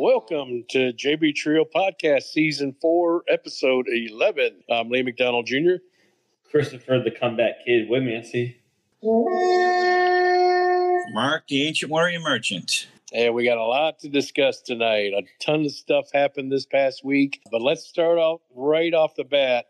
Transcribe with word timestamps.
Welcome 0.00 0.62
to 0.68 0.92
JB 0.92 1.34
Trio 1.34 1.64
Podcast, 1.64 2.22
Season 2.22 2.72
4, 2.80 3.24
Episode 3.28 3.86
11. 3.88 4.62
I'm 4.70 4.90
Lee 4.90 5.02
McDonald 5.02 5.46
Jr. 5.46 5.82
Christopher, 6.48 7.02
the 7.02 7.10
comeback 7.10 7.64
kid, 7.66 7.88
with 7.88 8.04
me. 8.04 8.16
I 8.16 8.22
see. 8.22 8.58
Mark, 11.12 11.48
the 11.48 11.66
ancient 11.66 11.90
warrior 11.90 12.20
merchant. 12.20 12.86
And 13.12 13.34
we 13.34 13.44
got 13.44 13.58
a 13.58 13.64
lot 13.64 13.98
to 13.98 14.08
discuss 14.08 14.60
tonight. 14.62 15.14
A 15.14 15.24
ton 15.44 15.64
of 15.64 15.72
stuff 15.72 16.12
happened 16.14 16.52
this 16.52 16.64
past 16.64 17.04
week. 17.04 17.40
But 17.50 17.60
let's 17.60 17.84
start 17.84 18.18
off 18.18 18.40
right 18.54 18.94
off 18.94 19.16
the 19.16 19.24
bat. 19.24 19.64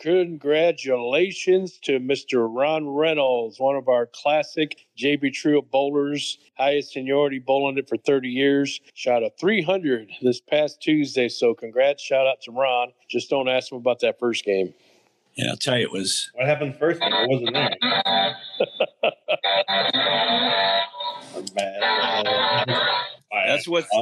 Congratulations 0.00 1.78
to 1.80 2.00
Mr. 2.00 2.48
Ron 2.50 2.88
Reynolds, 2.88 3.60
one 3.60 3.76
of 3.76 3.86
our 3.88 4.06
classic 4.06 4.86
JB 4.98 5.34
Trio 5.34 5.60
bowlers, 5.60 6.38
highest 6.54 6.92
seniority 6.92 7.38
bowling 7.38 7.76
it 7.76 7.86
for 7.86 7.98
30 7.98 8.30
years. 8.30 8.80
Shot 8.94 9.22
a 9.22 9.30
300 9.38 10.08
this 10.22 10.40
past 10.40 10.80
Tuesday. 10.80 11.28
So 11.28 11.52
congrats. 11.52 12.02
Shout 12.02 12.26
out 12.26 12.40
to 12.42 12.50
Ron. 12.50 12.92
Just 13.10 13.28
don't 13.28 13.46
ask 13.46 13.70
him 13.70 13.76
about 13.76 14.00
that 14.00 14.18
first 14.18 14.42
game. 14.42 14.72
Yeah, 15.34 15.50
I'll 15.50 15.56
tell 15.56 15.76
you, 15.76 15.84
it 15.84 15.92
was 15.92 16.30
What 16.34 16.46
happened 16.46 16.78
first 16.78 17.00
game? 17.00 17.12
I 17.12 17.26
wasn't 17.26 17.52
there. 17.52 17.76
I'm 21.36 21.44
bad. 21.54 23.06
That's 23.32 23.68
what-. 23.68 23.86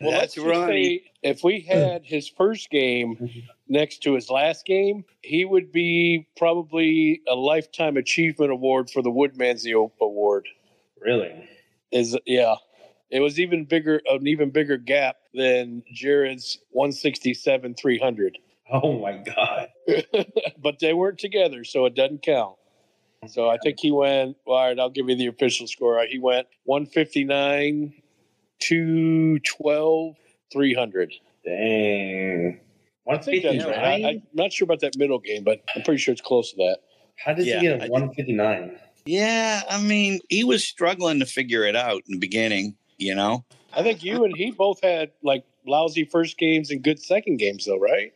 Well, 0.00 0.12
let's 0.12 0.34
that's 0.34 0.34
just 0.34 0.46
Ronnie. 0.46 0.98
say 0.98 1.04
if 1.22 1.44
we 1.44 1.60
had 1.60 2.04
his 2.04 2.28
first 2.28 2.70
game 2.70 3.30
next 3.68 4.02
to 4.04 4.14
his 4.14 4.30
last 4.30 4.64
game, 4.64 5.04
he 5.22 5.44
would 5.44 5.72
be 5.72 6.26
probably 6.36 7.20
a 7.28 7.34
lifetime 7.34 7.96
achievement 7.96 8.52
award 8.52 8.90
for 8.90 9.02
the 9.02 9.10
Woodmansee 9.10 9.74
Award. 10.00 10.48
really? 11.00 11.48
Is 11.90 12.16
yeah, 12.26 12.56
it 13.10 13.20
was 13.20 13.40
even 13.40 13.64
bigger, 13.64 14.00
an 14.08 14.26
even 14.26 14.50
bigger 14.50 14.76
gap 14.76 15.16
than 15.34 15.82
Jared's 15.92 16.58
167 16.70 17.74
300. 17.74 18.38
Oh 18.70 18.98
my 19.00 19.12
god. 19.12 19.68
but 20.62 20.78
they 20.80 20.92
weren't 20.92 21.18
together, 21.18 21.64
so 21.64 21.86
it 21.86 21.94
doesn't 21.94 22.22
count. 22.22 22.56
So 23.26 23.48
I 23.48 23.58
think 23.58 23.78
he 23.80 23.90
went. 23.90 24.36
All 24.46 24.66
right, 24.66 24.78
I'll 24.78 24.90
give 24.90 25.08
you 25.08 25.16
the 25.16 25.26
official 25.26 25.66
score. 25.66 26.04
He 26.08 26.18
went 26.18 26.46
159, 26.64 27.92
212, 28.60 30.14
300. 30.52 31.14
Dang. 31.44 32.60
I 33.10 33.16
think 33.18 33.42
that's 33.42 33.64
right. 33.64 34.04
I, 34.04 34.08
I'm 34.08 34.22
not 34.34 34.52
sure 34.52 34.66
about 34.66 34.80
that 34.80 34.96
middle 34.96 35.18
game, 35.18 35.42
but 35.42 35.62
I'm 35.74 35.82
pretty 35.82 35.98
sure 35.98 36.12
it's 36.12 36.20
close 36.20 36.50
to 36.50 36.56
that. 36.58 36.78
How 37.16 37.32
did 37.32 37.46
Yeah, 37.46 37.60
he 37.60 37.66
get 37.66 37.88
a 37.88 37.90
159? 37.90 38.78
Yeah, 39.06 39.62
I 39.68 39.80
mean, 39.80 40.20
he 40.28 40.44
was 40.44 40.62
struggling 40.62 41.18
to 41.20 41.26
figure 41.26 41.64
it 41.64 41.74
out 41.74 42.02
in 42.06 42.12
the 42.12 42.18
beginning, 42.18 42.76
you 42.98 43.14
know? 43.14 43.44
I 43.72 43.82
think 43.82 44.04
you 44.04 44.24
and 44.24 44.36
he 44.36 44.50
both 44.50 44.80
had 44.82 45.10
like 45.22 45.44
lousy 45.66 46.04
first 46.04 46.36
games 46.36 46.70
and 46.70 46.82
good 46.82 47.00
second 47.00 47.38
games, 47.38 47.64
though, 47.64 47.78
right? 47.78 48.12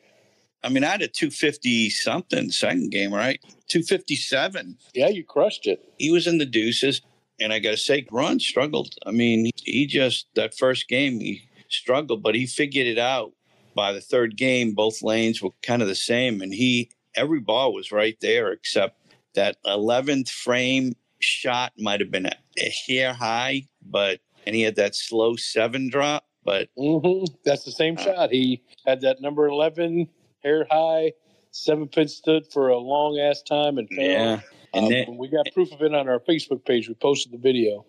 I 0.65 0.69
mean, 0.69 0.85
I 0.85 0.89
had 0.89 1.03
a 1.03 1.09
250 1.09 1.91
something 1.91 2.51
second 2.51 2.91
game, 2.91 3.13
right? 3.13 3.41
257. 3.69 4.79
Yeah, 4.95 5.09
you 5.09 5.25
crushed 5.25 5.67
it. 5.67 5.85
He 5.99 6.13
was 6.13 6.27
in 6.27 6.39
the 6.39 6.47
deuces. 6.47 7.03
And 7.41 7.53
I 7.53 7.59
got 7.59 7.73
to 7.73 7.77
say, 7.77 8.07
Ron 8.11 8.39
struggled. 8.39 8.95
I 9.05 9.11
mean, 9.11 9.51
he 9.65 9.87
just, 9.87 10.27
that 10.35 10.55
first 10.55 10.89
game, 10.89 11.19
he 11.19 11.49
struggled, 11.69 12.23
but 12.23 12.35
he 12.35 12.47
figured 12.47 12.87
it 12.87 12.99
out. 12.99 13.33
By 13.75 13.93
the 13.93 14.03
third 14.03 14.37
game, 14.37 14.75
both 14.75 15.03
lanes 15.03 15.41
were 15.43 15.51
kind 15.63 15.81
of 15.81 15.89
the 15.89 15.95
same. 15.95 16.43
And 16.43 16.53
he, 16.53 16.91
every 17.17 17.41
ball 17.41 17.73
was 17.73 17.91
right 17.91 18.17
there, 18.21 18.53
except 18.53 18.99
that 19.35 19.57
11th 19.65 20.29
frame 20.29 20.95
shot 21.21 21.73
might 21.79 22.01
have 22.01 22.11
been 22.11 22.27
a, 22.27 22.37
a 22.59 22.75
hair 22.87 23.15
high, 23.15 23.67
but, 23.81 24.21
and 24.47 24.55
he 24.55 24.61
had 24.61 24.77
that 24.77 24.95
slow 24.95 25.37
seven 25.37 25.89
drop. 25.89 26.27
But 26.45 26.69
mm-hmm. 26.77 27.33
That's 27.45 27.65
the 27.65 27.73
same 27.73 27.97
shot. 27.97 28.31
He 28.31 28.63
had 28.87 29.01
that 29.01 29.21
number 29.21 29.47
11 29.47 30.09
hair 30.43 30.67
high, 30.71 31.13
seven 31.51 31.89
pin 31.89 32.09
stood 32.09 32.47
for 32.53 32.69
a 32.69 32.79
long 32.79 33.19
ass 33.19 33.43
time 33.43 33.79
and 33.79 33.89
failed. 33.89 34.41
yeah. 34.41 34.41
And 34.75 34.85
Um, 34.87 34.91
then, 34.91 35.17
we 35.19 35.29
got 35.29 35.47
proof 35.53 35.71
of 35.73 35.83
it 35.83 35.95
on 35.95 36.09
our 36.09 36.19
Facebook 36.21 36.65
page. 36.65 36.89
We 36.89 36.95
posted 36.95 37.33
the 37.33 37.39
video. 37.39 37.85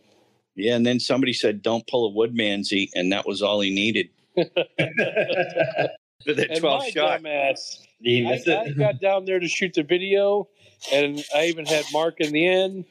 yeah. 0.56 0.76
And 0.76 0.86
then 0.86 1.00
somebody 1.00 1.32
said, 1.34 1.62
don't 1.62 1.86
pull 1.88 2.08
a 2.10 2.12
Woodmansee. 2.14 2.90
And 2.94 3.12
that 3.14 3.26
was 3.26 3.42
all 3.42 3.62
he 3.62 3.74
needed 3.74 4.10
for 4.36 6.34
that 6.34 6.58
12 6.60 6.86
shot. 6.90 7.22
dumbass, 7.22 7.80
he 8.02 8.26
I, 8.28 8.34
I 8.62 8.70
got 8.72 9.00
down 9.00 9.24
there 9.26 9.40
to 9.40 9.48
shoot 9.48 9.74
the 9.74 9.84
video, 9.84 10.50
and 10.92 11.24
I 11.36 11.46
even 11.46 11.66
had 11.66 11.86
Mark 11.94 12.20
in 12.20 12.32
the 12.34 12.46
end. 12.48 12.86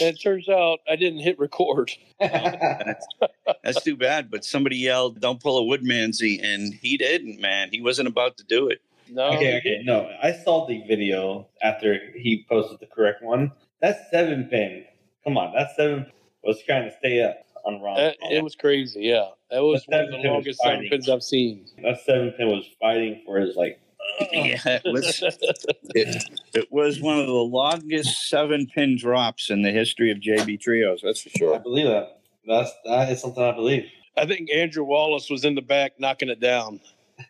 And 0.00 0.16
it 0.16 0.20
turns 0.22 0.48
out 0.48 0.78
I 0.88 0.96
didn't 0.96 1.18
hit 1.20 1.38
record. 1.38 1.90
That's 2.20 3.82
too 3.82 3.96
bad. 3.96 4.30
But 4.30 4.44
somebody 4.44 4.76
yelled, 4.76 5.20
"Don't 5.20 5.40
pull 5.42 5.58
a 5.58 5.78
Woodmansee," 5.78 6.42
and 6.42 6.72
he 6.74 6.96
didn't. 6.96 7.40
Man, 7.40 7.68
he 7.72 7.80
wasn't 7.82 8.08
about 8.08 8.36
to 8.38 8.44
do 8.44 8.68
it. 8.68 8.80
No, 9.14 9.28
okay, 9.28 9.58
okay. 9.58 9.80
No, 9.84 10.10
I 10.20 10.32
saw 10.32 10.66
the 10.66 10.82
video 10.88 11.46
after 11.62 11.96
he 12.16 12.44
posted 12.48 12.80
the 12.80 12.86
correct 12.86 13.22
one. 13.22 13.52
That's 13.80 14.10
seven 14.10 14.48
pin. 14.50 14.84
Come 15.22 15.38
on, 15.38 15.54
that's 15.54 15.76
seven. 15.76 16.06
Was 16.42 16.60
trying 16.66 16.90
to 16.90 16.96
stay 16.98 17.22
up 17.22 17.36
on 17.64 17.80
Ron. 17.80 17.96
That- 17.96 18.16
it 18.32 18.42
was 18.42 18.56
crazy. 18.56 19.02
Yeah, 19.04 19.28
that 19.52 19.60
was 19.62 19.84
But 19.88 19.98
one 19.98 20.04
of 20.06 20.10
the 20.10 20.28
longest 20.28 20.60
seven 20.60 20.88
pins 20.90 21.08
I've 21.08 21.22
seen. 21.22 21.66
that 21.84 22.00
seven 22.04 22.32
pin 22.32 22.48
was 22.48 22.66
fighting 22.80 23.22
for 23.24 23.38
his 23.38 23.54
like. 23.54 23.80
yeah, 24.32 24.58
it 24.66 24.82
was. 24.84 25.22
It, 25.94 26.22
it 26.52 26.72
was 26.72 27.00
one 27.00 27.20
of 27.20 27.26
the 27.26 27.32
longest 27.32 28.28
seven 28.28 28.66
pin 28.66 28.98
drops 28.98 29.48
in 29.48 29.62
the 29.62 29.70
history 29.70 30.10
of 30.10 30.18
JB 30.18 30.60
trios. 30.60 31.02
That's 31.04 31.20
for 31.22 31.30
sure. 31.30 31.54
I 31.54 31.58
believe 31.58 31.86
that. 31.86 32.20
That's 32.46 32.72
that 32.84 33.10
is 33.12 33.20
something 33.20 33.42
I 33.42 33.52
believe. 33.52 33.86
I 34.16 34.26
think 34.26 34.50
Andrew 34.50 34.84
Wallace 34.84 35.30
was 35.30 35.44
in 35.44 35.54
the 35.54 35.62
back 35.62 35.92
knocking 36.00 36.28
it 36.28 36.40
down. 36.40 36.80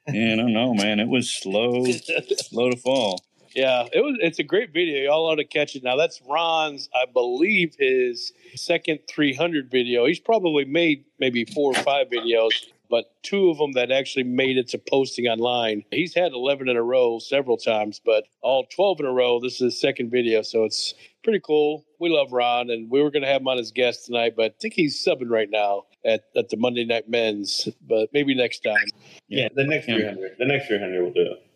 Yeah, 0.09 0.35
I 0.35 0.37
don't 0.37 0.53
know, 0.53 0.75
man. 0.75 1.01
It 1.01 1.09
was 1.09 1.31
slow, 1.31 1.85
slow 1.85 2.71
to 2.71 2.77
fall. 2.77 3.21
Yeah, 3.55 3.87
it 3.93 4.01
was. 4.01 4.19
It's 4.21 4.39
a 4.39 4.43
great 4.43 4.73
video. 4.73 5.05
Y'all 5.05 5.27
ought 5.27 5.37
to 5.37 5.45
catch 5.45 5.77
it. 5.77 5.85
Now 5.85 5.97
that's 5.97 6.21
Ron's, 6.29 6.89
I 6.95 7.05
believe, 7.11 7.75
his 7.79 8.33
second 8.57 9.01
300 9.09 9.71
video. 9.71 10.07
He's 10.07 10.19
probably 10.19 10.65
made 10.65 11.05
maybe 11.21 11.45
four 11.45 11.71
or 11.71 11.83
five 11.83 12.09
videos, 12.09 12.51
but 12.91 13.13
two 13.23 13.51
of 13.51 13.59
them 13.59 13.73
that 13.73 13.93
actually 13.93 14.25
made 14.25 14.59
it 14.59 14.69
to 14.69 14.79
posting 14.79 15.27
online. 15.27 15.85
He's 15.93 16.15
had 16.15 16.33
11 16.33 16.69
in 16.69 16.77
a 16.77 16.83
row 16.83 17.21
several 17.21 17.57
times, 17.57 18.01
but 18.05 18.25
all 18.43 18.67
12 18.67 19.01
in 19.01 19.07
a 19.07 19.13
row. 19.13 19.39
This 19.41 19.55
is 19.55 19.61
his 19.61 19.81
second 19.81 20.11
video, 20.11 20.43
so 20.43 20.65
it's 20.65 20.93
pretty 21.23 21.41
cool. 21.41 21.85
We 22.01 22.11
love 22.11 22.33
Ron, 22.33 22.71
and 22.71 22.91
we 22.91 23.03
were 23.03 23.11
going 23.11 23.23
to 23.23 23.29
have 23.29 23.41
him 23.41 23.49
on 23.49 23.59
as 23.59 23.71
guest 23.71 24.07
tonight, 24.07 24.35
but 24.37 24.45
I 24.47 24.55
think 24.61 24.75
he's 24.75 25.03
subbing 25.03 25.31
right 25.31 25.49
now 25.49 25.85
at, 26.05 26.25
at 26.37 26.49
the 26.49 26.57
Monday 26.57 26.85
Night 26.85 27.09
Men's. 27.09 27.69
But 27.89 28.11
maybe 28.13 28.35
next 28.35 28.61
time. 28.61 28.87
Yeah, 29.29 29.49
the 29.55 29.65
next 29.65 29.89
Yeah. 29.89 29.97
300. 29.97 30.37
The 30.39 30.45
next 30.47 30.67
300 30.69 31.03
will 31.03 31.13
do 31.13 31.23
it. 31.23 31.47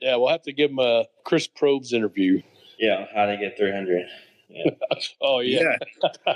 Yeah, 0.00 0.16
we'll 0.16 0.28
have 0.28 0.42
to 0.42 0.52
give 0.52 0.70
him 0.70 0.78
a 0.80 1.04
Chris 1.24 1.46
Probes 1.46 1.92
interview. 1.92 2.42
Yeah, 2.78 3.06
how 3.14 3.26
to 3.26 3.36
get 3.36 3.56
300. 3.56 4.06
Oh 5.20 5.40
yeah. 5.40 5.60
Yeah, 5.62 5.76
oh, 6.26 6.34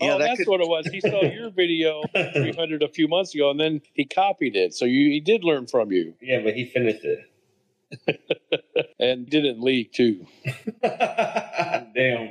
Yeah, 0.00 0.16
that 0.16 0.18
that's 0.18 0.38
could- 0.38 0.48
what 0.48 0.60
it 0.60 0.66
was. 0.68 0.86
He 0.86 1.00
saw 1.00 1.22
your 1.22 1.50
video 1.54 2.02
300 2.14 2.82
a 2.82 2.88
few 2.88 3.06
months 3.06 3.32
ago, 3.34 3.50
and 3.50 3.60
then 3.60 3.80
he 3.92 4.06
copied 4.06 4.56
it. 4.56 4.74
So 4.74 4.86
you, 4.86 5.10
he 5.10 5.20
did 5.20 5.44
learn 5.44 5.66
from 5.68 5.92
you, 5.92 6.14
yeah, 6.20 6.40
but 6.42 6.54
he 6.54 6.64
finished 6.64 7.04
it. 7.04 7.20
and 8.98 9.28
didn't 9.28 9.60
leak 9.60 9.92
too. 9.92 10.26
Damn. 10.82 12.30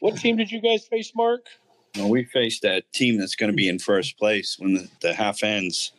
What 0.00 0.16
team 0.18 0.36
did 0.36 0.50
you 0.52 0.60
guys 0.60 0.86
face, 0.86 1.12
Mark? 1.14 1.46
Well, 1.96 2.08
we 2.08 2.24
faced 2.24 2.62
that 2.62 2.92
team 2.92 3.18
that's 3.18 3.36
going 3.36 3.50
to 3.50 3.56
be 3.56 3.68
in 3.68 3.78
first 3.78 4.18
place 4.18 4.58
when 4.58 4.74
the, 4.74 4.88
the 5.00 5.14
half 5.14 5.42
ends. 5.42 5.92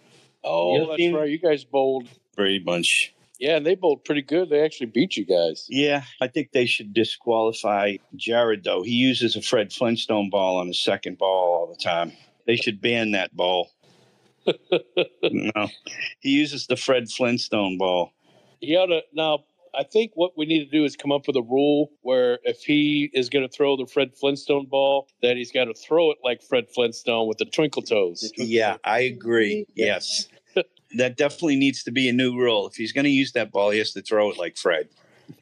Oh, 0.44 0.78
Your 0.78 0.88
that's 0.88 0.98
team? 0.98 1.16
right. 1.16 1.30
You 1.30 1.40
guys 1.40 1.64
bowled. 1.64 2.08
Brady 2.36 2.60
bunch. 2.60 3.14
Yeah, 3.40 3.58
and 3.58 3.66
they 3.66 3.76
bowled 3.76 4.04
pretty 4.04 4.24
good. 4.24 4.50
They 4.50 4.62
actually 4.64 4.88
beat 4.88 5.16
you 5.16 5.26
guys. 5.26 5.66
Yeah, 5.70 6.04
I 6.22 6.28
think 6.28 6.52
they 6.52 6.66
should 6.66 6.94
disqualify 6.94 7.98
Jared 8.16 8.64
though. 8.64 8.82
He 8.82 8.94
uses 8.94 9.36
a 9.36 9.42
Fred 9.42 9.72
Flintstone 9.72 10.30
ball 10.30 10.58
on 10.58 10.68
his 10.68 10.80
second 10.82 11.18
ball 11.18 11.54
all 11.54 11.68
the 11.68 11.82
time. 11.82 12.14
They 12.48 12.56
should 12.56 12.82
ban 12.82 13.12
that 13.12 13.36
ball. 13.36 13.72
no, 15.24 15.68
he 16.20 16.30
uses 16.30 16.68
the 16.68 16.78
Fred 16.78 17.10
Flintstone 17.10 17.78
ball. 17.78 18.14
He 18.60 18.76
ought 18.76 18.88
to 18.88 19.02
now. 19.14 19.44
I 19.78 19.84
think 19.84 20.12
what 20.16 20.32
we 20.36 20.46
need 20.48 20.66
to 20.66 20.72
do 20.72 20.86
is 20.86 20.96
come 20.96 21.12
up 21.12 21.28
with 21.28 21.36
a 21.36 21.42
rule 21.42 21.92
where 22.02 22.40
if 22.44 22.62
he 22.64 23.12
is 23.14 23.30
going 23.30 23.48
to 23.48 23.54
throw 23.54 23.78
the 23.78 23.86
Fred 23.86 24.12
Flintstone 24.20 24.66
ball, 24.66 25.08
that 25.22 25.38
he's 25.38 25.52
got 25.52 25.66
to 25.66 25.74
throw 25.76 26.10
it 26.12 26.18
like 26.24 26.42
Fred 26.42 26.66
Flintstone 26.74 27.28
with 27.28 27.38
the 27.38 27.46
twinkle 27.46 27.84
toes. 27.84 28.32
Yeah, 28.38 28.78
I 28.84 29.02
agree. 29.02 29.66
Yes, 29.76 30.30
that 30.96 31.16
definitely 31.18 31.58
needs 31.58 31.84
to 31.84 31.92
be 31.92 32.10
a 32.10 32.14
new 32.14 32.36
rule. 32.36 32.68
If 32.68 32.76
he's 32.76 32.92
going 32.92 33.06
to 33.06 33.12
use 33.12 33.34
that 33.34 33.52
ball, 33.52 33.70
he 33.70 33.78
has 33.78 33.92
to 33.92 34.02
throw 34.02 34.32
it 34.32 34.38
like 34.40 34.58
Fred. 34.58 34.90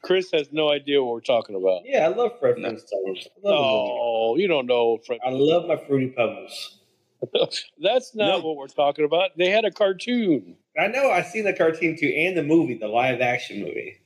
Chris 0.02 0.28
has 0.34 0.52
no 0.52 0.70
idea 0.70 1.02
what 1.02 1.12
we're 1.14 1.20
talking 1.20 1.54
about. 1.56 1.82
Yeah, 1.84 2.04
I 2.04 2.08
love 2.08 2.32
Fred 2.40 2.56
Flintstones. 2.56 3.26
I 3.44 3.48
love, 3.48 3.54
Oh, 3.54 4.36
you 4.36 4.48
don't 4.48 4.66
know 4.66 4.98
Fred. 5.06 5.20
I 5.24 5.30
love 5.30 5.66
my 5.66 5.76
Fruity 5.76 6.08
Pebbles. 6.08 6.78
That's 7.80 8.14
not 8.14 8.40
No. 8.40 8.46
what 8.48 8.56
we're 8.56 8.66
talking 8.66 9.04
about. 9.06 9.30
They 9.38 9.48
had 9.48 9.64
a 9.64 9.70
cartoon. 9.70 10.56
I 10.78 10.88
know. 10.88 11.10
I've 11.10 11.26
seen 11.26 11.44
the 11.44 11.54
cartoon 11.54 11.96
too, 11.96 12.08
and 12.08 12.36
the 12.36 12.42
movie, 12.42 12.74
the 12.74 12.88
live 12.88 13.20
action 13.22 13.60
movie. 13.60 13.98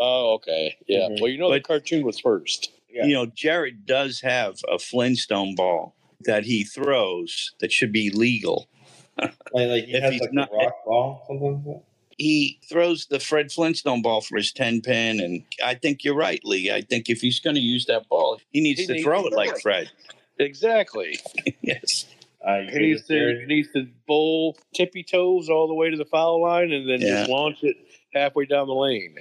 Oh, 0.00 0.32
okay. 0.34 0.76
Yeah. 0.88 1.08
Mhm. 1.10 1.20
Well, 1.20 1.30
you 1.30 1.38
know 1.38 1.52
the 1.52 1.60
cartoon 1.60 2.04
was 2.04 2.18
first. 2.18 2.72
Yeah. 2.88 3.04
You 3.04 3.14
know, 3.14 3.26
Jared 3.26 3.86
does 3.86 4.20
have 4.22 4.56
a 4.68 4.78
Flintstone 4.78 5.54
ball 5.54 5.94
that 6.22 6.44
he 6.44 6.64
throws 6.64 7.52
that 7.60 7.70
should 7.72 7.92
be 7.92 8.10
legal. 8.10 8.68
Like, 9.20 9.32
like 9.52 9.84
he 9.84 9.92
If 9.94 10.02
has 10.02 10.12
he's 10.12 10.20
like 10.22 10.32
not- 10.32 10.48
a 10.52 10.56
rock 10.56 10.84
ball, 10.86 11.24
something 11.26 11.52
like 11.56 11.64
that. 11.64 11.82
he 12.16 12.58
throws 12.68 13.06
the 13.06 13.20
Fred 13.20 13.52
Flintstone 13.52 14.00
ball 14.00 14.22
for 14.22 14.36
his 14.38 14.50
10 14.52 14.80
pin. 14.80 15.20
And 15.20 15.42
I 15.62 15.74
think 15.74 16.04
you're 16.04 16.14
right, 16.16 16.40
Lee. 16.44 16.70
I 16.70 16.80
think 16.80 17.10
if 17.10 17.20
he's 17.20 17.38
going 17.40 17.56
to 17.56 17.60
use 17.62 17.84
that 17.86 18.08
ball, 18.08 18.40
he 18.52 18.60
needs 18.62 18.80
He 18.80 18.86
to 18.86 18.92
needs 18.94 19.04
throw 19.04 19.20
to 19.22 19.26
it 19.28 19.34
like. 19.34 19.58
Fred. 19.60 19.90
Exactly. 20.38 21.18
yes. 21.62 22.06
I 22.46 22.62
He 22.72 22.78
needs 22.78 23.06
to 23.08 23.38
he 23.40 23.46
needs 23.46 23.68
to 23.74 23.86
bowl 24.06 24.56
tippy 24.74 25.02
toes 25.02 25.50
all 25.50 25.68
the 25.68 25.74
way 25.74 25.90
to 25.90 25.96
the 25.98 26.06
foul 26.06 26.40
line 26.40 26.72
and 26.72 26.88
then 26.88 27.00
just 27.00 27.28
launch 27.28 27.62
it 27.62 27.76
halfway 28.14 28.46
down 28.46 28.66
the 28.68 28.74
lane. 28.74 29.16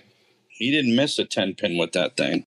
He 0.59 0.71
didn't 0.71 0.95
miss 0.95 1.17
a 1.17 1.25
10 1.25 1.55
pin 1.55 1.77
with 1.77 1.93
that 1.93 2.15
thing. 2.17 2.45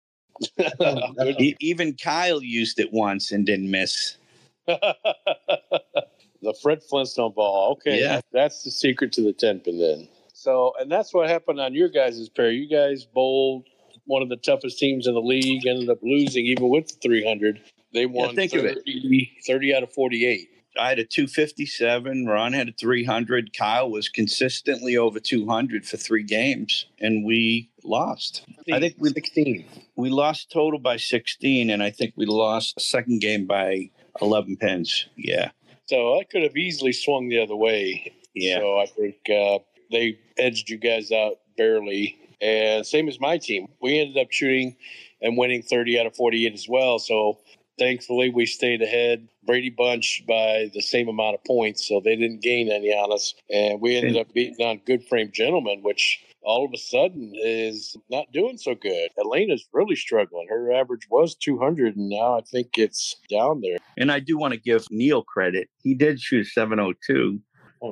That's- 0.56 1.34
E- 1.40 1.56
even 1.60 1.94
Kyle 1.94 2.42
used 2.42 2.78
it 2.78 2.92
once 2.92 3.32
and 3.32 3.44
didn't 3.46 3.70
miss. 3.70 4.16
the 4.66 6.54
Fred 6.62 6.82
Flintstone 6.88 7.32
ball. 7.32 7.72
Okay, 7.72 8.00
Yeah. 8.00 8.20
that's 8.32 8.62
the 8.62 8.70
secret 8.70 9.12
to 9.12 9.22
the 9.22 9.32
ten 9.32 9.60
pin 9.60 9.78
then. 9.78 10.08
So, 10.34 10.72
and 10.80 10.90
that's 10.90 11.14
what 11.14 11.28
happened 11.28 11.60
on 11.60 11.74
your 11.74 11.88
guys' 11.88 12.28
pair. 12.28 12.50
You 12.50 12.68
guys 12.68 13.04
bowled 13.04 13.66
one 14.06 14.22
of 14.22 14.28
the 14.28 14.36
toughest 14.36 14.78
teams 14.78 15.06
in 15.06 15.14
the 15.14 15.20
league, 15.20 15.66
ended 15.66 15.88
up 15.88 15.98
losing 16.02 16.46
even 16.46 16.68
with 16.68 16.88
the 16.88 16.94
300. 17.00 17.60
They 17.94 18.06
won 18.06 18.34
think 18.34 18.52
of 18.54 18.64
it. 18.64 18.78
30, 18.78 19.30
30 19.46 19.74
out 19.74 19.82
of 19.84 19.92
48. 19.92 20.48
I 20.78 20.88
had 20.88 20.98
a 20.98 21.04
257. 21.04 22.26
Ron 22.26 22.52
had 22.54 22.68
a 22.70 22.72
300. 22.72 23.56
Kyle 23.56 23.90
was 23.90 24.08
consistently 24.08 24.96
over 24.96 25.20
200 25.20 25.86
for 25.86 25.96
three 25.98 26.24
games, 26.24 26.86
and 26.98 27.24
we 27.24 27.68
lost. 27.84 28.44
I 28.72 28.80
think 28.80 28.96
we 28.98 29.10
16. 29.10 29.64
we 29.96 30.10
lost 30.10 30.50
total 30.50 30.78
by 30.78 30.96
16, 30.96 31.70
and 31.70 31.82
I 31.82 31.90
think 31.90 32.14
we 32.16 32.26
lost 32.26 32.80
second 32.80 33.20
game 33.20 33.46
by 33.46 33.90
11 34.20 34.56
pins. 34.56 35.06
Yeah, 35.16 35.50
So 35.86 36.18
I 36.18 36.24
could 36.24 36.42
have 36.42 36.56
easily 36.56 36.92
swung 36.92 37.28
the 37.28 37.38
other 37.40 37.56
way. 37.56 38.12
yeah. 38.34 38.58
So 38.58 38.78
I 38.78 38.86
think 38.86 39.16
uh, 39.30 39.58
they 39.90 40.18
edged 40.38 40.68
you 40.70 40.78
guys 40.78 41.12
out 41.12 41.38
barely. 41.56 42.18
And 42.40 42.84
same 42.86 43.08
as 43.08 43.20
my 43.20 43.38
team. 43.38 43.68
We 43.80 44.00
ended 44.00 44.18
up 44.18 44.32
shooting 44.32 44.76
and 45.20 45.36
winning 45.36 45.62
30 45.62 46.00
out 46.00 46.06
of 46.06 46.16
48 46.16 46.52
as 46.52 46.68
well. 46.68 46.98
So 46.98 47.38
thankfully 47.78 48.30
we 48.30 48.46
stayed 48.46 48.82
ahead. 48.82 49.28
Brady 49.44 49.70
Bunch 49.70 50.22
by 50.26 50.70
the 50.74 50.80
same 50.82 51.08
amount 51.08 51.34
of 51.34 51.44
points. 51.44 51.86
So 51.86 52.00
they 52.04 52.16
didn't 52.16 52.42
gain 52.42 52.70
any 52.70 52.88
on 52.92 53.12
us. 53.12 53.34
And 53.50 53.80
we 53.80 53.96
ended 53.96 54.16
up 54.16 54.32
beating 54.32 54.64
on 54.64 54.80
Good 54.86 55.04
Frame 55.08 55.30
Gentlemen, 55.32 55.80
which 55.82 56.20
all 56.44 56.64
of 56.64 56.72
a 56.74 56.78
sudden 56.78 57.32
is 57.34 57.96
not 58.10 58.30
doing 58.32 58.58
so 58.58 58.74
good. 58.74 59.10
Elena's 59.18 59.68
really 59.72 59.96
struggling. 59.96 60.46
Her 60.48 60.72
average 60.72 61.06
was 61.10 61.34
200, 61.36 61.96
and 61.96 62.08
now 62.08 62.38
I 62.38 62.40
think 62.42 62.78
it's 62.78 63.16
down 63.30 63.60
there. 63.60 63.78
And 63.96 64.10
I 64.10 64.18
do 64.20 64.36
want 64.38 64.52
to 64.54 64.60
give 64.60 64.84
Neil 64.90 65.22
credit. 65.22 65.68
He 65.82 65.94
did 65.94 66.20
shoot 66.20 66.46
702, 66.46 67.40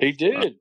He 0.00 0.12
did. 0.12 0.56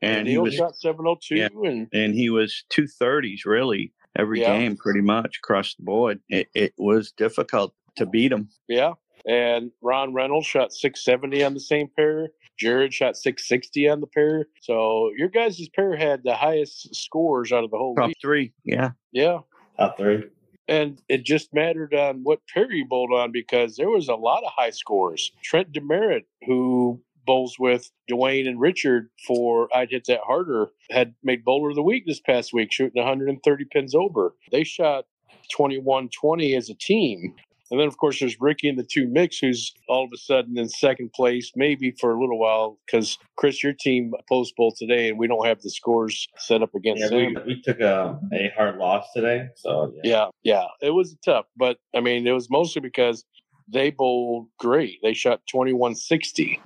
and 0.00 0.26
he 0.26 0.34
Neil 0.34 0.44
was 0.44 0.54
shot 0.54 0.76
702, 0.76 1.36
Yeah. 1.36 1.48
and 1.64 1.88
and 1.92 2.14
he 2.14 2.30
was 2.30 2.64
two 2.70 2.86
thirties 2.86 3.44
really 3.44 3.92
every 4.18 4.40
Yeah. 4.40 4.58
game, 4.58 4.76
pretty 4.76 5.02
much 5.02 5.38
across 5.42 5.74
the 5.74 5.82
board. 5.82 6.20
It, 6.30 6.48
it 6.54 6.72
was 6.78 7.12
difficult 7.12 7.74
to 7.96 8.06
beat 8.06 8.32
him. 8.32 8.48
Yeah. 8.68 8.92
And 9.26 9.72
Ron 9.82 10.14
Reynolds 10.14 10.46
shot 10.46 10.72
670 10.72 11.42
on 11.42 11.54
the 11.54 11.60
same 11.60 11.88
pair. 11.96 12.28
Jared 12.58 12.94
shot 12.94 13.16
660 13.16 13.88
on 13.88 14.00
the 14.00 14.06
pair. 14.06 14.46
So 14.60 15.10
your 15.16 15.28
guys' 15.28 15.68
pair 15.74 15.96
had 15.96 16.22
the 16.22 16.34
highest 16.34 16.94
scores 16.94 17.52
out 17.52 17.64
of 17.64 17.70
the 17.70 17.76
whole 17.76 17.94
Top 17.96 18.08
league. 18.08 18.16
three, 18.20 18.52
yeah. 18.64 18.90
Yeah. 19.12 19.40
Top 19.78 19.98
three. 19.98 20.24
And 20.68 21.00
it 21.08 21.24
just 21.24 21.52
mattered 21.54 21.94
on 21.94 22.20
what 22.22 22.40
pair 22.52 22.70
you 22.72 22.86
bowled 22.86 23.12
on 23.12 23.30
because 23.30 23.76
there 23.76 23.90
was 23.90 24.08
a 24.08 24.14
lot 24.14 24.42
of 24.44 24.52
high 24.56 24.70
scores. 24.70 25.32
Trent 25.42 25.72
Demerit, 25.72 26.26
who 26.46 27.00
bowls 27.24 27.56
with 27.58 27.90
Dwayne 28.10 28.48
and 28.48 28.60
Richard 28.60 29.10
for 29.26 29.68
I'd 29.74 29.90
Hit 29.90 30.06
That 30.06 30.20
Harder, 30.24 30.68
had 30.90 31.14
made 31.22 31.44
bowler 31.44 31.70
of 31.70 31.76
the 31.76 31.82
week 31.82 32.04
this 32.06 32.20
past 32.20 32.52
week, 32.52 32.72
shooting 32.72 33.00
130 33.02 33.64
pins 33.66 33.94
over. 33.94 34.34
They 34.50 34.64
shot 34.64 35.04
21 35.52 36.08
20 36.08 36.54
as 36.54 36.70
a 36.70 36.74
team. 36.74 37.34
And 37.70 37.80
then, 37.80 37.88
of 37.88 37.96
course, 37.96 38.20
there's 38.20 38.36
Ricky 38.40 38.68
and 38.68 38.78
the 38.78 38.84
two 38.84 39.08
mix, 39.08 39.38
who's 39.38 39.74
all 39.88 40.04
of 40.04 40.10
a 40.14 40.16
sudden 40.16 40.56
in 40.56 40.68
second 40.68 41.12
place, 41.12 41.52
maybe 41.56 41.90
for 41.90 42.12
a 42.14 42.20
little 42.20 42.38
while, 42.38 42.78
because 42.86 43.18
Chris, 43.36 43.62
your 43.62 43.72
team 43.72 44.12
post 44.28 44.54
bowl 44.56 44.72
today, 44.72 45.08
and 45.08 45.18
we 45.18 45.26
don't 45.26 45.46
have 45.46 45.60
the 45.62 45.70
scores 45.70 46.28
set 46.36 46.62
up 46.62 46.74
against 46.74 47.10
yeah, 47.10 47.16
we, 47.16 47.36
we, 47.46 47.60
took 47.62 47.80
a, 47.80 48.18
a 48.32 48.52
hard 48.56 48.76
loss 48.76 49.06
today. 49.14 49.48
So, 49.56 49.92
yeah. 50.02 50.10
yeah, 50.10 50.26
yeah, 50.44 50.64
it 50.80 50.90
was 50.90 51.16
tough. 51.24 51.46
But 51.56 51.78
I 51.94 52.00
mean, 52.00 52.26
it 52.26 52.32
was 52.32 52.48
mostly 52.50 52.80
because 52.80 53.24
they 53.68 53.90
bowled 53.90 54.48
great. 54.58 54.98
They 55.02 55.14
shot 55.14 55.40
2160. 55.48 56.60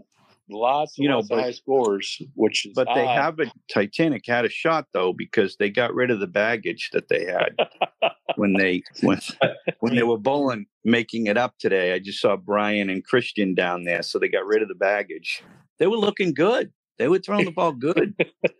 Lots, 0.50 0.98
you 0.98 1.08
know, 1.08 1.22
high 1.30 1.52
scores, 1.52 2.20
which 2.34 2.66
but 2.74 2.88
odd. 2.88 2.96
they 2.96 3.06
have 3.06 3.38
a 3.38 3.50
Titanic 3.72 4.24
had 4.26 4.44
a 4.44 4.50
shot 4.50 4.86
though 4.92 5.12
because 5.12 5.56
they 5.56 5.70
got 5.70 5.94
rid 5.94 6.10
of 6.10 6.20
the 6.20 6.26
baggage 6.26 6.90
that 6.92 7.08
they 7.08 7.24
had 7.24 7.56
when 8.36 8.54
they 8.54 8.82
when 9.02 9.20
when 9.80 9.94
they 9.94 10.02
were 10.02 10.18
bowling, 10.18 10.66
making 10.84 11.26
it 11.26 11.38
up 11.38 11.54
today. 11.58 11.92
I 11.92 11.98
just 11.98 12.20
saw 12.20 12.36
Brian 12.36 12.90
and 12.90 13.04
Christian 13.04 13.54
down 13.54 13.84
there, 13.84 14.02
so 14.02 14.18
they 14.18 14.28
got 14.28 14.46
rid 14.46 14.62
of 14.62 14.68
the 14.68 14.74
baggage. 14.74 15.42
They 15.78 15.86
were 15.86 15.96
looking 15.96 16.34
good. 16.34 16.72
They 16.98 17.08
were 17.08 17.18
throwing 17.18 17.46
the 17.46 17.52
ball 17.52 17.72
good. 17.72 18.14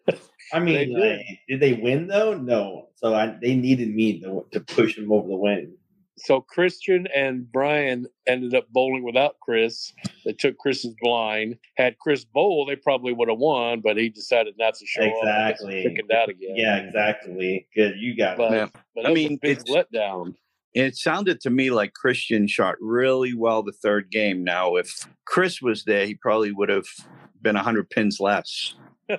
I 0.52 0.60
mean, 0.60 0.74
they 0.74 0.86
did. 0.86 1.20
Uh, 1.20 1.22
did. 1.48 1.60
they 1.60 1.72
win 1.74 2.06
though? 2.06 2.34
No. 2.34 2.88
So 2.96 3.14
I, 3.14 3.36
they 3.40 3.54
needed 3.54 3.94
me 3.94 4.20
to, 4.20 4.46
to 4.52 4.60
push 4.60 4.96
them 4.96 5.12
over 5.12 5.28
the 5.28 5.36
win. 5.36 5.74
So 6.24 6.40
Christian 6.40 7.06
and 7.14 7.50
Brian 7.50 8.06
ended 8.26 8.54
up 8.54 8.68
bowling 8.70 9.02
without 9.04 9.36
Chris. 9.40 9.92
They 10.24 10.32
took 10.32 10.56
Chris's 10.58 10.94
blind. 11.00 11.56
Had 11.76 11.98
Chris 11.98 12.24
bowl, 12.24 12.66
they 12.66 12.76
probably 12.76 13.12
would 13.12 13.28
have 13.28 13.38
won, 13.38 13.80
but 13.80 13.96
he 13.96 14.08
decided 14.08 14.54
not 14.58 14.74
to 14.74 14.86
show 14.86 15.02
Exactly. 15.02 15.80
up. 15.86 15.92
Picking 15.92 16.08
out 16.14 16.28
again. 16.28 16.56
Yeah, 16.56 16.76
exactly. 16.78 17.66
Good. 17.74 17.94
You 17.98 18.16
got 18.16 18.36
But, 18.36 18.52
it. 18.52 18.70
But 18.94 19.06
I 19.06 19.12
mean, 19.14 19.32
a 19.34 19.38
big 19.40 19.58
it's- 19.60 19.68
letdown. 19.94 20.34
It 20.72 20.94
sounded 20.94 21.40
to 21.40 21.50
me 21.50 21.70
like 21.70 21.94
Christian 21.94 22.46
shot 22.46 22.76
really 22.80 23.34
well 23.34 23.64
the 23.64 23.72
third 23.72 24.08
game. 24.08 24.44
Now, 24.44 24.76
if 24.76 25.04
Chris 25.24 25.60
was 25.60 25.82
there, 25.82 26.06
he 26.06 26.14
probably 26.14 26.52
would 26.52 26.68
have 26.68 26.86
been 27.42 27.56
100 27.56 27.90
pins 27.90 28.20
less. 28.20 28.74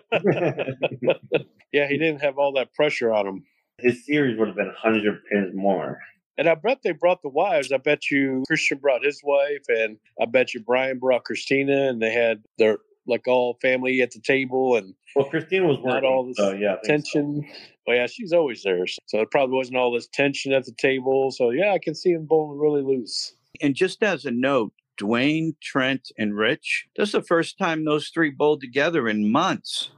Yeah, 1.74 1.88
he 1.88 1.98
didn't 1.98 2.22
have 2.22 2.38
all 2.38 2.52
that 2.54 2.74
pressure 2.74 3.14
on 3.14 3.26
him. 3.26 3.44
His 3.80 4.06
series 4.06 4.38
would 4.38 4.50
have 4.50 4.58
been 4.58 4.68
100 4.68 5.24
pins 5.32 5.56
more. 5.56 6.00
And 6.38 6.48
I 6.50 6.56
bet 6.56 6.80
they 6.84 6.92
brought 6.94 7.22
the 7.22 7.30
wives. 7.30 7.72
I 7.72 7.78
bet 7.78 8.10
you 8.10 8.44
Christian 8.48 8.78
brought 8.80 9.04
his 9.04 9.22
wife, 9.24 9.64
and 9.68 9.98
I 10.22 10.26
bet 10.26 10.54
you 10.54 10.62
Brian 10.62 10.98
brought 11.00 11.26
Christina, 11.26 11.90
and 11.90 12.02
they 12.02 12.12
had 12.12 12.44
their 12.58 12.78
like 13.08 13.28
all 13.28 13.58
family 13.62 14.00
at 14.02 14.12
the 14.12 14.20
table 14.22 14.76
and 14.76 14.94
Well, 15.16 15.26
Christina 15.26 15.66
was 15.68 15.80
Not 15.84 16.04
all 16.04 16.26
this 16.28 16.38
so 16.38 16.52
yeah, 16.54 16.76
I 16.76 16.88
think 16.88 17.06
so. 17.06 17.20
tension. 17.20 17.50
Well, 17.88 17.98
yeah, 17.98 18.08
she's 18.08 18.32
always 18.32 18.62
there, 18.64 18.86
so 18.88 19.20
it 19.22 19.32
probably 19.32 19.56
wasn't 19.56 19.78
all 19.78 19.92
this 19.92 20.08
tension 20.08 20.54
at 20.54 20.66
the 20.66 20.72
table. 20.74 21.32
So 21.32 21.50
yeah, 21.50 21.74
I 21.74 21.80
can 21.80 21.96
see 21.96 22.12
him 22.12 22.26
bowling 22.26 22.60
really 22.60 22.84
loose. 22.84 23.34
And 23.60 23.76
just 23.76 24.04
as 24.04 24.26
a 24.26 24.32
note, 24.32 24.72
Dwayne, 25.00 25.56
Trent, 25.62 26.12
and 26.18 26.36
Rich, 26.38 26.86
this 26.96 27.10
is 27.10 27.14
the 27.14 27.24
first 27.24 27.58
time 27.58 27.84
those 27.86 28.10
three 28.10 28.30
bowled 28.30 28.62
together 28.62 29.08
in 29.10 29.32
months. 29.32 29.90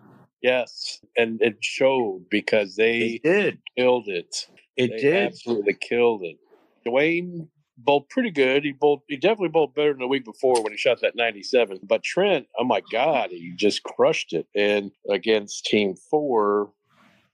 Yes, 0.42 1.00
and 1.18 1.42
it 1.42 1.58
showed 1.62 2.26
because 2.30 2.76
They 2.76 3.00
they 3.00 3.18
did. 3.24 3.60
killed 3.78 4.08
it. 4.08 4.48
It 4.78 4.92
They 4.92 4.98
did. 4.98 5.28
absolutely 5.28 5.76
killed 5.80 6.24
it. 6.24 6.38
Dwayne 6.86 7.48
bowled 7.78 8.10
pretty 8.10 8.32
good. 8.32 8.64
He 8.64 8.72
bowled. 8.72 9.02
He 9.08 9.18
definitely 9.18 9.50
bowled 9.50 9.76
better 9.76 9.94
than 9.94 10.00
the 10.00 10.08
week 10.08 10.26
before 10.26 10.62
when 10.64 10.72
he 10.72 10.78
shot 10.78 11.02
that 11.02 11.16
97. 11.16 11.80
But 11.84 12.04
Trent, 12.04 12.48
oh 12.58 12.64
my 12.64 12.82
God, 12.92 13.30
he 13.32 13.54
just 13.56 13.84
crushed 13.84 14.34
it. 14.34 14.48
And 14.56 14.92
against 15.10 15.66
Team 15.66 15.96
Four, 16.10 16.72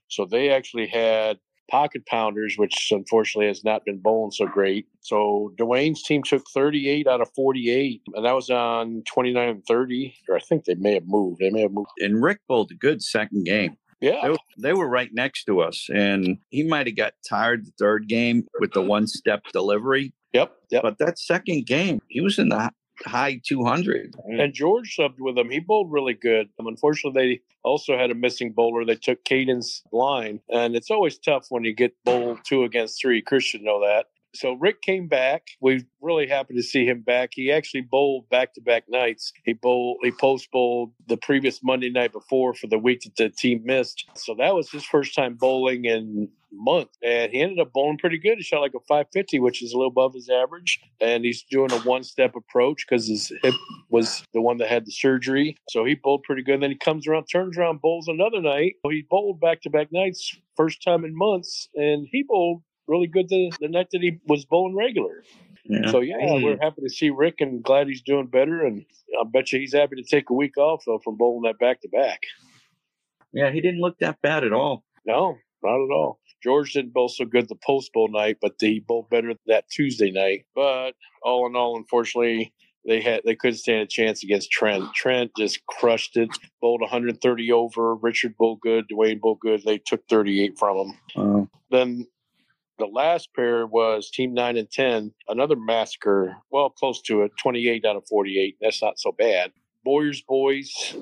so 0.07 0.25
they 0.25 0.49
actually 0.49 0.87
had 0.87 1.39
pocket 1.69 2.05
pounders, 2.07 2.57
which 2.57 2.89
unfortunately 2.91 3.47
has 3.47 3.63
not 3.63 3.85
been 3.85 3.99
bowling 3.99 4.31
so 4.31 4.47
great. 4.47 4.87
So 5.01 5.53
Dwayne's 5.57 6.03
team 6.03 6.23
took 6.23 6.43
38 6.53 7.07
out 7.07 7.21
of 7.21 7.29
48, 7.35 8.01
and 8.15 8.25
that 8.25 8.33
was 8.33 8.49
on 8.49 9.03
29 9.07 9.49
and 9.49 9.65
30. 9.65 10.15
Or 10.27 10.35
I 10.35 10.39
think 10.39 10.65
they 10.65 10.75
may 10.75 10.95
have 10.95 11.07
moved. 11.07 11.39
They 11.39 11.51
may 11.51 11.61
have 11.61 11.71
moved. 11.71 11.91
And 11.99 12.21
Rick 12.21 12.39
bowled 12.47 12.71
a 12.71 12.75
good 12.75 13.01
second 13.01 13.45
game. 13.45 13.77
Yeah. 14.01 14.19
They 14.23 14.29
were, 14.29 14.37
they 14.57 14.73
were 14.73 14.87
right 14.87 15.09
next 15.13 15.45
to 15.45 15.61
us, 15.61 15.89
and 15.93 16.37
he 16.49 16.63
might 16.63 16.87
have 16.87 16.95
got 16.95 17.13
tired 17.27 17.65
the 17.65 17.71
third 17.77 18.07
game 18.07 18.47
with 18.59 18.71
the 18.73 18.81
one 18.81 19.07
step 19.07 19.43
delivery. 19.51 20.13
Yep. 20.33 20.55
Yep. 20.71 20.83
But 20.83 20.97
that 20.99 21.19
second 21.19 21.65
game, 21.65 21.99
he 22.07 22.21
was 22.21 22.39
in 22.39 22.49
the 22.49 22.71
high 23.05 23.41
200. 23.45 24.15
And 24.25 24.53
George 24.53 24.95
subbed 24.97 25.19
with 25.19 25.37
him. 25.37 25.49
He 25.49 25.59
bowled 25.59 25.91
really 25.91 26.13
good. 26.13 26.49
Um, 26.59 26.67
unfortunately, 26.67 27.21
they 27.35 27.41
also 27.63 27.97
had 27.97 28.11
a 28.11 28.15
missing 28.15 28.51
bowler. 28.51 28.85
They 28.85 28.95
took 28.95 29.23
Caden's 29.23 29.83
line, 29.91 30.41
and 30.49 30.75
it's 30.75 30.91
always 30.91 31.17
tough 31.17 31.47
when 31.49 31.63
you 31.63 31.73
get 31.73 31.93
bowled 32.05 32.39
two 32.43 32.63
against 32.63 33.01
three. 33.01 33.21
Chris 33.21 33.43
should 33.43 33.61
know 33.61 33.81
that. 33.81 34.07
So 34.35 34.53
Rick 34.53 34.81
came 34.81 35.07
back. 35.07 35.47
We're 35.59 35.81
really 36.01 36.27
happy 36.27 36.53
to 36.55 36.63
see 36.63 36.85
him 36.85 37.01
back. 37.01 37.31
He 37.33 37.51
actually 37.51 37.81
bowled 37.81 38.29
back 38.29 38.53
to 38.53 38.61
back 38.61 38.83
nights. 38.87 39.33
He 39.43 39.53
bowled, 39.53 39.97
he 40.03 40.11
post 40.11 40.49
bowled 40.51 40.91
the 41.07 41.17
previous 41.17 41.61
Monday 41.63 41.89
night 41.89 42.11
before 42.11 42.53
for 42.53 42.67
the 42.67 42.77
week 42.77 43.01
that 43.01 43.15
the 43.15 43.29
team 43.29 43.61
missed. 43.65 44.05
So 44.15 44.35
that 44.37 44.53
was 44.53 44.69
his 44.69 44.85
first 44.85 45.15
time 45.15 45.35
bowling 45.35 45.85
in 45.85 46.29
month, 46.51 46.89
and 47.03 47.31
he 47.31 47.41
ended 47.41 47.59
up 47.59 47.71
bowling 47.73 47.97
pretty 47.97 48.17
good. 48.17 48.37
He 48.37 48.43
shot 48.43 48.61
like 48.61 48.73
a 48.73 48.79
550, 48.87 49.39
which 49.39 49.61
is 49.61 49.71
a 49.71 49.77
little 49.77 49.91
above 49.91 50.13
his 50.13 50.29
average, 50.29 50.79
and 50.99 51.23
he's 51.23 51.43
doing 51.43 51.71
a 51.71 51.79
one-step 51.79 52.35
approach 52.35 52.85
because 52.87 53.07
his 53.07 53.31
hip 53.43 53.53
was 53.89 54.23
the 54.33 54.41
one 54.41 54.57
that 54.57 54.67
had 54.67 54.85
the 54.85 54.91
surgery. 54.91 55.55
So 55.69 55.85
he 55.85 55.95
bowled 55.95 56.23
pretty 56.23 56.43
good. 56.43 56.55
And 56.55 56.63
then 56.63 56.71
he 56.71 56.77
comes 56.77 57.07
around, 57.07 57.25
turns 57.25 57.57
around, 57.57 57.81
bowls 57.81 58.07
another 58.07 58.41
night. 58.41 58.73
He 58.83 59.05
bowled 59.09 59.39
back-to-back 59.39 59.91
nights, 59.91 60.35
first 60.57 60.81
time 60.83 61.05
in 61.05 61.15
months, 61.15 61.69
and 61.75 62.07
he 62.11 62.23
bowled 62.27 62.63
really 62.89 63.07
good 63.07 63.29
the, 63.29 63.51
the 63.61 63.69
night 63.69 63.87
that 63.91 64.01
he 64.01 64.19
was 64.27 64.43
bowling 64.45 64.75
regular. 64.75 65.23
Yeah. 65.65 65.91
So 65.91 65.99
yeah, 66.01 66.17
we're 66.41 66.57
happy 66.59 66.81
to 66.81 66.89
see 66.89 67.09
Rick 67.11 67.35
and 67.39 67.63
glad 67.63 67.87
he's 67.87 68.01
doing 68.01 68.25
better. 68.27 68.65
And 68.65 68.83
I 69.19 69.23
bet 69.25 69.51
you 69.51 69.59
he's 69.59 69.73
happy 69.73 69.95
to 69.97 70.03
take 70.03 70.29
a 70.29 70.33
week 70.33 70.57
off 70.57 70.83
though 70.85 70.99
from 71.03 71.15
bowling 71.15 71.43
that 71.43 71.59
back 71.59 71.81
to 71.81 71.89
back. 71.89 72.21
yeah, 73.31 73.51
he 73.51 73.61
didn't 73.61 73.79
look 73.81 73.97
that 73.99 74.21
bad 74.21 74.43
at 74.43 74.51
all. 74.53 74.83
No, 75.05 75.37
not 75.63 75.75
at 75.75 75.91
all. 75.93 76.19
George 76.41 76.73
didn't 76.73 76.93
bowl 76.93 77.09
so 77.09 77.25
good 77.25 77.47
the 77.49 77.55
post 77.55 77.91
bowl 77.93 78.07
night, 78.09 78.37
but 78.41 78.53
he 78.59 78.79
bowled 78.79 79.09
better 79.09 79.33
that 79.47 79.69
Tuesday 79.69 80.09
night. 80.09 80.45
But 80.55 80.93
all 81.21 81.45
in 81.47 81.55
all, 81.55 81.75
unfortunately, 81.77 82.53
they 82.85 83.01
had 83.01 83.21
they 83.25 83.35
couldn't 83.35 83.57
stand 83.57 83.81
a 83.81 83.85
chance 83.85 84.23
against 84.23 84.49
Trent. 84.51 84.85
Trent 84.95 85.31
just 85.37 85.63
crushed 85.67 86.15
it. 86.17 86.29
Bowled 86.61 86.81
130 86.81 87.51
over. 87.51 87.95
Richard 87.95 88.35
bowled 88.37 88.61
good. 88.61 88.85
Dwayne 88.89 89.19
bowled 89.19 89.41
good. 89.41 89.61
They 89.65 89.79
took 89.79 90.01
38 90.07 90.57
from 90.57 90.77
him. 90.77 90.93
Uh, 91.15 91.45
Then 91.69 92.07
the 92.79 92.87
last 92.87 93.29
pair 93.35 93.67
was 93.67 94.09
Team 94.09 94.33
9 94.33 94.57
and 94.57 94.71
10, 94.71 95.13
another 95.27 95.55
massacre. 95.55 96.37
Well, 96.49 96.69
close 96.69 97.01
to 97.03 97.23
it, 97.23 97.31
28 97.41 97.85
out 97.85 97.97
of 97.97 98.07
48. 98.07 98.55
That's 98.61 98.81
not 98.81 98.99
so 98.99 99.11
bad. 99.11 99.51
Boyers 99.83 100.21
boys 100.27 100.95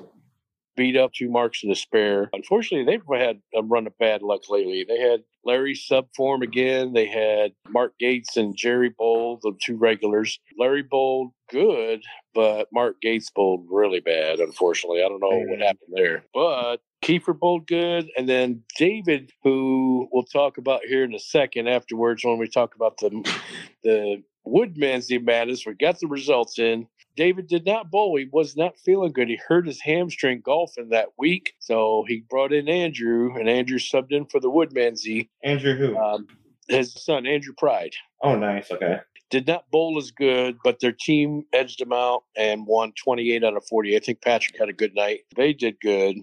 beat 0.78 0.96
up 0.96 1.12
two 1.12 1.28
marks 1.28 1.62
of 1.64 1.68
despair. 1.68 2.30
Unfortunately, 2.32 2.86
they've 2.86 3.20
had 3.20 3.40
um, 3.56 3.64
a 3.64 3.66
run 3.66 3.86
of 3.86 3.98
bad 3.98 4.22
luck 4.22 4.48
lately. 4.48 4.86
They 4.88 5.00
had 5.00 5.24
Larry 5.44 5.74
sub 5.74 6.06
form 6.16 6.42
again. 6.42 6.92
They 6.92 7.06
had 7.06 7.52
Mark 7.68 7.94
Gates 7.98 8.36
and 8.36 8.56
Jerry 8.56 8.90
Bowl, 8.96 9.40
the 9.42 9.52
two 9.60 9.76
regulars. 9.76 10.38
Larry 10.56 10.82
bowled 10.82 11.32
good, 11.50 12.02
but 12.32 12.68
Mark 12.72 13.00
Gates 13.02 13.28
bowled 13.34 13.66
really 13.68 14.00
bad, 14.00 14.38
unfortunately. 14.38 15.02
I 15.02 15.08
don't 15.08 15.20
know 15.20 15.42
what 15.46 15.58
happened 15.58 15.92
there. 15.92 16.24
But 16.32 16.80
Kiefer 17.02 17.38
bowled 17.38 17.66
good. 17.66 18.10
And 18.16 18.28
then 18.28 18.62
David, 18.76 19.32
who 19.42 20.08
we'll 20.12 20.24
talk 20.24 20.58
about 20.58 20.80
here 20.86 21.04
in 21.04 21.14
a 21.14 21.18
second 21.18 21.68
afterwards 21.68 22.24
when 22.24 22.38
we 22.38 22.48
talk 22.48 22.74
about 22.74 22.98
the 22.98 23.10
the 23.82 24.22
Woodmansee 24.46 25.22
Madness, 25.22 25.66
we 25.66 25.74
got 25.74 26.00
the 26.00 26.06
results 26.06 26.58
in. 26.58 26.86
David 27.16 27.48
did 27.48 27.66
not 27.66 27.90
bowl. 27.90 28.16
He 28.16 28.28
was 28.32 28.56
not 28.56 28.78
feeling 28.78 29.12
good. 29.12 29.28
He 29.28 29.40
hurt 29.48 29.66
his 29.66 29.80
hamstring 29.80 30.40
golfing 30.44 30.90
that 30.90 31.08
week. 31.18 31.54
So 31.58 32.04
he 32.06 32.22
brought 32.30 32.52
in 32.52 32.68
Andrew, 32.68 33.34
and 33.34 33.48
Andrew 33.48 33.78
subbed 33.78 34.12
in 34.12 34.26
for 34.26 34.38
the 34.38 34.50
Woodmansee. 34.50 35.28
Andrew 35.42 35.76
who? 35.76 35.96
Um, 35.96 36.28
his 36.68 36.92
son, 36.92 37.26
Andrew 37.26 37.54
Pride, 37.56 37.94
oh, 38.22 38.36
nice. 38.36 38.70
Okay. 38.70 38.98
did 39.30 39.46
not 39.46 39.70
bowl 39.70 39.98
as 39.98 40.10
good, 40.10 40.58
but 40.62 40.78
their 40.80 40.92
team 40.92 41.44
edged 41.52 41.80
them 41.80 41.92
out 41.92 42.24
and 42.36 42.66
won 42.66 42.92
28 42.92 43.42
out 43.42 43.56
of 43.56 43.66
40. 43.66 43.96
I 43.96 44.00
think 44.00 44.22
Patrick 44.22 44.58
had 44.58 44.68
a 44.68 44.74
good 44.74 44.94
night. 44.94 45.20
They 45.34 45.52
did 45.52 45.80
good. 45.80 46.18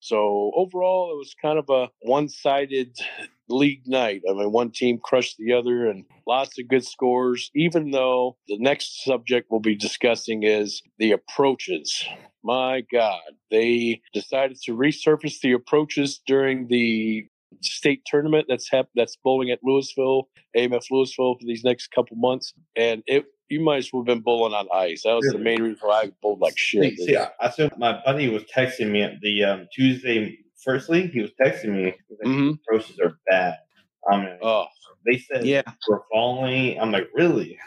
So 0.00 0.50
overall, 0.56 1.12
it 1.12 1.18
was 1.18 1.34
kind 1.40 1.58
of 1.58 1.68
a 1.68 1.90
one-sided 2.02 2.96
league 3.48 3.86
night. 3.86 4.22
I 4.28 4.32
mean, 4.32 4.50
one 4.50 4.70
team 4.70 4.98
crushed 4.98 5.36
the 5.38 5.52
other, 5.52 5.88
and 5.88 6.04
lots 6.26 6.58
of 6.58 6.68
good 6.68 6.84
scores. 6.84 7.50
Even 7.54 7.90
though 7.90 8.36
the 8.48 8.58
next 8.58 9.04
subject 9.04 9.48
we'll 9.50 9.60
be 9.60 9.74
discussing 9.76 10.42
is 10.42 10.82
the 10.98 11.12
approaches. 11.12 12.04
My 12.42 12.82
God, 12.90 13.20
they 13.50 14.00
decided 14.14 14.56
to 14.64 14.72
resurface 14.72 15.40
the 15.42 15.52
approaches 15.52 16.20
during 16.26 16.68
the 16.68 17.26
state 17.60 18.02
tournament 18.06 18.46
that's 18.48 18.70
hap- 18.70 18.88
that's 18.94 19.16
bowling 19.22 19.50
at 19.50 19.58
Louisville, 19.62 20.28
AMF 20.56 20.84
Louisville 20.90 21.34
for 21.34 21.44
these 21.44 21.64
next 21.64 21.88
couple 21.88 22.16
months, 22.16 22.54
and 22.76 23.02
it. 23.06 23.24
You 23.50 23.60
might 23.60 23.78
as 23.78 23.92
well 23.92 24.02
have 24.02 24.06
been 24.06 24.20
bowling 24.20 24.54
on 24.54 24.68
ice. 24.72 25.02
That 25.02 25.14
was 25.14 25.26
the 25.26 25.38
main 25.38 25.60
reason 25.60 25.78
why 25.82 26.02
I 26.04 26.12
bowled 26.22 26.40
like 26.40 26.56
shit. 26.56 26.96
See, 26.98 27.06
see, 27.06 27.16
I, 27.16 27.30
I 27.40 27.50
said 27.50 27.70
my 27.76 28.00
buddy 28.04 28.28
was 28.28 28.44
texting 28.44 28.90
me 28.90 29.02
at 29.02 29.20
the 29.20 29.42
um, 29.44 29.66
Tuesday 29.74 30.38
firstly. 30.64 31.08
He 31.08 31.20
was 31.20 31.32
texting 31.42 31.70
me. 31.70 31.82
He 31.86 31.92
was 32.08 32.18
like, 32.24 32.32
Mhm. 32.32 32.58
Approaches 32.66 32.98
are 33.00 33.18
bad. 33.28 33.56
I 34.10 34.16
mean, 34.18 34.38
Oh, 34.40 34.66
they 35.04 35.18
said 35.18 35.44
yeah, 35.44 35.62
we're 35.88 35.98
falling. 36.12 36.78
I'm 36.80 36.92
like, 36.92 37.08
really? 37.12 37.58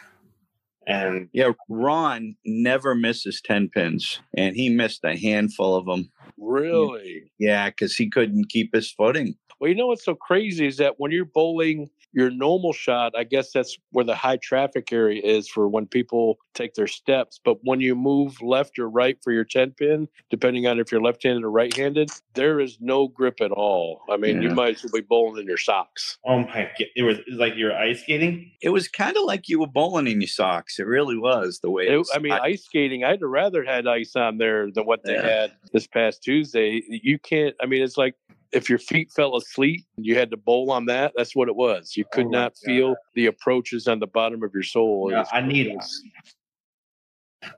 And 0.86 1.28
yeah. 1.32 1.52
Ron 1.68 2.36
never 2.44 2.94
misses 2.94 3.40
ten 3.42 3.68
pins, 3.68 4.20
and 4.36 4.56
he 4.56 4.68
missed 4.70 5.04
a 5.04 5.16
handful 5.16 5.76
of 5.76 5.86
them. 5.86 6.10
really? 6.38 7.30
Yeah, 7.38 7.68
because 7.70 7.94
he 7.94 8.08
couldn't 8.10 8.48
keep 8.48 8.74
his 8.74 8.90
footing. 8.90 9.34
Well, 9.60 9.68
you 9.70 9.76
know 9.76 9.86
what's 9.88 10.04
so 10.04 10.14
crazy 10.14 10.66
is 10.66 10.76
that 10.78 10.94
when 10.98 11.10
you're 11.10 11.24
bowling 11.24 11.88
your 12.14 12.30
normal 12.30 12.72
shot, 12.72 13.12
I 13.16 13.24
guess 13.24 13.50
that's 13.52 13.76
where 13.90 14.04
the 14.04 14.14
high 14.14 14.36
traffic 14.38 14.92
area 14.92 15.20
is 15.22 15.48
for 15.48 15.68
when 15.68 15.86
people 15.86 16.38
take 16.54 16.74
their 16.74 16.86
steps. 16.86 17.40
But 17.44 17.58
when 17.64 17.80
you 17.80 17.94
move 17.94 18.40
left 18.40 18.78
or 18.78 18.88
right 18.88 19.18
for 19.22 19.32
your 19.32 19.44
10 19.44 19.72
pin, 19.72 20.08
depending 20.30 20.66
on 20.66 20.78
if 20.78 20.92
you're 20.92 21.02
left 21.02 21.24
handed 21.24 21.42
or 21.44 21.50
right 21.50 21.74
handed, 21.76 22.10
there 22.34 22.60
is 22.60 22.78
no 22.80 23.08
grip 23.08 23.40
at 23.40 23.50
all. 23.50 24.00
I 24.08 24.16
mean, 24.16 24.40
you 24.42 24.50
might 24.50 24.76
as 24.76 24.84
well 24.84 24.92
be 25.00 25.06
bowling 25.06 25.42
in 25.42 25.48
your 25.48 25.56
socks. 25.58 26.18
oh 26.24 26.38
my 26.40 26.70
god, 26.78 26.86
it 26.96 27.02
was, 27.02 27.18
it 27.18 27.24
was 27.30 27.38
like 27.38 27.54
you're 27.56 27.76
ice 27.76 28.02
skating. 28.02 28.52
It 28.62 28.70
was 28.70 28.86
kind 28.88 29.16
of 29.16 29.24
like 29.24 29.48
you 29.48 29.58
were 29.60 29.66
bowling 29.66 30.06
in 30.06 30.20
your 30.20 30.28
socks. 30.28 30.78
It 30.78 30.86
really 30.86 31.18
was 31.18 31.58
the 31.62 31.70
way. 31.70 31.88
It, 31.88 31.94
It- 31.94 31.98
was. 31.98 32.10
I 32.14 32.18
mean, 32.20 32.32
ice 32.32 32.64
skating, 32.64 33.04
I'd 33.04 33.22
rather 33.22 33.64
had 33.64 33.86
ice 33.86 34.14
on 34.16 34.38
there 34.38 34.70
than 34.70 34.84
what 34.86 35.02
they 35.04 35.14
Yeah. 35.14 35.22
had 35.40 35.52
this 35.72 35.86
past 35.88 36.22
Tuesday. 36.22 36.82
You 36.88 37.18
can't, 37.18 37.54
I 37.60 37.66
mean, 37.66 37.82
it's 37.82 37.96
like 37.98 38.14
if 38.54 38.68
your 38.68 38.78
feet 38.78 39.10
fell 39.12 39.36
asleep, 39.36 39.84
you 39.96 40.16
had 40.16 40.30
to 40.30 40.36
bowl 40.36 40.70
on 40.70 40.86
that. 40.86 41.12
That's 41.16 41.34
what 41.34 41.48
it 41.48 41.56
was. 41.56 41.96
You 41.96 42.04
could 42.12 42.26
Oh 42.26 42.30
not 42.30 42.56
feel 42.56 42.96
the 43.14 43.26
approaches 43.26 43.88
on 43.88 43.98
the 43.98 44.06
bottom 44.06 44.42
of 44.42 44.52
your 44.54 44.62
sole. 44.62 45.10
Yeah, 45.10 45.24
I 45.32 45.40
need 45.40 45.66
it 45.66 45.84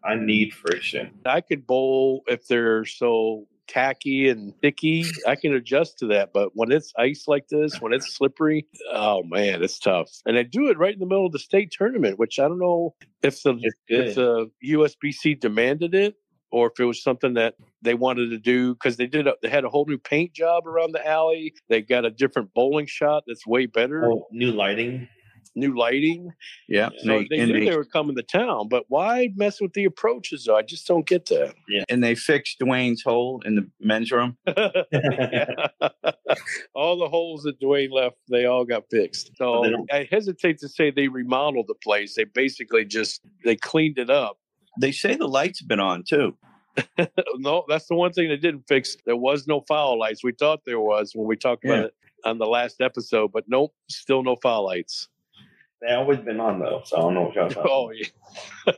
I 0.03 0.17
need 0.17 0.53
friction. 0.53 1.13
I 1.25 1.41
could 1.41 1.67
bowl 1.67 2.23
if 2.27 2.47
they're 2.49 2.85
so 2.85 3.47
tacky 3.69 4.29
and 4.29 4.55
sticky. 4.59 5.05
I 5.27 5.37
can 5.37 5.55
adjust 5.55 5.99
to 5.99 6.07
that. 6.09 6.33
But 6.33 6.51
when 6.55 6.73
it's 6.73 6.93
ice 6.99 7.25
like 7.29 7.49
this, 7.49 7.81
when 7.81 7.93
it's 7.93 8.17
slippery, 8.17 8.67
oh 8.93 9.23
man, 9.25 9.63
it's 9.63 9.79
tough. 9.79 10.11
And 10.25 10.37
I 10.39 10.43
do 10.43 10.69
it 10.69 10.79
right 10.79 10.93
in 10.93 11.01
the 11.01 11.07
middle 11.07 11.27
of 11.27 11.33
the 11.33 11.39
state 11.39 11.71
tournament, 11.71 12.19
which 12.19 12.39
I 12.39 12.49
don't 12.49 12.59
know 12.59 12.95
if 13.23 13.43
the 13.43 13.59
if 13.89 14.15
the 14.15 14.51
USBC 14.65 15.41
demanded 15.41 15.95
it 15.95 16.15
or 16.51 16.69
if 16.69 16.79
it 16.81 16.85
was 16.85 17.03
something 17.03 17.35
that 17.35 17.55
they 17.83 17.95
wanted 17.95 18.31
to 18.31 18.39
do 18.39 18.75
because 18.75 18.97
they 18.97 19.07
did 19.07 19.27
a, 19.27 19.35
they 19.43 19.49
had 19.49 19.65
a 19.65 19.69
whole 19.69 19.85
new 19.87 19.99
paint 19.99 20.33
job 20.33 20.67
around 20.67 20.93
the 20.93 21.07
alley. 21.07 21.55
They 21.69 21.83
got 21.83 22.05
a 22.05 22.11
different 22.11 22.55
bowling 22.55 22.87
shot 22.87 23.25
that's 23.27 23.47
way 23.47 23.67
better, 23.67 24.11
Oh, 24.11 24.27
new 24.31 24.53
lighting. 24.53 25.09
new 25.55 25.77
lighting. 25.77 26.31
yeah, 26.69 26.91
So 26.99 27.09
they, 27.09 27.27
they, 27.31 27.47
knew 27.47 27.53
they, 27.61 27.71
they 27.71 27.77
were 27.77 27.85
coming 27.85 28.15
to 28.17 28.23
town, 28.23 28.69
but 28.69 28.85
why 28.89 29.31
mess 29.37 29.61
with 29.61 29.73
the 29.73 29.85
approaches 29.87 30.45
though? 30.45 30.57
I 30.57 30.63
just 30.63 30.87
don't 30.87 31.07
get 31.07 31.27
that. 31.27 31.55
Yeah. 31.69 31.85
and 31.89 32.03
they 32.05 32.15
fixed 32.15 32.59
Dwayne's 32.61 33.03
hole 33.03 33.43
in 33.45 33.55
the 33.57 33.69
men's 33.81 34.13
room. 34.13 34.37
All 36.75 36.99
the 36.99 37.09
holes 37.09 37.43
that 37.45 37.61
Dwayne 37.61 37.91
left, 37.91 38.17
they 38.29 38.45
all 38.47 38.65
got 38.65 38.85
fixed. 38.91 39.31
So 39.37 39.87
I 39.93 40.07
hesitate 40.11 40.59
to 40.59 40.69
say 40.69 40.91
they 40.91 41.09
remodeled 41.09 41.67
the 41.69 41.75
place. 41.75 42.15
They 42.15 42.25
basically 42.25 42.85
just 42.85 43.23
they 43.45 43.57
cleaned 43.57 43.99
it 43.99 44.11
up. 44.11 44.39
They 44.81 44.93
say 44.93 45.15
the 45.17 45.27
lights 45.29 45.61
have 45.61 45.69
been 45.69 45.81
on 45.81 46.05
too. 46.05 46.37
no, 47.37 47.65
that's 47.69 47.87
the 47.87 47.95
one 47.95 48.13
thing 48.13 48.29
they 48.29 48.37
didn't 48.37 48.65
fix. 48.69 48.97
There 49.07 49.17
was 49.17 49.47
no 49.47 49.63
foul 49.67 49.99
lights. 49.99 50.23
We 50.23 50.33
thought 50.33 50.61
there 50.67 50.81
was 50.81 51.13
when 51.15 51.27
we 51.27 51.37
talked 51.37 51.65
Yeah. 51.65 51.73
about 51.73 51.85
it 51.87 51.95
on 52.25 52.39
the 52.39 52.47
last 52.47 52.81
episode, 52.81 53.33
but 53.33 53.45
nope, 53.49 53.73
still 53.89 54.23
no 54.23 54.37
foul 54.37 54.65
lights. 54.67 55.09
They 55.81 55.95
always 55.95 56.19
been 56.19 56.41
on 56.41 56.59
though, 56.59 56.83
so 56.85 56.97
I 56.97 57.01
don't 57.01 57.15
know 57.15 57.23
what 57.23 57.35
y'all 57.35 57.49
talking 57.51 57.71
Oh, 57.71 57.91
yeah. 57.91 58.75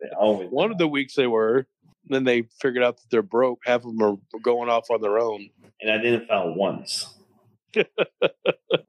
They 0.00 0.08
always 0.18 0.48
one 0.50 0.70
of 0.70 0.78
the 0.78 0.88
weeks 0.88 1.14
they 1.14 1.26
were. 1.26 1.66
Then 2.10 2.24
they 2.24 2.44
figured 2.60 2.82
out 2.82 2.96
that 2.96 3.04
they're 3.10 3.22
broke. 3.22 3.60
Half 3.66 3.84
of 3.84 3.96
them 3.96 4.02
are 4.02 4.16
going 4.42 4.68
off 4.70 4.90
on 4.90 5.00
their 5.02 5.18
own. 5.18 5.48
and 5.80 5.90
I 5.90 5.98
didn't 5.98 6.26
foul 6.26 6.54
once. 6.54 7.14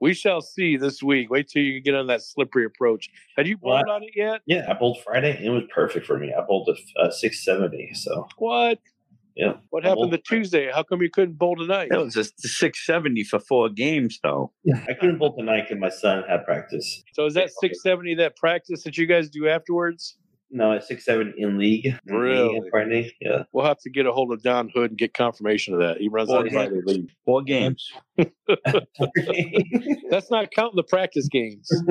We 0.00 0.14
shall 0.14 0.40
see 0.40 0.76
this 0.78 1.02
week. 1.02 1.30
Wait 1.30 1.48
till 1.48 1.62
you 1.62 1.80
get 1.80 1.94
on 1.94 2.06
that 2.06 2.22
slippery 2.22 2.64
approach. 2.64 3.10
Had 3.36 3.46
you 3.46 3.58
Well, 3.60 3.76
bowled 3.76 3.88
on 3.88 4.02
it 4.02 4.10
yet? 4.16 4.40
Yeah, 4.46 4.66
I 4.68 4.72
bowled 4.74 4.98
Friday 5.04 5.38
it 5.44 5.50
was 5.50 5.64
perfect 5.74 6.06
for 6.06 6.18
me. 6.18 6.32
I 6.36 6.40
bowled 6.46 6.68
a, 6.68 7.02
a 7.08 7.12
670, 7.12 7.90
so 7.94 8.26
What? 8.38 8.78
yeah. 9.36 9.54
What 9.70 9.84
I 9.84 9.88
happened 9.90 10.10
bowled 10.10 10.12
to 10.12 10.18
Tuesday? 10.18 10.70
How 10.72 10.82
come 10.82 11.02
you 11.02 11.10
couldn't 11.10 11.38
bowl 11.38 11.56
tonight? 11.56 11.88
That 11.90 12.00
was 12.02 12.16
a 12.16 12.24
670 12.24 13.24
for 13.24 13.38
four 13.40 13.68
games, 13.68 14.18
though. 14.22 14.52
Yeah, 14.64 14.82
I 14.88 14.94
couldn't 14.94 15.18
bowl 15.18 15.36
tonight 15.36 15.64
because 15.68 15.80
my 15.80 15.90
son 15.90 16.24
had 16.28 16.44
practice. 16.46 17.02
So 17.12 17.26
is 17.26 17.34
that 17.34 17.50
670 17.50 18.14
that 18.16 18.36
practice 18.36 18.82
that 18.84 18.96
you 18.96 19.06
guys 19.06 19.28
do 19.28 19.48
afterwards? 19.48 20.16
No, 20.52 20.72
it's 20.72 20.88
670 20.88 21.40
in 21.40 21.58
league. 21.58 21.86
In 21.86 21.92
league 22.06 22.12
Really? 22.12 22.56
on 22.58 22.70
Friday, 22.70 23.14
yeah. 23.20 23.44
We'll 23.52 23.64
have 23.66 23.78
to 23.80 23.90
get 23.90 24.06
a 24.06 24.12
hold 24.12 24.32
of 24.32 24.42
Don 24.42 24.68
Hood 24.74 24.90
and 24.90 24.98
get 24.98 25.14
confirmation 25.14 25.74
of 25.74 25.80
that. 25.80 25.98
He 25.98 26.08
runs 26.08 26.28
Well, 26.28 26.40
on 26.40 26.50
Friday 26.50 26.80
league. 26.84 27.10
Four 27.24 27.42
games. 27.42 27.88
That's 30.10 30.30
not 30.30 30.50
counting 30.50 30.76
the 30.76 30.84
practice 30.88 31.28
games. 31.28 31.68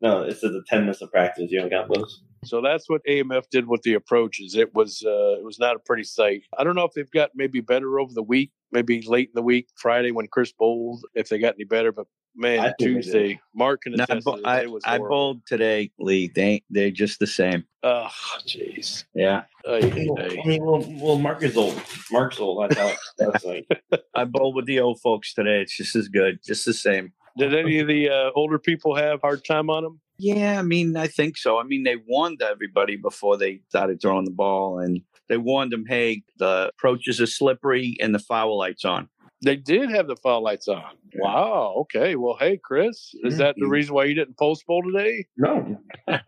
no, 0.00 0.22
it's 0.22 0.40
the 0.40 0.62
10 0.68 0.80
minutes 0.82 1.02
of 1.02 1.10
practice. 1.10 1.50
You 1.50 1.60
don't 1.60 1.70
count 1.70 1.92
those. 1.92 2.22
So 2.44 2.60
that's 2.60 2.88
what 2.88 3.00
AMF 3.08 3.44
did 3.50 3.66
with 3.66 3.82
the 3.82 3.94
approaches. 3.94 4.54
It 4.54 4.72
was 4.72 5.02
uh, 5.04 5.38
it 5.38 5.44
was 5.44 5.58
not 5.58 5.74
a 5.74 5.80
pretty 5.80 6.04
sight. 6.04 6.42
I 6.56 6.62
don't 6.62 6.76
know 6.76 6.84
if 6.84 6.92
they've 6.92 7.10
got 7.10 7.30
maybe 7.34 7.60
better 7.60 7.98
over 7.98 8.12
the 8.14 8.22
week, 8.22 8.52
maybe 8.70 9.02
late 9.04 9.30
in 9.30 9.32
the 9.34 9.42
week, 9.42 9.68
Friday 9.76 10.12
when 10.12 10.28
Chris 10.28 10.52
bowled, 10.52 11.04
if 11.14 11.28
they 11.28 11.38
got 11.40 11.54
any 11.54 11.64
better. 11.64 11.90
But 11.90 12.06
I 12.06 12.06
man, 12.36 12.62
think 12.62 12.76
they 12.78 12.84
did. 12.86 12.94
Tuesday, 12.94 13.40
Mark 13.54 13.82
can 13.82 13.92
No, 13.94 14.02
I, 14.02 14.04
attest 14.12 14.24
bo- 14.24 14.36
to 14.36 14.46
I, 14.46 14.60
it 14.62 14.70
was 14.70 14.82
I 14.84 14.96
horrible. 14.96 15.08
bowled 15.08 15.46
today, 15.46 15.90
Lee. 15.98 16.30
They 16.34 16.62
they're 16.70 16.90
just 16.90 17.18
the 17.18 17.26
same. 17.26 17.64
Oh, 17.82 18.08
jeez. 18.46 19.04
Yeah, 19.14 19.44
Ay, 19.66 19.80
ay, 20.18 20.38
I 20.42 20.46
mean, 20.46 20.64
well, 20.64 20.84
well, 21.00 21.18
Mark 21.18 21.42
is 21.42 21.56
old. 21.56 21.80
Mark's 22.10 22.38
old. 22.40 22.68
That's 22.70 22.78
how. 22.80 22.92
That's 23.18 23.44
like. 23.44 23.66
I 24.14 24.24
bowled 24.24 24.54
with 24.56 24.66
the 24.66 24.80
old 24.80 25.00
folks 25.00 25.34
today. 25.34 25.60
It's 25.62 25.76
just 25.76 25.94
as 25.96 26.08
good, 26.08 26.38
just 26.44 26.64
the 26.64 26.74
same. 26.74 27.12
Did 27.38 27.54
any 27.54 27.80
of 27.80 27.88
the 27.88 28.08
uh, 28.08 28.30
older 28.34 28.58
people 28.58 28.94
have 28.96 29.20
hard 29.20 29.44
time 29.44 29.68
on 29.70 29.82
them? 29.82 30.00
Yeah, 30.18 30.58
I 30.58 30.62
mean, 30.62 30.96
I 30.96 31.06
think 31.06 31.36
so. 31.36 31.58
I 31.58 31.64
mean, 31.64 31.82
they 31.82 31.96
warned 32.08 32.40
everybody 32.40 32.96
before 32.96 33.36
they 33.36 33.60
started 33.68 34.00
throwing 34.00 34.24
the 34.24 34.30
ball, 34.30 34.78
and 34.78 35.02
they 35.28 35.36
warned 35.36 35.70
them, 35.72 35.84
"Hey, 35.86 36.22
the 36.38 36.70
approaches 36.74 37.20
are 37.20 37.26
slippery 37.26 37.96
and 38.00 38.14
the 38.14 38.18
foul 38.18 38.56
lights 38.58 38.84
on." 38.86 39.08
They 39.42 39.56
did 39.56 39.90
have 39.90 40.06
the 40.06 40.16
foul 40.16 40.42
lights 40.42 40.68
on. 40.68 40.96
Wow. 41.16 41.74
Okay. 41.80 42.16
Well, 42.16 42.36
hey, 42.38 42.58
Chris, 42.62 43.14
is 43.22 43.36
that 43.38 43.54
the 43.58 43.66
reason 43.66 43.94
why 43.94 44.04
you 44.04 44.14
didn't 44.14 44.38
post 44.38 44.66
bowl 44.66 44.82
today? 44.82 45.26
No. 45.36 45.78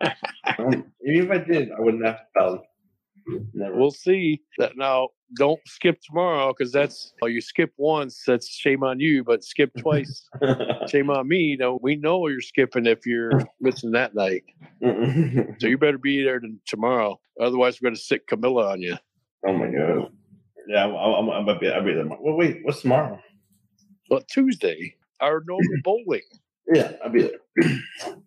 Um, 0.58 0.86
even 1.06 1.26
if 1.26 1.30
I 1.30 1.44
did, 1.44 1.70
I 1.70 1.80
wouldn't 1.80 2.04
have 2.04 2.20
felt. 2.36 2.62
Never. 3.52 3.76
We'll 3.76 3.90
see. 3.90 4.40
Now, 4.76 5.08
don't 5.36 5.60
skip 5.66 6.00
tomorrow 6.00 6.52
because 6.56 6.72
that's 6.72 7.12
oh, 7.22 7.26
you 7.26 7.40
skip 7.40 7.72
once. 7.76 8.22
That's 8.26 8.48
shame 8.48 8.82
on 8.82 8.98
you, 8.98 9.22
but 9.24 9.44
skip 9.44 9.70
twice, 9.78 10.28
shame 10.88 11.10
on 11.10 11.28
me. 11.28 11.38
You 11.38 11.58
know, 11.58 11.78
we 11.82 11.96
know 11.96 12.26
you're 12.28 12.40
skipping 12.40 12.86
if 12.86 13.06
you're 13.06 13.30
missing 13.60 13.92
that 13.92 14.14
night. 14.14 14.44
So 14.82 15.66
you 15.66 15.78
better 15.78 15.98
be 15.98 16.24
there 16.24 16.40
to, 16.40 16.48
tomorrow. 16.66 17.20
Otherwise, 17.40 17.80
we're 17.80 17.88
going 17.88 17.96
to 17.96 18.00
sit 18.00 18.26
Camilla 18.26 18.72
on 18.72 18.80
you. 18.80 18.96
Oh 19.46 19.52
my 19.52 19.66
god. 19.66 20.10
Yeah, 20.68 20.84
I'm. 20.84 20.94
I'm, 20.94 21.28
I'm 21.30 21.42
about 21.44 21.54
to 21.54 21.58
be. 21.60 21.68
I'll 21.70 21.82
be 21.84 21.94
there. 21.94 22.04
Well, 22.06 22.37
wait. 22.37 22.60
What's 22.62 22.82
tomorrow? 22.82 23.18
But 24.10 24.28
Tuesday, 24.28 24.94
our 25.20 25.42
normal 25.46 25.68
bowling. 25.84 26.22
Yeah, 26.72 26.92
I'll 27.04 27.10
be 27.10 27.22
there. 27.22 27.70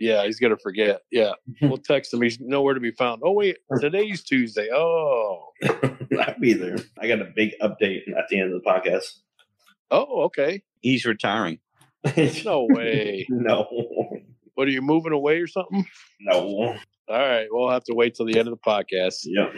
Yeah, 0.00 0.24
he's 0.26 0.38
gonna 0.38 0.56
forget. 0.56 1.00
Yeah, 1.10 1.32
we'll 1.62 1.76
text 1.76 2.14
him. 2.14 2.22
He's 2.22 2.38
nowhere 2.38 2.74
to 2.74 2.78
be 2.78 2.92
found. 2.92 3.20
Oh 3.24 3.32
wait, 3.32 3.56
today's 3.80 4.22
Tuesday. 4.22 4.68
Oh, 4.72 5.48
I'll 5.64 6.38
be 6.40 6.52
there. 6.52 6.76
I 7.00 7.08
got 7.08 7.20
a 7.20 7.32
big 7.34 7.54
update 7.60 8.02
at 8.16 8.28
the 8.30 8.38
end 8.40 8.54
of 8.54 8.62
the 8.62 8.70
podcast. 8.70 9.18
oh, 9.90 10.22
okay. 10.26 10.62
He's 10.82 11.04
retiring. 11.04 11.58
No 12.44 12.68
way. 12.70 13.26
no, 13.28 13.66
What 14.54 14.68
are 14.68 14.70
you 14.70 14.82
moving 14.82 15.12
away 15.12 15.38
or 15.40 15.48
something? 15.48 15.84
no. 16.20 16.76
All 17.08 17.18
right, 17.18 17.48
we'll 17.50 17.70
have 17.70 17.82
to 17.84 17.94
wait 17.94 18.14
till 18.14 18.26
the 18.26 18.38
end 18.38 18.46
of 18.46 18.54
the 18.54 18.70
podcast. 18.70 19.22
Yep. 19.24 19.54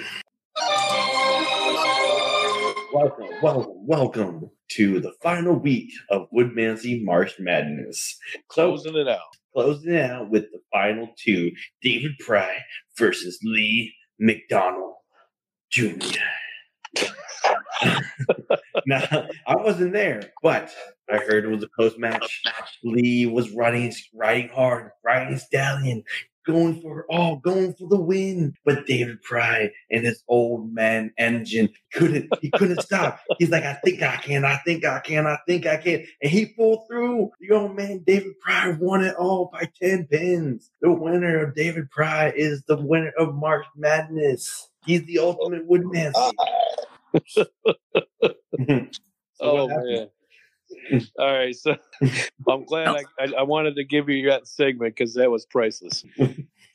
Welcome, 2.93 3.29
welcome, 3.41 3.87
welcome 3.87 4.51
to 4.71 4.99
the 4.99 5.13
final 5.23 5.55
week 5.55 5.93
of 6.11 6.27
Woodmansee 6.33 7.05
March 7.05 7.39
Madness. 7.39 8.19
Closing 8.49 8.97
it 8.97 9.07
out. 9.07 9.21
closing 9.55 9.95
it 9.95 10.11
out 10.11 10.29
with 10.31 10.51
the 10.51 10.61
final 10.73 11.09
two 11.17 11.53
David 11.83 12.13
Pry 12.19 12.59
versus 12.99 13.39
Lee 13.45 13.95
McDonald 14.19 14.95
Jr. 15.71 16.19
now, 18.87 19.29
I 19.47 19.57
wasn't 19.57 19.93
there, 19.93 20.33
but 20.43 20.71
I 21.09 21.19
heard 21.19 21.45
it 21.45 21.49
was 21.49 21.63
a 21.63 21.69
close 21.69 21.97
match. 21.97 22.43
Lee 22.83 23.27
was 23.27 23.51
riding, 23.53 23.93
riding 24.15 24.49
hard, 24.49 24.91
riding 25.05 25.39
stallion, 25.39 26.03
going 26.47 26.81
for 26.81 27.07
oh, 27.11 27.37
going 27.37 27.75
for 27.75 27.89
the 27.89 28.01
win. 28.01 28.55
But 28.65 28.87
David 28.87 29.23
Pry 29.23 29.71
and 29.91 30.05
his 30.05 30.23
old 30.29 30.73
man 30.73 31.13
engine 31.19 31.71
couldn't. 31.93 32.29
He 32.41 32.51
couldn't 32.51 32.83
stop. 32.83 33.21
He's 33.39 33.51
like, 33.51 33.65
I 33.65 33.75
think 33.85 34.03
I 34.03 34.17
can. 34.17 34.45
I 34.45 34.57
think 34.59 34.85
I 34.85 35.01
can. 35.01 35.27
I 35.27 35.39
think 35.47 35.67
I 35.67 35.77
can. 35.77 36.07
And 36.23 36.31
he 36.31 36.47
pulled 36.47 36.87
through. 36.89 37.31
The 37.41 37.51
old 37.53 37.77
man 37.77 38.03
David 38.07 38.39
Pry 38.41 38.77
won 38.79 39.05
it 39.05 39.15
all 39.17 39.51
by 39.53 39.69
ten 39.81 40.07
pins. 40.07 40.71
The 40.81 40.93
winner 40.93 41.45
of 41.45 41.55
David 41.55 41.91
Pry 41.91 42.33
is 42.35 42.63
the 42.65 42.77
winner 42.77 43.13
of 43.19 43.35
March 43.35 43.67
Madness. 43.77 44.69
He's 44.87 45.05
the 45.05 45.19
ultimate 45.19 45.67
woodman. 45.67 46.13
So 49.41 49.59
oh 49.59 49.69
man. 49.69 50.11
All 51.19 51.33
right, 51.33 51.55
so 51.55 51.77
I'm 52.49 52.65
glad 52.65 52.89
I, 52.89 53.05
I, 53.21 53.33
I 53.39 53.43
wanted 53.43 53.77
to 53.77 53.85
give 53.85 54.09
you 54.09 54.29
that 54.29 54.47
segment 54.47 54.97
because 54.97 55.15
that 55.15 55.31
was 55.31 55.47
priceless. 55.47 56.05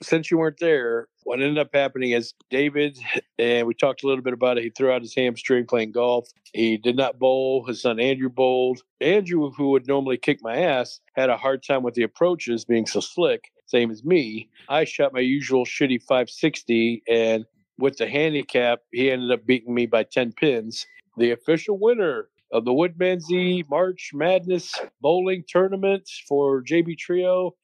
Since 0.03 0.29
you 0.29 0.37
weren't 0.37 0.59
there, 0.59 1.07
what 1.23 1.41
ended 1.41 1.57
up 1.57 1.69
happening 1.73 2.11
is 2.11 2.33
David, 2.49 2.97
and 3.39 3.65
we 3.65 3.73
talked 3.73 4.03
a 4.03 4.07
little 4.07 4.23
bit 4.23 4.33
about 4.33 4.57
it. 4.57 4.63
He 4.63 4.69
threw 4.69 4.91
out 4.91 5.01
his 5.01 5.15
hamstring 5.15 5.65
playing 5.65 5.93
golf. 5.93 6.29
He 6.53 6.77
did 6.77 6.95
not 6.97 7.17
bowl. 7.17 7.65
His 7.65 7.81
son 7.81 7.99
Andrew 7.99 8.29
bowled. 8.29 8.81
Andrew, 8.99 9.51
who 9.51 9.69
would 9.71 9.87
normally 9.87 10.17
kick 10.17 10.39
my 10.41 10.57
ass, 10.57 10.99
had 11.15 11.29
a 11.29 11.37
hard 11.37 11.63
time 11.63 11.81
with 11.81 11.93
the 11.93 12.03
approaches 12.03 12.65
being 12.65 12.85
so 12.85 12.99
slick, 12.99 13.51
same 13.65 13.89
as 13.89 14.03
me. 14.03 14.49
I 14.69 14.83
shot 14.83 15.13
my 15.13 15.21
usual 15.21 15.65
shitty 15.65 16.01
560, 16.01 17.03
and 17.07 17.45
with 17.77 17.97
the 17.97 18.07
handicap, 18.07 18.79
he 18.91 19.11
ended 19.11 19.31
up 19.31 19.45
beating 19.45 19.73
me 19.73 19.85
by 19.85 20.03
10 20.03 20.33
pins. 20.33 20.85
The 21.17 21.31
official 21.31 21.77
winner 21.79 22.27
of 22.51 22.65
the 22.65 22.71
Woodmansee 22.71 23.67
March 23.69 24.11
Madness 24.13 24.73
Bowling 25.01 25.43
Tournament 25.47 26.09
for 26.27 26.63
JB 26.63 26.97
Trio, 26.97 27.55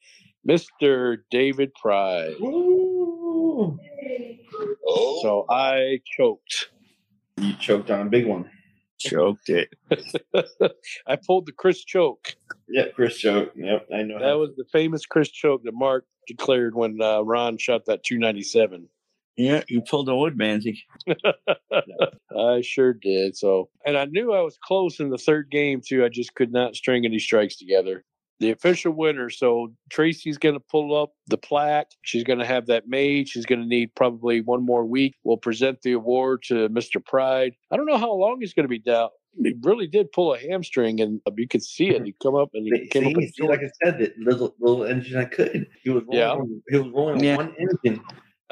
Mr. 0.48 1.18
David. 1.30 1.70
Woo! 1.84 3.78
So 5.22 5.46
I 5.48 6.00
choked. 6.16 6.70
You 7.38 7.54
choked 7.54 7.90
on 7.90 8.06
a 8.06 8.10
big 8.10 8.26
one. 8.26 8.50
Choked 8.98 9.48
it. 9.48 9.68
I 11.06 11.16
pulled 11.16 11.46
the 11.46 11.52
Chris 11.52 11.84
choke. 11.84 12.34
Yeah, 12.68 12.88
Chris 12.94 13.18
choke. 13.18 13.52
Yep, 13.56 13.88
I 13.92 14.02
know. 14.02 14.18
That 14.18 14.34
was 14.34 14.50
the 14.56 14.64
famous 14.72 15.06
Chris 15.06 15.30
choke 15.30 15.64
that 15.64 15.74
Mark 15.74 16.06
declared 16.26 16.74
when 16.74 17.00
uh, 17.00 17.20
Ron 17.22 17.58
shot 17.58 17.86
that 17.86 18.04
297. 18.04 18.88
Yeah, 19.36 19.62
you 19.68 19.80
pulled 19.82 20.08
a 20.08 20.12
Woodmansee. 20.12 20.78
I 22.36 22.60
sure 22.62 22.92
did. 22.92 23.36
So, 23.36 23.68
and 23.86 23.96
I 23.96 24.04
knew 24.06 24.32
I 24.32 24.40
was 24.40 24.58
close 24.62 25.00
in 25.00 25.08
the 25.10 25.18
third 25.18 25.50
game 25.50 25.80
too. 25.86 26.04
I 26.04 26.08
just 26.08 26.34
could 26.34 26.52
not 26.52 26.74
string 26.76 27.04
any 27.04 27.18
strikes 27.18 27.56
together. 27.56 28.04
The 28.40 28.50
official 28.50 28.92
winner. 28.92 29.30
So 29.30 29.72
Tracy's 29.90 30.36
going 30.36 30.54
to 30.56 30.60
pull 30.60 31.00
up 31.00 31.12
the 31.28 31.38
plaque. 31.38 31.92
She's 32.02 32.24
going 32.24 32.40
to 32.40 32.44
have 32.44 32.66
that 32.66 32.88
made. 32.88 33.28
She's 33.28 33.46
going 33.46 33.60
to 33.60 33.66
need 33.66 33.94
probably 33.94 34.40
one 34.40 34.64
more 34.66 34.84
week. 34.84 35.14
We'll 35.22 35.36
present 35.36 35.80
the 35.82 35.92
award 35.92 36.42
to 36.48 36.68
Mr. 36.70 37.04
Pride. 37.04 37.52
I 37.70 37.76
don't 37.76 37.86
know 37.86 37.98
how 37.98 38.12
long 38.12 38.38
he's 38.40 38.52
going 38.52 38.64
to 38.64 38.68
be 38.68 38.80
down. 38.80 39.10
He 39.42 39.54
really 39.62 39.86
did 39.86 40.12
pull 40.12 40.34
a 40.34 40.38
hamstring, 40.38 41.00
and 41.00 41.20
uh, 41.26 41.30
you 41.38 41.48
could 41.48 41.62
see 41.62 41.88
it. 41.88 41.96
Mm-hmm. 41.96 42.04
He 42.06 42.14
come 42.22 42.34
up 42.34 42.50
and 42.52 42.64
he 42.66 42.70
See, 42.82 42.88
came 42.88 43.06
up. 43.06 43.12
see, 43.12 43.22
and 43.24 43.34
see, 43.34 43.46
like 43.48 43.60
I 43.60 43.70
said, 43.82 43.98
that 44.00 44.18
little 44.18 44.54
little 44.60 44.84
engine 44.84 45.16
I 45.18 45.24
could. 45.24 45.68
He 45.82 45.88
was 45.90 46.02
rolling, 46.04 46.18
Yeah. 46.18 46.36
he 46.68 46.76
was 46.78 46.92
rolling 46.92 47.24
Yeah. 47.24 47.36
one 47.36 47.54
engine. 47.58 48.02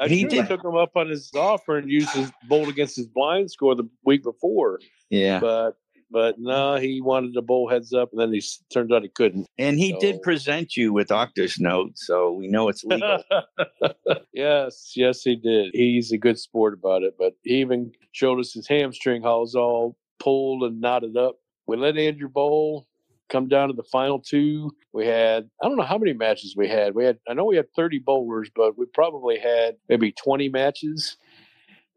I 0.01 0.07
He 0.07 0.25
did. 0.25 0.47
took 0.47 0.63
him 0.65 0.75
up 0.75 0.97
on 0.97 1.07
his 1.09 1.29
offer 1.35 1.77
and 1.77 1.89
used 1.89 2.09
his 2.09 2.31
bowl 2.49 2.67
against 2.69 2.95
his 2.95 3.07
blind 3.07 3.51
score 3.51 3.75
the 3.75 3.87
week 4.03 4.23
before. 4.23 4.79
Yeah, 5.09 5.39
but 5.39 5.77
but 6.09 6.39
no, 6.39 6.75
he 6.75 6.99
wanted 7.01 7.33
to 7.35 7.41
bowl 7.41 7.69
heads 7.69 7.93
up, 7.93 8.11
and 8.11 8.19
then 8.19 8.33
he 8.33 8.41
turned 8.73 8.91
out 8.91 9.03
he 9.03 9.07
couldn't. 9.09 9.47
and 9.57 9.77
he 9.79 9.91
So- 9.91 9.99
did 9.99 10.21
present 10.23 10.75
you 10.75 10.91
with 10.91 11.07
doctor's 11.07 11.59
note, 11.59 11.91
so 11.95 12.31
we 12.33 12.47
know 12.47 12.67
it's 12.67 12.83
legal. 12.83 13.23
yes, 14.33 14.93
yes, 14.95 15.21
he 15.21 15.35
did. 15.35 15.71
He's 15.73 16.11
a 16.11 16.17
good 16.17 16.39
sport 16.39 16.73
about 16.73 17.03
it, 17.03 17.15
but 17.17 17.33
he 17.43 17.55
even 17.61 17.91
showed 18.11 18.39
us 18.39 18.53
his 18.53 18.67
hamstring 18.67 19.21
how 19.21 19.45
all 19.55 19.97
pulled 20.19 20.63
and 20.63 20.81
knotted 20.81 21.15
up. 21.17 21.37
We 21.67 21.77
let 21.77 21.97
Andrew 21.97 22.27
bowl. 22.29 22.87
Come 23.31 23.47
down 23.47 23.69
to 23.69 23.73
the 23.73 23.83
final 23.83 24.19
two. 24.19 24.71
We 24.93 25.07
had 25.07 25.49
I 25.61 25.67
don't 25.67 25.77
know 25.77 25.83
how 25.83 25.97
many 25.97 26.13
matches 26.13 26.55
we 26.55 26.67
had. 26.67 26.93
We 26.93 27.05
had 27.05 27.17
I 27.29 27.33
know 27.33 27.45
we 27.45 27.55
had 27.55 27.73
30 27.75 27.99
bowlers, 27.99 28.51
but 28.53 28.77
we 28.77 28.85
probably 28.93 29.39
had 29.39 29.77
maybe 29.89 30.11
20 30.11 30.49
matches. 30.49 31.17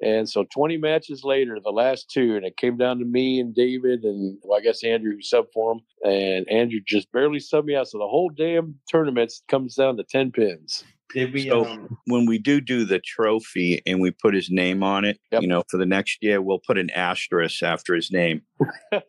And 0.02 0.28
so 0.28 0.44
20 0.52 0.76
matches 0.76 1.24
later, 1.24 1.58
the 1.60 1.70
last 1.70 2.10
two, 2.10 2.36
and 2.36 2.44
it 2.44 2.56
came 2.56 2.76
down 2.76 2.98
to 2.98 3.04
me 3.04 3.40
and 3.40 3.54
David, 3.54 4.04
and 4.04 4.38
well, 4.42 4.58
I 4.58 4.62
guess 4.62 4.84
Andrew 4.84 5.12
who 5.12 5.22
sub 5.22 5.46
for 5.52 5.72
him. 5.72 5.80
And 6.04 6.48
Andrew 6.50 6.80
just 6.86 7.10
barely 7.12 7.38
subbed 7.38 7.64
me 7.64 7.76
out. 7.76 7.88
So 7.88 7.98
the 7.98 8.08
whole 8.08 8.30
damn 8.30 8.78
tournament 8.88 9.32
comes 9.48 9.76
down 9.76 9.96
to 9.96 10.04
10 10.04 10.32
pins. 10.32 10.84
Did 11.12 11.32
we? 11.32 11.48
So- 11.48 11.64
um, 11.66 11.98
when 12.06 12.26
we 12.26 12.38
do 12.38 12.60
do 12.60 12.84
the 12.84 12.98
trophy 12.98 13.82
and 13.86 14.00
we 14.00 14.10
put 14.10 14.34
his 14.34 14.50
name 14.50 14.82
on 14.82 15.04
it, 15.04 15.18
Yep. 15.32 15.42
you 15.42 15.48
know, 15.48 15.62
for 15.70 15.76
the 15.76 15.86
next 15.86 16.18
year, 16.22 16.40
we'll 16.40 16.58
put 16.66 16.78
an 16.78 16.90
asterisk 16.90 17.62
after 17.62 17.94
his 17.94 18.10
name. 18.10 18.42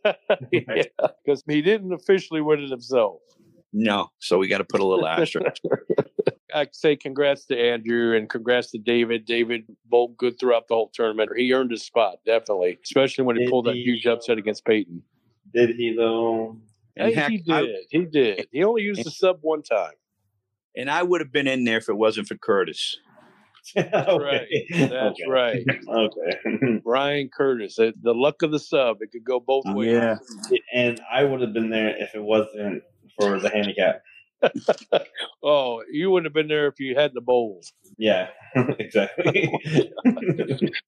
yeah, 0.52 0.84
because 1.26 1.44
he 1.48 1.62
didn't 1.62 1.94
officially 1.94 2.42
win 2.42 2.62
it 2.64 2.70
himself. 2.70 3.22
No, 3.74 4.10
so 4.20 4.38
we 4.38 4.48
got 4.48 4.60
to 4.60 4.64
put 4.64 4.80
a 4.80 4.86
little 4.86 5.08
asterisk. 5.08 5.62
I 6.54 6.68
say 6.72 6.96
congrats 6.96 7.46
to 7.48 7.60
Andrew 7.60 8.16
and 8.16 8.30
congrats 8.30 8.72
to 8.72 8.78
David. 8.78 9.26
David 9.26 9.64
bowled 9.90 10.16
good 10.16 10.40
throughout 10.40 10.70
the 10.70 10.76
whole 10.76 10.90
tournament. 10.94 11.30
He 11.36 11.52
earned 11.52 11.72
his 11.72 11.84
spot, 11.84 12.20
definitely, 12.26 12.78
especially 12.86 13.26
when 13.26 13.36
he 13.36 13.44
Did 13.44 13.50
pulled 13.52 13.66
that 13.66 13.76
huge 13.76 14.06
upset 14.06 14.38
against 14.38 14.64
Peyton. 14.66 15.02
did 15.54 15.72
he 15.76 15.94
though? 15.98 16.58
And 16.96 17.10
Hey, 17.10 17.14
heck, 17.14 17.32
he 17.32 17.44
I- 17.52 17.62
did. 17.64 17.76
he 17.90 18.06
did. 18.06 18.48
He 18.54 18.64
only 18.64 18.84
used 18.84 19.04
the 19.04 19.12
sub 19.12 19.40
one 19.42 19.64
time. 19.64 19.92
And 20.78 20.90
I 20.90 21.04
would 21.04 21.22
have 21.22 21.32
been 21.32 21.48
in 21.48 21.64
there 21.64 21.78
if 21.78 21.90
it 21.90 21.98
wasn't 21.98 22.28
for 22.28 22.36
Curtis. 22.38 22.98
okay. 23.78 23.90
Right. 23.94 24.48
That's 24.72 25.20
okay. 25.20 25.28
right. 25.28 25.66
Okay. 25.88 26.80
Brian 26.84 27.30
Curtis. 27.36 27.76
The 27.78 27.94
luck 28.14 28.42
of 28.44 28.52
the 28.52 28.60
sub. 28.60 28.98
It 29.02 29.12
could 29.12 29.24
go 29.26 29.40
both 29.40 29.64
oh, 29.68 29.74
ways. 29.74 29.94
Yeah. 29.94 30.18
and 30.74 31.02
I 31.12 31.24
would 31.24 31.42
have 31.42 31.54
been 31.54 31.70
there 31.72 31.96
if 31.98 32.14
it 32.14 32.22
wasn't 32.22 32.84
for 33.20 33.40
the 33.40 33.50
handicap. 33.50 34.02
Oh, 35.44 35.84
you 35.92 36.10
wouldn't 36.12 36.26
have 36.26 36.34
been 36.34 36.48
there 36.48 36.68
if 36.68 36.80
you 36.80 36.96
had 36.96 37.14
the 37.14 37.22
bowled. 37.22 37.66
Yeah, 37.98 38.30
exactly. 38.80 39.52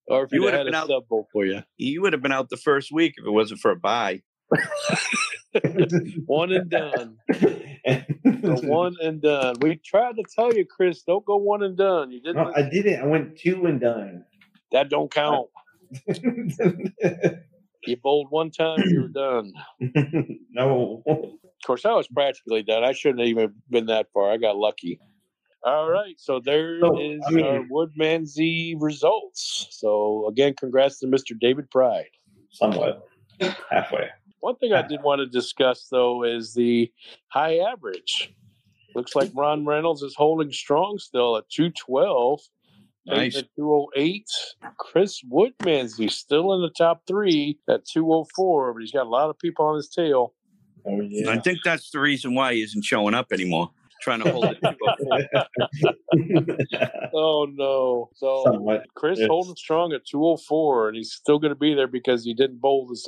Or 0.08 0.24
if 0.24 0.32
You 0.32 0.40
you 0.40 0.42
would 0.44 0.54
had 0.54 0.60
have 0.60 0.62
a 0.62 0.66
been 0.66 0.76
out- 0.76 0.88
sub 0.88 1.08
bowl 1.08 1.28
for 1.32 1.46
you. 1.46 1.62
You 1.78 2.02
would 2.02 2.14
have 2.14 2.22
been 2.22 2.32
out 2.32 2.50
the 2.50 2.58
first 2.58 2.92
week 2.92 3.16
if 3.18 3.26
it 3.26 3.30
wasn't 3.32 3.60
for 3.60 3.72
a 3.72 3.76
buy. 3.76 4.22
One 6.26 6.52
and 6.52 6.70
done. 6.70 7.18
The 8.26 8.60
one 8.66 8.96
and 9.02 9.22
done. 9.22 9.56
We 9.62 9.78
tried 9.78 10.18
to 10.18 10.24
tell 10.36 10.54
you, 10.54 10.66
Chris, 10.66 11.04
don't 11.04 11.24
go 11.26 11.38
one 11.38 11.64
and 11.64 11.78
done. 11.78 12.12
You 12.12 12.20
didn't. 12.22 12.36
No, 12.36 12.52
I 12.54 12.64
didn't. 12.64 13.02
I 13.02 13.06
went 13.06 13.38
two 13.38 13.66
and 13.66 13.80
done. 13.80 14.26
that 14.74 14.90
don't 14.90 15.10
count. 15.10 15.48
You 17.86 17.96
bowled 18.04 18.28
one 18.32 18.52
time, 18.52 18.80
you 18.86 19.04
were 19.04 19.08
done. 19.08 19.54
no. 20.52 21.04
Of 21.08 21.30
course, 21.66 21.86
I 21.86 21.94
was 21.94 22.08
practically 22.10 22.62
done. 22.64 22.84
I 22.84 22.92
shouldn't 22.92 23.20
have 23.20 23.30
even 23.30 23.54
been 23.70 23.86
that 23.86 24.08
far. 24.14 24.30
I 24.30 24.36
got 24.38 24.58
lucky. 24.58 25.00
All 25.64 25.90
right, 25.90 26.16
so 26.18 26.42
there 26.44 26.76
is 26.76 26.82
So, 26.82 26.98
I 26.98 27.32
mean- 27.32 27.46
our 27.46 27.60
Woodmansee 27.72 28.76
results. 28.80 29.68
So 29.72 30.28
again, 30.28 30.54
congrats 30.56 31.00
to 31.00 31.08
Mr. 31.08 31.38
David 31.40 31.70
Pride. 31.72 32.10
Somewhat. 32.52 33.08
Halfway. 33.70 34.10
One 34.40 34.56
thing 34.58 34.74
I 34.74 34.80
uh, 34.80 34.88
did 34.88 35.02
want 35.04 35.20
to 35.20 35.26
discuss 35.26 35.88
though 35.90 36.24
is 36.24 36.54
the 36.54 36.92
high 37.30 37.58
average. 37.58 38.34
Looks 38.96 39.16
like 39.16 39.32
Ron 39.36 39.66
Reynolds 39.66 40.02
is 40.02 40.16
holding 40.16 40.52
strong 40.52 40.98
still 40.98 41.38
at 41.38 41.50
212. 41.50 42.42
Nice. 43.06 43.38
At 43.38 43.48
208. 43.56 44.26
Chris 44.78 45.22
Woodmansee 45.24 46.12
still 46.12 46.54
in 46.54 46.62
the 46.62 46.72
top 46.78 47.04
three 47.08 47.60
at 47.70 47.86
204, 47.86 48.74
but 48.74 48.82
he's 48.82 48.92
got 48.92 49.06
a 49.06 49.10
lot 49.10 49.30
of 49.30 49.40
people 49.40 49.66
on 49.66 49.78
his 49.78 49.88
tail. 49.88 50.34
Oh, 50.86 51.02
yeah. 51.02 51.30
I 51.30 51.40
think 51.40 51.60
that's 51.64 51.92
the 51.92 52.00
reason 52.00 52.36
why 52.36 52.56
he 52.56 52.62
isn't 52.64 52.84
showing 52.84 53.14
up 53.14 53.32
anymore. 53.32 53.72
Trying 54.02 54.24
to 54.24 54.32
hold 54.32 54.46
it. 54.46 54.58
Oh 57.14 57.48
no! 57.50 58.10
So 58.16 58.44
Somewhat. 58.46 58.86
Chris 58.96 59.20
Yes. 59.20 59.28
holding 59.30 59.56
strong 59.56 59.94
at 59.94 60.06
204, 60.06 60.90
and 60.90 60.98
he's 60.98 61.12
still 61.14 61.40
going 61.40 61.54
to 61.54 61.60
be 61.60 61.74
there 61.74 61.88
because 61.88 62.24
he 62.24 62.34
didn't 62.34 62.60
bowl 62.60 62.88
this 62.88 63.06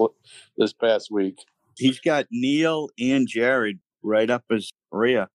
this 0.58 0.74
past 0.74 1.12
week. 1.12 1.38
He's 1.78 2.00
got 2.00 2.26
Neil 2.32 2.90
and 3.00 3.28
Jared 3.28 3.80
right 4.02 4.30
up 4.30 4.44
his 4.50 4.72
rear. 4.92 5.28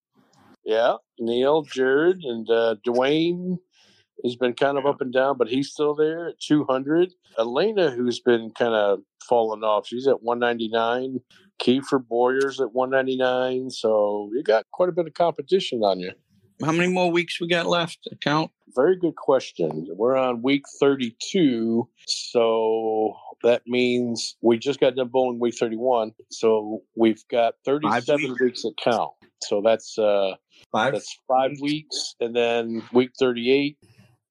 Yeah, 0.65 0.97
Neil, 1.19 1.63
Jared, 1.63 2.23
and 2.25 2.49
uh, 2.51 2.77
Dwayne 2.87 3.59
has 4.25 4.37
been 4.37 4.55
kind 4.55 4.79
of 4.79 4.87
up 4.87 5.01
and 5.01 5.13
down, 5.13 5.37
but 5.37 5.49
he's 5.49 5.71
still 5.71 5.95
there 5.95 6.29
at 6.29 6.41
200. 6.41 7.13
Elena, 7.39 7.91
who's 7.91 8.21
been 8.21 8.51
kind 8.51 8.75
of 8.75 9.01
falling 9.29 9.63
off, 9.63 9.87
she's 9.87 10.07
at 10.07 10.23
199. 10.23 11.21
Kiefer 11.61 12.07
Boyer's 12.07 12.61
at 12.61 12.73
199. 12.73 13.71
So 13.71 14.31
you 14.35 14.43
got 14.43 14.67
quite 14.73 14.89
a 14.89 14.93
bit 14.93 15.07
of 15.07 15.15
competition 15.15 15.83
on 15.83 16.01
you. 16.01 16.13
How 16.65 16.73
many 16.73 16.93
more 16.93 17.11
weeks 17.11 17.41
we 17.41 17.49
got 17.49 17.67
left 17.67 17.99
to 18.05 18.17
count? 18.17 18.51
Very 18.75 18.97
good 18.97 19.17
question. 19.17 19.89
We're 19.97 20.17
on 20.17 20.43
week 20.43 20.63
32. 20.81 21.89
So 22.07 23.15
that 23.43 23.63
means 23.67 24.37
we 24.41 24.59
just 24.59 24.81
got 24.81 24.95
done 24.97 25.09
bowling 25.09 25.41
week 25.41 25.55
31. 25.57 26.13
So 26.31 26.83
we've 26.97 27.23
got 27.29 27.55
37 27.65 28.31
weeks. 28.31 28.41
weeks 28.41 28.65
count. 28.83 29.13
So 29.43 29.61
that's 29.65 29.99
uh 29.99 30.35
Five. 30.73 30.93
that's 30.93 31.19
five 31.29 31.53
weeks. 31.61 32.15
And 32.21 32.35
then 32.35 32.83
week 32.93 33.11
38, 33.19 33.77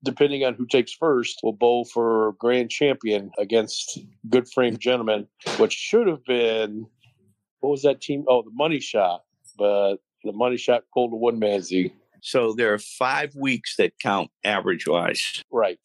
depending 0.03 0.43
on 0.43 0.55
who 0.55 0.65
takes 0.65 0.93
first, 0.93 1.39
will 1.43 1.53
bowl 1.53 1.85
for 1.85 2.33
grand 2.39 2.69
champion 2.69 3.31
against 3.37 3.99
good 4.29 4.49
frame 4.49 4.77
gentlemen, 4.77 5.27
which 5.57 5.73
should 5.73 6.07
have 6.07 6.23
been 6.25 6.85
what 7.63 7.71
was 7.71 7.81
that 7.83 8.01
team? 8.01 8.25
Oh, 8.27 8.41
the 8.41 8.51
money 8.51 8.81
shot. 8.81 9.23
But 9.57 9.95
the 10.25 10.33
money 10.33 10.57
shot 10.57 10.83
pulled 10.93 11.13
a 11.13 11.15
one 11.15 11.39
man 11.39 11.61
Z. 11.61 11.93
So 12.21 12.53
there 12.53 12.73
are 12.73 12.79
five 12.79 13.33
weeks 13.35 13.77
that 13.77 13.93
count 14.01 14.29
average 14.43 14.85
wise. 14.85 15.41
Right. 15.49 15.79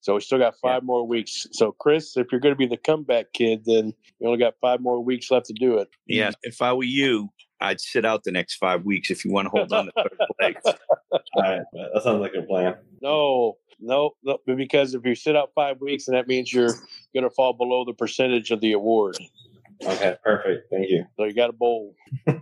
So 0.00 0.14
we 0.14 0.20
still 0.20 0.38
got 0.38 0.54
five 0.62 0.82
more 0.82 1.06
weeks. 1.06 1.46
So 1.52 1.72
Chris, 1.72 2.16
if 2.16 2.32
you're 2.32 2.40
going 2.40 2.54
to 2.54 2.58
be 2.58 2.66
the 2.66 2.78
comeback 2.78 3.32
kid, 3.34 3.64
then 3.66 3.92
you 4.18 4.26
only 4.26 4.38
got 4.38 4.54
five 4.62 4.80
more 4.80 5.02
weeks 5.02 5.30
left 5.30 5.46
to 5.46 5.52
do 5.52 5.76
it. 5.76 5.88
Yeah. 6.06 6.30
If 6.42 6.62
I 6.62 6.72
were 6.72 6.84
you, 6.84 7.28
I'd 7.60 7.80
sit 7.80 8.06
out 8.06 8.24
the 8.24 8.32
next 8.32 8.56
five 8.56 8.84
weeks 8.84 9.10
if 9.10 9.26
you 9.26 9.30
want 9.30 9.46
to 9.46 9.50
hold 9.50 9.72
on 9.72 9.86
to 9.86 9.92
third 9.96 10.18
place. 10.40 10.56
All 11.12 11.20
right. 11.36 11.62
That 11.72 12.02
sounds 12.02 12.20
like 12.20 12.32
a 12.34 12.42
plan. 12.42 12.76
No, 13.02 13.56
no, 13.78 14.12
no, 14.22 14.38
because 14.46 14.94
if 14.94 15.04
you 15.04 15.14
sit 15.14 15.36
out 15.36 15.50
five 15.54 15.80
weeks, 15.80 16.06
then 16.06 16.14
that 16.14 16.28
means 16.28 16.52
you're 16.52 16.72
going 17.12 17.24
to 17.24 17.30
fall 17.30 17.52
below 17.52 17.84
the 17.84 17.92
percentage 17.92 18.50
of 18.50 18.60
the 18.62 18.72
award. 18.72 19.18
Okay. 19.82 20.16
Perfect. 20.22 20.70
Thank 20.70 20.88
you. 20.90 21.04
So 21.16 21.24
you 21.24 21.34
got 21.34 21.50
a 21.50 21.52
bowl. 21.52 21.94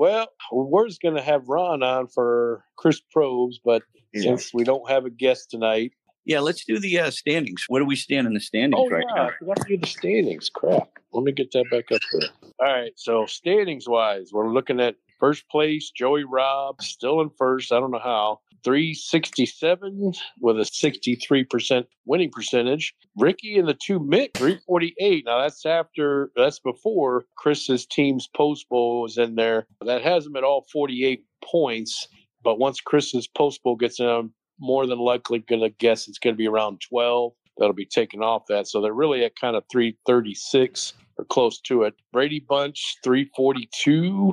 Well, 0.00 0.28
we're 0.52 0.86
just 0.86 1.02
going 1.02 1.16
to 1.16 1.22
have 1.22 1.48
Ron 1.48 1.82
on 1.82 2.06
for 2.06 2.64
Chris 2.76 3.00
Probes, 3.12 3.58
but 3.64 3.82
Yeah. 4.14 4.22
since 4.22 4.54
we 4.54 4.62
don't 4.62 4.88
have 4.88 5.04
a 5.04 5.10
guest 5.10 5.50
tonight, 5.50 5.90
Yeah, 6.24 6.38
let's 6.40 6.64
do 6.64 6.78
the 6.78 7.00
uh, 7.00 7.10
standings. 7.10 7.64
What 7.68 7.80
do 7.80 7.84
we 7.84 7.96
stand 7.96 8.26
in 8.28 8.32
the 8.34 8.38
standings 8.40 8.80
Oh, 8.86 8.88
right 8.94 9.04
yeah, 9.08 9.14
now? 9.22 9.28
I 9.28 9.32
forgot 9.40 9.56
to 9.56 9.64
do 9.68 9.76
the 9.78 9.86
standings. 9.88 10.50
Crap. 10.50 10.88
Let 11.12 11.24
me 11.24 11.32
get 11.32 11.50
that 11.52 11.64
back 11.70 11.90
up 11.90 12.00
there. 12.12 12.28
All 12.60 12.66
right. 12.80 12.92
So, 12.96 13.26
standings 13.26 13.88
wise, 13.88 14.30
we're 14.32 14.52
looking 14.52 14.78
at 14.78 14.94
first 15.18 15.48
place, 15.48 15.90
Joey 15.90 16.24
Robb, 16.24 16.82
still 16.82 17.20
in 17.20 17.30
first. 17.38 17.72
I 17.72 17.80
don't 17.80 17.90
know 17.90 18.00
how. 18.02 18.40
367 18.64 20.12
with 20.40 20.58
a 20.58 20.62
63% 20.62 21.84
winning 22.06 22.30
percentage. 22.30 22.94
Ricky 23.16 23.58
and 23.58 23.68
the 23.68 23.74
two 23.74 24.00
Mick, 24.00 24.34
348. 24.36 25.24
Now, 25.26 25.40
that's 25.40 25.64
after, 25.64 26.30
that's 26.36 26.58
before 26.58 27.24
Chris's 27.36 27.86
team's 27.86 28.28
post 28.28 28.68
bowl 28.68 29.02
was 29.02 29.16
in 29.16 29.36
there. 29.36 29.66
That 29.84 30.02
has 30.02 30.26
him 30.26 30.36
at 30.36 30.44
all 30.44 30.66
48 30.72 31.24
points. 31.44 32.08
But 32.42 32.58
once 32.58 32.80
Chris's 32.80 33.28
post 33.28 33.62
bowl 33.62 33.76
gets 33.76 34.00
in, 34.00 34.06
I'm 34.06 34.34
more 34.60 34.86
than 34.86 34.98
likely 34.98 35.38
going 35.40 35.62
to 35.62 35.70
guess 35.70 36.08
it's 36.08 36.18
going 36.18 36.34
to 36.34 36.38
be 36.38 36.48
around 36.48 36.80
12 36.88 37.32
that'll 37.58 37.74
be 37.74 37.86
taken 37.86 38.22
off 38.22 38.46
that. 38.48 38.68
So 38.68 38.80
they're 38.80 38.92
really 38.92 39.24
at 39.24 39.36
kind 39.36 39.56
of 39.56 39.64
336 39.70 40.94
or 41.16 41.24
close 41.24 41.60
to 41.62 41.82
it. 41.82 41.94
Brady 42.12 42.40
Bunch, 42.40 42.96
342. 43.04 44.30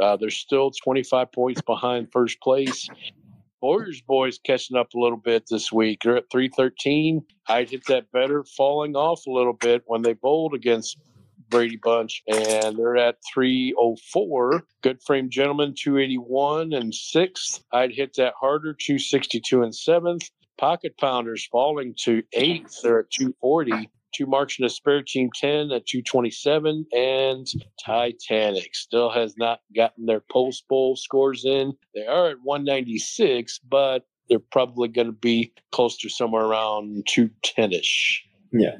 Uh, 0.00 0.16
they're 0.16 0.30
still 0.30 0.70
25 0.70 1.32
points 1.32 1.62
behind 1.62 2.08
first 2.12 2.40
place. 2.40 2.88
Warriors 3.60 4.00
boys 4.02 4.38
catching 4.38 4.76
up 4.76 4.94
a 4.94 4.98
little 4.98 5.18
bit 5.18 5.44
this 5.50 5.72
week. 5.72 6.00
They're 6.04 6.16
at 6.16 6.30
313. 6.30 7.24
I'd 7.48 7.70
hit 7.70 7.86
that 7.86 8.10
better, 8.12 8.44
falling 8.56 8.94
off 8.94 9.26
a 9.26 9.30
little 9.30 9.52
bit 9.52 9.82
when 9.86 10.02
they 10.02 10.12
bowled 10.12 10.54
against 10.54 10.98
Brady 11.50 11.78
Bunch, 11.82 12.22
and 12.28 12.76
they're 12.76 12.96
at 12.96 13.16
304. 13.32 14.62
Good 14.82 15.02
frame 15.02 15.30
gentlemen, 15.30 15.74
281 15.76 16.72
and 16.72 16.94
sixth. 16.94 17.64
I'd 17.72 17.92
hit 17.92 18.14
that 18.16 18.34
harder, 18.38 18.74
262 18.74 19.62
and 19.62 19.74
seventh. 19.74 20.30
Pocket 20.58 20.96
Pounders 20.98 21.46
falling 21.50 21.94
to 22.04 22.22
eighth. 22.32 22.82
They're 22.82 23.00
at 23.00 23.10
240. 23.10 23.88
Two 24.14 24.26
marks 24.26 24.58
in 24.58 24.64
the 24.64 24.70
spare 24.70 25.02
team 25.02 25.30
10 25.34 25.70
at 25.70 25.86
227. 25.86 26.86
And 26.92 27.46
Titanic 27.84 28.74
still 28.74 29.10
has 29.10 29.36
not 29.36 29.60
gotten 29.74 30.06
their 30.06 30.22
post 30.30 30.66
bowl 30.68 30.96
scores 30.96 31.44
in. 31.44 31.72
They 31.94 32.06
are 32.06 32.30
at 32.30 32.36
196, 32.42 33.60
but 33.70 34.06
they're 34.28 34.38
probably 34.38 34.88
going 34.88 35.06
to 35.06 35.12
be 35.12 35.52
close 35.72 35.96
to 35.98 36.08
somewhere 36.08 36.44
around 36.44 37.06
210 37.08 37.72
ish. 37.72 38.24
Yeah. 38.52 38.76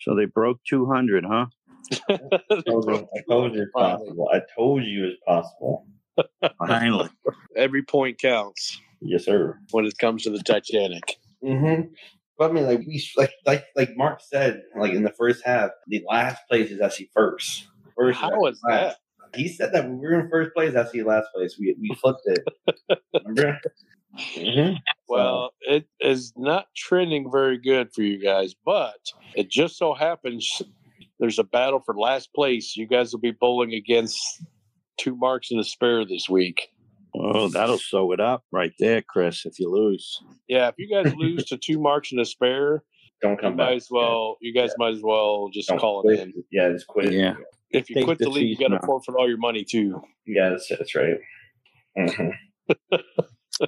So 0.00 0.14
they 0.14 0.26
broke 0.26 0.60
200, 0.68 1.24
huh? 1.24 1.46
I 2.10 2.60
told 2.66 2.86
you, 2.86 3.08
I 3.14 3.20
told 3.28 3.54
you 3.54 3.62
it's 3.62 3.72
possible. 3.72 4.30
I 4.32 4.40
told 4.56 4.84
you 4.84 5.06
it's 5.06 5.20
possible. 5.26 5.86
Finally. 6.66 7.08
Every 7.56 7.82
point 7.82 8.20
counts 8.20 8.80
Yes, 9.00 9.24
sir. 9.24 9.58
when 9.70 9.84
it 9.84 9.96
comes 9.98 10.24
to 10.24 10.30
the 10.30 10.42
Titanic. 10.42 11.18
Mm-hmm. 11.44 11.92
But 12.36 12.50
I 12.50 12.52
mean, 12.52 12.66
like 12.66 12.80
we 12.80 13.04
like 13.16 13.32
like 13.46 13.64
like 13.76 13.96
Mark 13.96 14.20
said, 14.20 14.62
like 14.76 14.92
in 14.92 15.02
the 15.02 15.12
first 15.12 15.44
half, 15.44 15.70
the 15.88 16.02
last 16.08 16.40
place 16.48 16.70
is 16.70 16.80
actually 16.80 17.10
first. 17.12 17.68
First 17.96 18.20
How 18.20 18.46
is 18.46 18.60
that? 18.68 18.96
He 19.34 19.48
said 19.48 19.72
that 19.72 19.84
when 19.84 19.98
we 19.98 20.06
were 20.06 20.20
in 20.20 20.30
first 20.30 20.54
place, 20.54 20.74
actually 20.74 21.02
last 21.02 21.28
place. 21.34 21.56
We 21.58 21.76
we 21.80 21.94
flipped 22.00 22.22
it. 22.26 22.98
Remember? 23.24 23.60
Mm-hmm. 24.36 24.74
Well, 25.08 25.50
it 25.62 25.86
is 26.00 26.32
not 26.36 26.66
trending 26.76 27.30
very 27.30 27.58
good 27.58 27.92
for 27.92 28.02
you 28.02 28.22
guys, 28.22 28.54
but 28.64 28.98
it 29.34 29.50
just 29.50 29.76
so 29.76 29.94
happens 29.94 30.62
there's 31.18 31.38
a 31.38 31.44
battle 31.44 31.80
for 31.84 31.94
last 31.94 32.32
place. 32.32 32.76
You 32.76 32.86
guys 32.86 33.12
will 33.12 33.20
be 33.20 33.32
bowling 33.32 33.74
against 33.74 34.42
two 34.96 35.16
marks 35.16 35.50
in 35.50 35.58
the 35.58 35.64
spare 35.64 36.04
this 36.04 36.28
week. 36.28 36.68
Oh, 37.20 37.48
that'll 37.48 37.78
sew 37.78 38.12
it 38.12 38.20
up 38.20 38.44
right 38.52 38.72
there, 38.78 39.02
Chris, 39.02 39.44
if 39.44 39.58
you 39.58 39.70
lose. 39.70 40.22
Yeah, 40.48 40.68
if 40.68 40.74
you 40.78 40.88
guys 40.88 41.12
lose 41.16 41.44
to 41.46 41.56
two 41.56 41.78
marks 41.80 42.12
and 42.12 42.20
a 42.20 42.24
spare, 42.24 42.82
Don't 43.22 43.32
you 43.32 43.38
come 43.38 43.56
back. 43.56 43.70
might 43.70 43.76
as 43.76 43.88
well. 43.90 44.36
You 44.40 44.54
guys 44.54 44.70
might 44.78 44.94
as 44.94 45.02
well 45.02 45.48
just 45.52 45.68
Don't 45.68 45.78
call 45.78 46.08
it 46.08 46.20
in. 46.20 46.32
Yeah, 46.52 46.68
just 46.70 46.86
quit. 46.86 47.12
Yeah. 47.12 47.34
If 47.70 47.90
you 47.90 47.96
Take 47.96 48.04
quit 48.04 48.18
the 48.18 48.24
the 48.26 48.30
league, 48.30 48.48
you 48.48 48.54
got 48.56 48.58
season 48.66 48.70
to 48.72 48.76
out. 48.78 48.84
forfeit 48.86 49.14
all 49.18 49.28
your 49.28 49.36
money 49.38 49.64
too. 49.64 50.00
Yeah, 50.26 50.50
that's, 50.50 50.68
that's 50.68 50.94
right. 50.94 51.16
hmm 51.96 52.28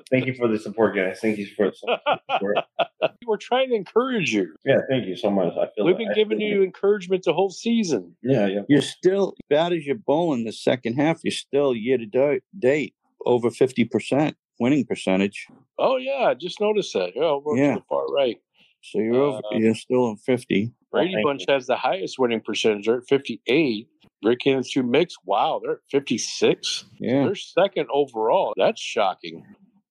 Thank 0.08 0.26
you 0.26 0.34
for 0.34 0.46
the 0.46 0.56
support, 0.56 0.94
guys. 0.94 1.18
Thank 1.20 1.38
you 1.38 1.46
for 1.56 1.70
the 1.70 1.74
support. 1.74 2.58
We're 3.26 3.36
trying 3.38 3.70
to 3.70 3.74
encourage 3.74 4.32
you. 4.32 4.54
Yeah, 4.64 4.78
thank 4.88 5.06
you 5.08 5.16
so 5.16 5.30
much. 5.30 5.52
I 5.56 5.66
feel 5.74 5.84
We've 5.84 5.96
been 5.98 6.10
I 6.10 6.14
giving 6.14 6.38
feel- 6.38 6.46
you 6.48 6.62
encouragement 6.62 7.24
the 7.24 7.32
whole 7.32 7.50
season. 7.50 8.14
Yeah, 8.22 8.46
yeah. 8.46 8.60
You're 8.68 8.82
still 8.82 9.34
bad 9.48 9.72
as 9.72 9.84
you're 9.84 9.96
bowling 9.96 10.44
the 10.44 10.52
second 10.52 10.94
half. 10.94 11.18
You're 11.24 11.32
still 11.32 11.74
year 11.74 11.98
to 11.98 12.06
do- 12.06 12.40
date 12.56 12.94
over 13.26 13.50
fifty 13.50 13.84
percent 13.84 14.36
winning 14.58 14.84
percentage. 14.84 15.46
Oh 15.78 15.96
yeah, 15.96 16.26
I 16.28 16.34
just 16.34 16.60
noticed 16.60 16.92
that. 16.94 17.12
Oh, 17.16 17.42
we're 17.44 17.56
Yeah. 17.58 17.74
the 17.76 17.82
far 17.88 18.06
right. 18.06 18.36
So 18.82 18.98
you're 18.98 19.14
over. 19.14 19.40
Uh, 19.52 19.58
You're 19.58 19.74
still 19.74 20.08
in 20.08 20.16
fifty. 20.16 20.72
Well, 20.92 21.02
Brady 21.02 21.14
thank 21.14 21.26
Bunch 21.26 21.44
you. 21.46 21.54
has 21.54 21.66
the 21.66 21.76
highest 21.76 22.18
winning 22.18 22.40
percentage. 22.40 22.86
They're 22.86 22.98
at 22.98 23.06
58. 23.08 23.86
Rick 24.24 24.40
and 24.46 24.64
two 24.68 24.82
mix. 24.82 25.14
Wow, 25.24 25.60
they're 25.62 25.74
at 25.74 25.78
56. 25.90 26.84
Yeah. 26.98 27.24
They're 27.24 27.34
second 27.34 27.88
overall. 27.92 28.52
That's 28.56 28.80
shocking. 28.80 29.44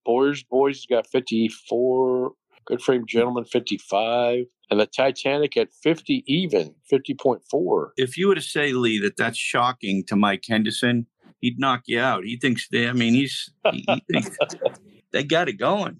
Boys, 0.05 0.43
boys 0.43 0.85
got 0.87 1.07
54. 1.07 2.31
Good 2.65 2.81
frame 2.81 3.05
gentlemen 3.07 3.45
55. 3.45 4.45
And 4.71 4.79
the 4.79 4.85
Titanic 4.85 5.55
at 5.57 5.73
50 5.73 6.23
even, 6.27 6.75
50.4. 6.91 7.89
If 7.97 8.17
you 8.17 8.27
were 8.27 8.35
to 8.35 8.41
say 8.41 8.71
Lee 8.73 8.99
that 8.99 9.17
that's 9.17 9.37
shocking 9.37 10.03
to 10.07 10.15
Mike 10.15 10.43
Henderson, 10.47 11.07
he'd 11.39 11.59
knock 11.59 11.83
you 11.85 11.99
out. 11.99 12.23
He 12.23 12.37
thinks 12.37 12.67
they. 12.69 12.87
I 12.87 12.93
mean, 12.93 13.13
he's. 13.13 13.49
He, 13.71 13.85
he 14.11 14.23
they 15.11 15.23
got 15.23 15.49
it 15.49 15.53
going. 15.53 15.99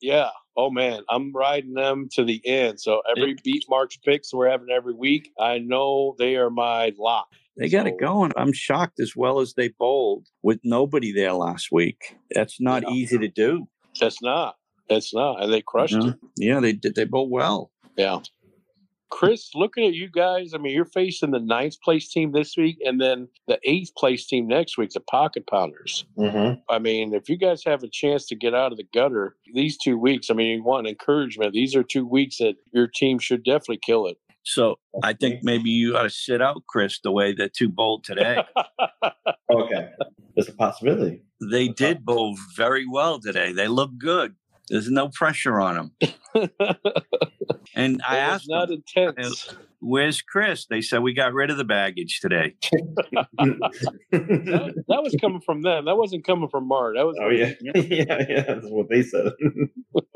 Yeah. 0.00 0.30
Oh 0.56 0.70
man, 0.70 1.02
I'm 1.08 1.32
riding 1.34 1.74
them 1.74 2.08
to 2.12 2.24
the 2.24 2.40
end. 2.46 2.80
So 2.80 3.02
every 3.10 3.36
beat 3.42 3.64
Mark's 3.68 3.96
picks 3.96 4.32
we're 4.32 4.48
having 4.48 4.68
every 4.70 4.94
week, 4.94 5.30
I 5.40 5.58
know 5.58 6.14
they 6.18 6.36
are 6.36 6.50
my 6.50 6.92
lock. 6.96 7.26
They 7.56 7.68
got 7.68 7.86
it 7.86 7.98
going. 8.00 8.32
I'm 8.36 8.52
shocked 8.52 9.00
as 9.00 9.14
well 9.16 9.40
as 9.40 9.54
they 9.54 9.68
bowled 9.68 10.26
with 10.42 10.60
nobody 10.64 11.12
there 11.12 11.32
last 11.32 11.68
week. 11.70 12.16
That's 12.32 12.60
not 12.60 12.88
easy 12.90 13.18
to 13.18 13.28
do. 13.28 13.68
That's 14.00 14.20
not. 14.22 14.56
It's 14.88 15.14
not. 15.14 15.42
And 15.42 15.52
they 15.52 15.62
crushed 15.62 15.94
it. 15.94 16.16
Yeah, 16.36 16.60
they 16.60 16.72
did. 16.72 16.94
They 16.94 17.04
bowled 17.04 17.30
well. 17.30 17.70
Yeah. 17.96 18.20
Chris, 19.14 19.54
looking 19.54 19.86
at 19.86 19.94
you 19.94 20.08
guys, 20.08 20.54
I 20.54 20.58
mean, 20.58 20.74
you're 20.74 20.84
facing 20.84 21.30
the 21.30 21.38
ninth 21.38 21.80
place 21.82 22.08
team 22.08 22.32
this 22.32 22.56
week 22.56 22.78
and 22.84 23.00
then 23.00 23.28
the 23.46 23.60
eighth 23.62 23.94
place 23.94 24.26
team 24.26 24.48
next 24.48 24.76
week, 24.76 24.90
the 24.90 24.98
Pocket 24.98 25.46
Pounders. 25.46 26.04
Mm-hmm. 26.18 26.60
I 26.68 26.80
mean, 26.80 27.14
if 27.14 27.28
you 27.28 27.36
guys 27.36 27.62
have 27.64 27.84
a 27.84 27.88
chance 27.88 28.26
to 28.26 28.34
get 28.34 28.54
out 28.54 28.72
of 28.72 28.78
the 28.78 28.88
gutter 28.92 29.36
these 29.54 29.78
two 29.78 29.96
weeks, 29.96 30.30
I 30.30 30.34
mean, 30.34 30.48
you 30.48 30.64
want 30.64 30.88
encouragement. 30.88 31.52
These 31.52 31.76
are 31.76 31.84
two 31.84 32.04
weeks 32.04 32.38
that 32.38 32.56
your 32.72 32.88
team 32.88 33.20
should 33.20 33.44
definitely 33.44 33.78
kill 33.86 34.08
it. 34.08 34.16
So 34.42 34.80
I 35.04 35.12
think 35.12 35.44
maybe 35.44 35.70
you 35.70 35.96
ought 35.96 36.02
to 36.02 36.10
sit 36.10 36.42
out, 36.42 36.64
Chris, 36.68 36.98
the 36.98 37.12
way 37.12 37.32
the 37.32 37.48
two 37.48 37.68
bowled 37.68 38.02
today. 38.02 38.42
Okay, 39.52 39.90
there's 40.34 40.48
a 40.48 40.54
possibility. 40.54 41.22
they 41.50 41.68
did 41.68 42.04
bowl 42.04 42.36
very 42.56 42.86
well 42.90 43.20
today. 43.20 43.52
They 43.52 43.68
look 43.68 43.90
good. 43.98 44.34
There's 44.68 44.90
no 44.90 45.08
pressure 45.08 45.60
on 45.60 45.90
them. 46.34 46.48
And 47.76 48.00
I 48.06 48.16
It 48.16 48.20
asked 48.20 48.48
not 48.48 48.68
them, 48.68 48.82
intense. 48.96 49.48
"Where's 49.80 50.22
Chris?" 50.22 50.66
They 50.66 50.80
said 50.80 51.02
we 51.02 51.12
got 51.12 51.32
rid 51.32 51.50
of 51.50 51.56
the 51.56 51.64
baggage 51.64 52.20
today. 52.20 52.54
That, 54.12 54.84
that 54.88 55.02
was 55.02 55.16
coming 55.20 55.40
from 55.40 55.62
them. 55.62 55.86
That 55.86 55.96
wasn't 55.96 56.24
coming 56.24 56.48
from 56.48 56.68
Mark. 56.68 56.94
That 56.96 57.04
was 57.04 57.16
oh 57.20 57.30
yeah, 57.30 57.52
yeah, 57.60 58.24
yeah. 58.28 58.42
That's 58.46 58.66
what 58.68 58.88
they 58.88 59.02
said. 59.02 59.32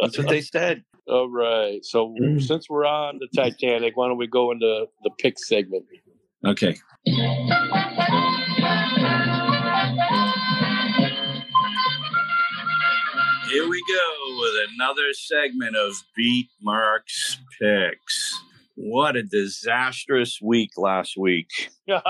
That's 0.00 0.16
what 0.18 0.28
they 0.28 0.40
said. 0.40 0.84
all 1.08 1.28
right. 1.28 1.84
So 1.84 2.14
Mm. 2.20 2.40
since 2.42 2.68
we're 2.70 2.86
on 2.86 3.18
the 3.18 3.26
Titanic, 3.34 3.96
why 3.96 4.06
don't 4.06 4.18
we 4.18 4.28
go 4.28 4.52
into 4.52 4.86
the 5.02 5.10
pick 5.18 5.38
segment? 5.38 5.84
Okay. 6.46 6.76
Here 13.50 13.68
we 13.68 13.82
go 13.88 14.38
with 14.40 14.70
another 14.74 15.12
segment 15.14 15.76
of 15.76 15.94
Beat 16.16 16.48
Mark's 16.62 17.38
Picks. 17.60 18.40
What 18.74 19.16
a 19.16 19.22
disastrous 19.22 20.38
week 20.42 20.70
last 20.76 21.16
week. 21.16 21.48
A 21.88 22.02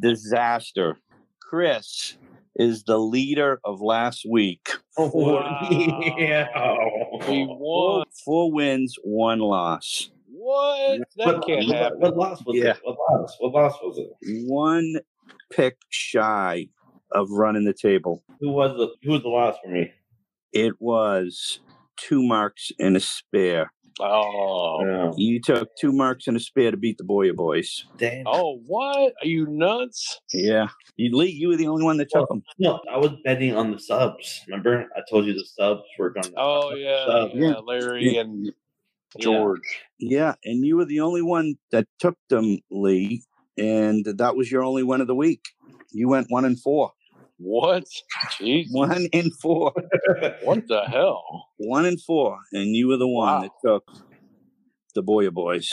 disaster. 0.00 0.98
Chris 1.40 2.16
is 2.56 2.82
the 2.84 2.98
leader 2.98 3.60
of 3.64 3.80
last 3.80 4.26
week. 4.28 4.68
oh, 4.98 5.10
Wow. 5.14 5.68
yeah. 6.18 6.46
we 7.28 7.44
Four, 7.46 7.98
won. 7.98 8.04
four 8.24 8.52
wins, 8.52 8.96
one 9.04 9.38
loss. 9.38 10.10
What? 10.28 11.00
That 11.16 11.26
What, 11.36 11.46
can't 11.46 11.66
what, 11.68 11.76
happen. 11.76 12.00
what 12.00 12.16
loss 12.16 12.44
was 12.44 12.56
Yeah. 12.56 12.70
it? 12.70 12.80
What 12.82 12.96
loss? 13.10 13.36
What 13.38 13.52
loss 13.52 13.74
was 13.82 13.98
it? 13.98 14.10
One 14.46 14.96
pick 15.52 15.76
shy 15.90 16.68
of 17.12 17.30
running 17.30 17.64
the 17.64 17.72
table. 17.74 18.24
Who 18.40 18.50
was 18.52 18.76
the 18.76 18.88
Who 19.04 19.12
was 19.12 19.22
the 19.22 19.28
loss 19.28 19.56
for 19.62 19.70
me? 19.70 19.92
It 20.56 20.74
was 20.80 21.60
two 21.98 22.22
marks 22.22 22.72
and 22.78 22.96
a 22.96 23.00
spare. 23.00 23.70
Oh. 24.00 24.78
Oh, 24.82 25.14
You 25.16 25.40
took 25.40 25.68
two 25.78 25.92
marks 25.92 26.26
and 26.26 26.36
a 26.36 26.40
spare 26.40 26.70
to 26.70 26.76
beat 26.76 26.96
the 26.98 27.04
Boyer 27.04 27.32
boys. 27.34 27.84
damn. 27.98 28.24
Oh, 28.26 28.60
what? 28.66 29.12
Are 29.22 29.26
you 29.26 29.46
nuts? 29.46 30.20
Yeah. 30.32 30.68
You, 30.96 31.14
Lee, 31.16 31.28
you 31.30 31.48
were 31.48 31.56
the 31.56 31.66
only 31.66 31.84
one 31.84 31.96
that 31.98 32.08
took 32.10 32.26
oh, 32.30 32.34
them. 32.34 32.42
No, 32.58 32.80
I 32.90 32.96
was 32.98 33.12
betting 33.24 33.54
on 33.56 33.70
the 33.70 33.78
subs. 33.78 34.42
Remember, 34.46 34.86
I 34.96 35.00
told 35.10 35.26
you 35.26 35.34
the 35.34 35.44
subs 35.44 35.82
were 35.98 36.10
going. 36.10 36.24
to 36.24 36.32
Oh, 36.38 36.74
yeah. 36.74 37.06
Subs. 37.06 37.32
yeah. 37.34 37.48
Yeah. 37.48 37.58
Larry 37.66 38.16
and 38.16 38.52
George. 39.18 39.60
Yeah. 39.98 40.34
And 40.44 40.64
you 40.64 40.76
were 40.76 40.84
the 40.86 41.00
only 41.00 41.22
one 41.22 41.56
that 41.70 41.86
took 41.98 42.16
them, 42.28 42.58
Lee. 42.70 43.22
And 43.58 44.04
that 44.04 44.36
was 44.36 44.50
your 44.50 44.62
only 44.62 44.82
win 44.82 45.00
of 45.00 45.06
the 45.06 45.14
week. 45.14 45.48
You 45.92 46.08
went 46.08 46.26
one 46.30 46.44
and 46.44 46.60
four. 46.60 46.92
What? 47.38 47.84
Jeez. 48.40 48.66
One 48.70 49.06
in 49.12 49.30
four. 49.30 49.72
What 50.42 50.66
the 50.68 50.82
hell? 50.86 51.48
One 51.58 51.84
in 51.84 51.98
four. 51.98 52.38
And 52.52 52.74
you 52.74 52.88
were 52.88 52.96
the 52.96 53.08
one 53.08 53.28
Wow. 53.28 53.40
that 53.42 53.50
took 53.64 53.90
the 54.94 55.02
Boyer 55.02 55.30
boys. 55.30 55.70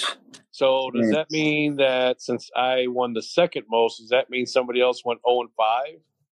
So 0.51 0.91
does 0.93 1.09
that 1.11 1.31
mean 1.31 1.77
that 1.77 2.21
since 2.21 2.49
I 2.55 2.85
won 2.87 3.13
the 3.13 3.23
second 3.23 3.63
most, 3.69 3.97
does 3.99 4.09
that 4.09 4.29
mean 4.29 4.45
somebody 4.45 4.81
else 4.81 5.03
went 5.03 5.21
0 5.27 5.41
and 5.41 5.49
5? 5.57 5.85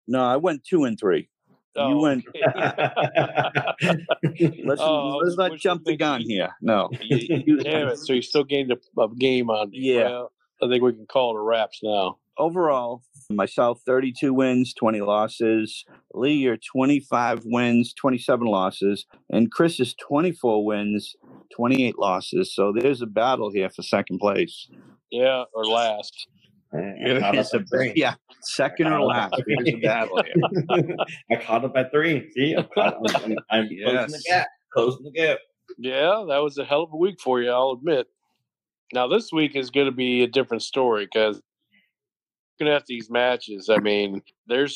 No, 0.07 0.23
I 0.23 0.37
went 0.37 0.63
two 0.63 0.83
and 0.83 0.99
three. 0.99 1.29
You 1.75 1.81
oh, 1.83 2.01
went. 2.01 2.25
Let's, 4.65 4.81
Oh, 4.81 5.21
let's 5.23 5.37
not 5.37 5.57
jump 5.57 5.85
the 5.85 5.95
gun 5.95 6.21
here. 6.21 6.49
No. 6.61 6.89
Damn 7.09 7.87
it. 7.87 7.97
So 7.97 8.11
you 8.13 8.21
still 8.21 8.43
gained 8.43 8.73
a, 8.73 9.01
a 9.01 9.07
game 9.15 9.49
on. 9.49 9.69
Yeah. 9.71 10.03
Well, 10.09 10.31
I 10.61 10.67
think 10.67 10.83
we 10.83 10.91
can 10.93 11.05
call 11.05 11.35
it 11.35 11.39
a 11.39 11.43
wraps 11.43 11.79
now. 11.81 12.17
Overall, 12.37 13.03
myself 13.29 13.81
32 13.85 14.33
wins, 14.33 14.73
20 14.73 15.01
losses. 15.01 15.85
Lee, 16.13 16.33
you're 16.33 16.57
25 16.57 17.41
wins, 17.45 17.93
27 17.93 18.47
losses. 18.47 19.05
And 19.29 19.51
Chris 19.51 19.79
is 19.79 19.93
24 19.95 20.65
wins, 20.65 21.15
28 21.55 21.99
losses. 21.99 22.55
So 22.55 22.73
there's 22.75 23.01
a 23.01 23.05
battle 23.05 23.51
here 23.51 23.69
for 23.69 23.83
second 23.83 24.19
place. 24.19 24.67
Yeah, 25.11 25.43
or 25.53 25.65
last. 25.65 26.27
Eh, 26.73 26.77
I 26.79 26.81
eh, 27.09 27.31
It's 27.39 27.53
a- 27.53 27.63
yeah, 27.95 28.15
second 28.41 28.87
or 28.87 29.01
last. 29.01 29.35
There's 29.45 29.67
a 29.75 29.79
battle 29.81 30.23
here. 30.23 30.95
I 31.31 31.35
caught 31.35 31.65
up 31.65 31.75
at 31.75 31.91
three. 31.91 32.31
See, 32.31 32.55
I'm, 32.55 32.67
I'm, 32.77 32.93
I'm, 33.05 33.37
I'm 33.51 33.69
closing 33.85 34.11
the 34.11 34.23
gap. 34.27 34.47
Closing 34.73 35.03
the 35.03 35.11
gap. 35.11 35.39
Yeah, 35.77 36.25
that 36.29 36.37
was 36.39 36.57
a 36.57 36.65
hell 36.65 36.83
of 36.83 36.93
a 36.93 36.97
week 36.97 37.19
for 37.21 37.41
you, 37.41 37.49
I'll 37.51 37.71
admit. 37.71 38.07
Now, 38.93 39.07
this 39.07 39.31
week 39.31 39.55
is 39.55 39.69
going 39.69 39.85
to 39.87 39.91
be 39.91 40.23
a 40.23 40.27
different 40.27 40.63
story 40.63 41.05
because 41.11 41.41
looking 42.61 42.73
at 42.73 42.85
these 42.85 43.09
matches, 43.09 43.69
I 43.69 43.79
mean, 43.79 44.21
there's 44.47 44.75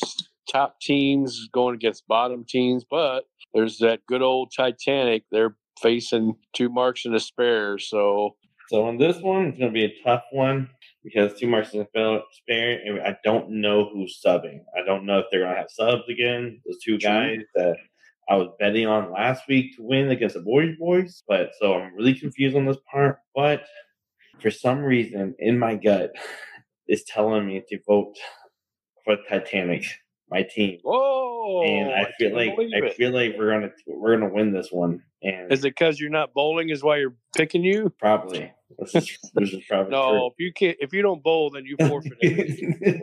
top 0.50 0.80
teams 0.80 1.48
going 1.52 1.74
against 1.74 2.06
bottom 2.08 2.44
teams, 2.48 2.84
but 2.88 3.24
there's 3.54 3.78
that 3.78 4.00
good 4.08 4.22
old 4.22 4.52
Titanic. 4.56 5.24
They're 5.30 5.56
facing 5.80 6.34
two 6.54 6.68
marks 6.68 7.04
and 7.04 7.14
a 7.14 7.20
spare. 7.20 7.78
So, 7.78 8.36
So 8.70 8.86
on 8.86 8.98
this 8.98 9.20
one, 9.20 9.46
it's 9.46 9.58
going 9.58 9.72
to 9.72 9.74
be 9.74 9.84
a 9.84 10.02
tough 10.04 10.24
one 10.32 10.68
because 11.04 11.38
two 11.38 11.46
marks 11.46 11.72
and 11.74 11.82
a 11.82 12.20
spare, 12.32 12.80
and 12.84 13.00
I 13.00 13.16
don't 13.24 13.50
know 13.50 13.88
who's 13.92 14.20
subbing. 14.24 14.60
I 14.76 14.84
don't 14.84 15.06
know 15.06 15.20
if 15.20 15.26
they're 15.30 15.42
going 15.42 15.54
to 15.54 15.60
have 15.60 15.70
subs 15.70 16.08
again. 16.08 16.60
Those 16.66 16.78
two 16.84 16.98
guys 16.98 17.40
that 17.54 17.76
I 18.28 18.36
was 18.36 18.48
betting 18.58 18.86
on 18.86 19.12
last 19.12 19.44
week 19.48 19.76
to 19.76 19.82
win 19.82 20.10
against 20.10 20.34
the 20.34 20.40
boys 20.40 20.74
boys, 20.80 21.22
but 21.28 21.50
so 21.60 21.74
I'm 21.74 21.94
really 21.94 22.14
confused 22.14 22.56
on 22.56 22.66
this 22.66 22.78
part. 22.90 23.18
But 23.36 23.62
for 24.40 24.50
some 24.50 24.80
reason, 24.80 25.36
in 25.38 25.58
my 25.58 25.76
gut, 25.76 26.10
is 26.88 27.04
telling 27.04 27.46
me 27.46 27.62
to 27.68 27.78
vote 27.86 28.14
for 29.04 29.16
Titanic, 29.28 29.84
my 30.30 30.42
team. 30.42 30.78
whoa. 30.82 31.62
and 31.64 31.90
I 31.90 32.10
feel 32.18 32.34
like 32.34 32.54
I 32.82 32.90
feel 32.90 33.12
like 33.12 33.34
we're 33.38 33.52
gonna 33.52 33.70
we're 33.86 34.16
gonna 34.18 34.32
win 34.32 34.52
this 34.52 34.68
one. 34.70 35.02
And 35.22 35.50
Is 35.52 35.60
it 35.60 35.70
because 35.70 35.98
you're 35.98 36.10
not 36.10 36.34
bowling? 36.34 36.70
Is 36.70 36.82
why 36.82 36.98
you're 36.98 37.14
picking 37.36 37.64
you? 37.64 37.92
probably 37.98 38.52
this 38.78 38.94
is 38.94 39.18
this 39.34 39.52
is 39.52 39.64
probably 39.68 39.90
No, 39.92 40.26
if 40.26 40.34
you 40.38 40.52
can't, 40.52 40.76
if 40.80 40.92
you 40.92 41.02
don't 41.02 41.22
bowl, 41.22 41.50
then 41.50 41.64
you 41.64 41.76
forfeit. 41.86 43.00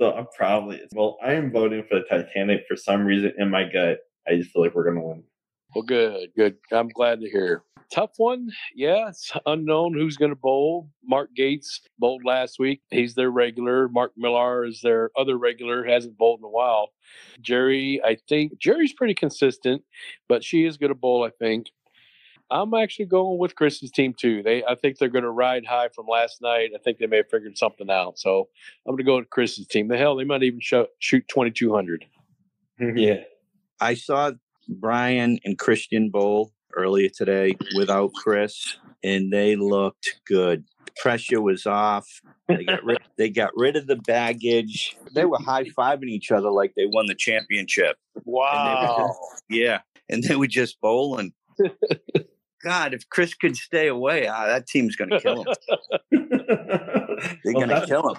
so 0.00 0.12
I'm 0.12 0.26
probably 0.36 0.80
well. 0.94 1.18
I 1.24 1.34
am 1.34 1.50
voting 1.52 1.84
for 1.88 1.98
the 1.98 2.04
Titanic 2.08 2.62
for 2.68 2.76
some 2.76 3.04
reason 3.04 3.32
in 3.38 3.50
my 3.50 3.64
gut. 3.64 3.98
I 4.26 4.36
just 4.36 4.50
feel 4.50 4.62
like 4.62 4.74
we're 4.74 4.84
gonna 4.84 5.04
win. 5.04 5.24
well, 5.74 5.82
good, 5.82 6.28
good. 6.36 6.56
I'm 6.70 6.88
glad 6.88 7.20
to 7.20 7.28
hear. 7.28 7.62
Tough 7.92 8.12
one. 8.16 8.48
Yeah, 8.74 9.08
it's 9.08 9.30
unknown 9.44 9.92
who's 9.92 10.16
going 10.16 10.30
to 10.30 10.36
bowl. 10.36 10.88
Mark 11.04 11.28
Gates 11.36 11.82
bowled 11.98 12.24
last 12.24 12.58
week. 12.58 12.80
He's 12.90 13.14
their 13.14 13.30
regular. 13.30 13.86
Mark 13.88 14.12
Millar 14.16 14.64
is 14.64 14.80
their 14.82 15.10
other 15.14 15.36
regular, 15.36 15.84
hasn't 15.84 16.16
bowled 16.16 16.40
in 16.40 16.44
a 16.44 16.48
while. 16.48 16.88
Jerry, 17.42 18.00
I 18.02 18.16
think 18.28 18.58
Jerry's 18.58 18.94
pretty 18.94 19.12
consistent, 19.14 19.82
but 20.26 20.42
she 20.42 20.64
is 20.64 20.78
going 20.78 20.88
to 20.88 20.94
bowl, 20.94 21.22
I 21.22 21.30
think. 21.38 21.66
I'm 22.50 22.72
actually 22.72 23.06
going 23.06 23.38
with 23.38 23.56
Chris's 23.56 23.90
team 23.90 24.14
too. 24.18 24.42
They, 24.42 24.64
I 24.64 24.74
think 24.74 24.96
they're 24.96 25.08
going 25.08 25.24
to 25.24 25.30
ride 25.30 25.66
high 25.66 25.88
from 25.94 26.06
last 26.06 26.40
night. 26.40 26.70
I 26.74 26.78
think 26.82 26.98
they 26.98 27.06
may 27.06 27.18
have 27.18 27.30
figured 27.30 27.58
something 27.58 27.90
out. 27.90 28.18
So 28.18 28.48
I'm 28.86 28.92
going 28.92 28.98
to 28.98 29.04
go 29.04 29.16
with 29.16 29.30
Chris's 29.30 29.66
team. 29.66 29.88
The 29.88 29.98
hell, 29.98 30.16
they 30.16 30.24
might 30.24 30.42
even 30.42 30.60
show, 30.60 30.86
shoot 30.98 31.24
2,200. 31.28 32.06
Mm-hmm. 32.80 32.96
yeah. 32.96 33.20
I 33.80 33.94
saw 33.94 34.32
Brian 34.68 35.38
and 35.44 35.58
Christian 35.58 36.10
bowl 36.10 36.52
earlier 36.76 37.08
today 37.08 37.56
without 37.76 38.12
Chris, 38.14 38.76
and 39.02 39.32
they 39.32 39.56
looked 39.56 40.20
good. 40.26 40.64
Pressure 41.00 41.40
was 41.40 41.66
off. 41.66 42.06
They 42.48 42.64
got 42.64 42.84
rid, 42.84 42.98
they 43.16 43.30
got 43.30 43.50
rid 43.56 43.76
of 43.76 43.86
the 43.86 43.96
baggage. 43.96 44.96
They 45.14 45.24
were 45.24 45.38
high 45.38 45.64
fiving 45.64 46.08
each 46.08 46.30
other 46.30 46.50
like 46.50 46.74
they 46.76 46.86
won 46.86 47.06
the 47.06 47.14
championship. 47.14 47.96
Wow. 48.24 49.16
Yeah, 49.48 49.80
and 50.10 50.22
they 50.22 50.36
were 50.36 50.46
just 50.46 50.80
bowling. 50.80 51.32
God, 52.62 52.94
if 52.94 53.08
Chris 53.08 53.34
could 53.34 53.56
stay 53.56 53.88
away, 53.88 54.26
ah, 54.28 54.46
that 54.46 54.66
team's 54.66 54.94
going 54.96 55.10
to 55.10 55.20
kill 55.20 55.42
him. 55.44 55.54
They're 56.10 57.54
Well, 57.54 57.66
going 57.66 57.68
to 57.70 57.84
kill 57.86 58.08
him. 58.08 58.16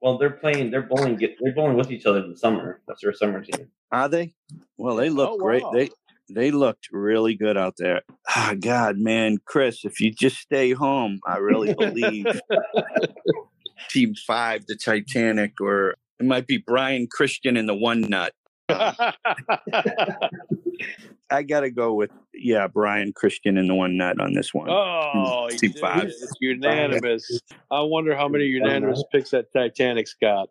well, 0.00 0.18
they're 0.18 0.30
playing. 0.30 0.70
They're 0.70 0.82
bowling. 0.82 1.16
They're 1.18 1.54
bowling 1.54 1.76
with 1.76 1.90
each 1.90 2.06
other 2.06 2.20
in 2.24 2.30
the 2.30 2.36
summer. 2.36 2.80
That's 2.88 3.02
their 3.02 3.12
summer 3.12 3.42
team. 3.42 3.68
Are 3.92 4.08
they? 4.08 4.34
Well, 4.76 4.96
they 4.96 5.08
look 5.10 5.30
Oh, 5.32 5.38
great. 5.38 5.62
wow. 5.62 5.70
They 5.72 5.90
they 6.28 6.50
looked 6.50 6.88
really 6.92 7.34
good 7.34 7.56
out 7.56 7.74
there. 7.78 8.02
Ah, 8.28 8.54
God, 8.58 8.98
man, 8.98 9.38
Chris, 9.44 9.84
if 9.84 10.00
you 10.00 10.10
just 10.10 10.38
stay 10.38 10.72
home, 10.72 11.20
I 11.26 11.38
really 11.38 11.74
believe 11.74 12.26
Team 13.88 14.14
Five, 14.26 14.66
the 14.66 14.76
Titanic, 14.76 15.52
or 15.60 15.96
it 16.18 16.26
might 16.26 16.46
be 16.46 16.58
Brian 16.58 17.06
Christian 17.06 17.56
and 17.56 17.68
the 17.68 17.74
One 17.74 18.00
Nut. 18.02 18.32
I 21.28 21.42
got 21.42 21.60
to 21.60 21.70
go 21.70 21.94
with 21.94 22.10
yeah, 22.34 22.66
Brian 22.68 23.12
Christian 23.12 23.58
and 23.58 23.68
the 23.68 23.74
One 23.74 23.96
Nut 23.96 24.20
on 24.20 24.34
this 24.34 24.52
one. 24.54 24.68
oh, 24.70 25.48
Team 25.50 25.72
five. 25.72 26.04
It's 26.04 26.32
unanimous. 26.40 27.40
I 27.70 27.82
wonder 27.82 28.16
how 28.16 28.28
many 28.28 28.44
unanimous 28.44 29.02
picks 29.12 29.30
that 29.30 29.52
Titanic's 29.52 30.14
got. 30.20 30.48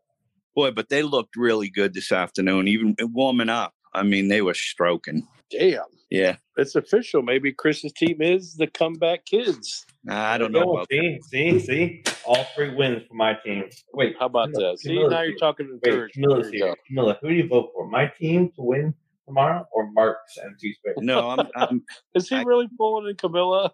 Boy, 0.56 0.72
but 0.72 0.90
they 0.90 1.04
looked 1.04 1.36
really 1.36 1.70
good 1.70 1.94
this 1.94 2.12
afternoon, 2.12 2.68
even 2.68 2.96
warming 3.00 3.50
up. 3.50 3.74
I 3.94 4.04
mean, 4.04 4.28
they 4.28 4.42
were 4.42 4.54
stroking. 4.54 5.28
Damn. 5.52 5.84
Yeah, 6.12 6.36
It's 6.56 6.76
official. 6.76 7.24
Maybe 7.24 7.52
Chris's 7.52 7.92
team 7.92 8.22
is 8.22 8.56
the 8.56 8.68
comeback 8.68 9.26
kids. 9.26 9.86
I 10.08 10.38
don't 10.38 10.52
know 10.52 10.74
about 10.74 10.88
see, 10.92 11.20
see, 11.30 11.60
see. 11.60 12.04
All 12.26 12.44
three 12.56 12.74
wins 12.76 13.02
for 13.08 13.16
my 13.16 13.34
team. 13.44 13.66
Wait, 13.94 14.16
How 14.20 14.28
about 14.28 14.52
Camilla- 14.54 14.72
that? 14.74 14.80
See, 14.80 14.90
Camilla's 14.90 15.12
now 15.12 15.22
you're 15.22 15.30
here. 15.32 15.38
talking 15.40 15.66
Wait, 15.68 15.92
encouragement. 15.92 16.14
Camilla's 16.14 16.50
here. 16.52 16.76
Camilla, 16.88 17.18
who 17.22 17.30
do 17.30 17.34
you 17.36 17.48
vote 17.48 17.72
for? 17.74 17.88
My 17.90 18.06
team 18.06 18.50
to 18.56 18.62
win 18.62 18.94
tomorrow, 19.28 19.66
or 19.74 19.92
Mark's 19.92 20.38
and 20.38 20.56
two 20.62 20.72
space? 20.74 20.94
No, 21.00 21.28
I'm, 21.32 21.48
I'm. 21.56 21.84
Is 22.16 22.30
he 22.30 22.36
I- 22.36 22.44
really 22.44 22.68
pulling 22.78 23.10
in 23.10 23.16
Camilla? 23.16 23.74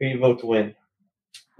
Who 0.00 0.06
do 0.08 0.12
you 0.14 0.18
vote 0.18 0.40
to 0.40 0.46
win? 0.46 0.74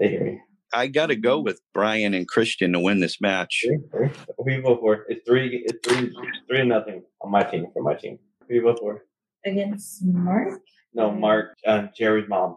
They 0.01 0.09
hear 0.09 0.25
me. 0.25 0.41
I 0.75 0.89
got 0.89 1.07
to 1.07 1.17
go 1.17 1.39
with 1.41 1.61
Brian 1.73 2.13
and 2.13 2.27
Christian 2.29 2.73
to 2.73 2.81
win 2.81 3.01
this 3.01 3.21
match. 3.21 3.63
Three, 3.65 3.79
three. 3.91 4.11
Who 4.37 4.45
do 4.45 4.53
you 4.57 4.63
vote 4.63 4.81
for? 4.81 5.07
It's 5.09 5.25
three. 5.27 5.65
It's 5.65 5.89
three. 5.89 6.15
Three 6.49 6.65
nothing 6.67 7.03
on 7.23 7.31
my 7.31 7.45
team. 7.45 7.67
For 7.73 7.83
my 7.83 7.95
team. 7.95 8.19
Who 8.43 8.49
do 8.49 8.55
you 8.57 8.63
vote 8.63 8.79
for? 8.81 9.05
Against 9.45 10.05
Mark? 10.05 10.61
No, 10.95 11.11
Mark. 11.11 11.57
Um, 11.67 11.91
Jerry's 11.97 12.29
mom. 12.29 12.57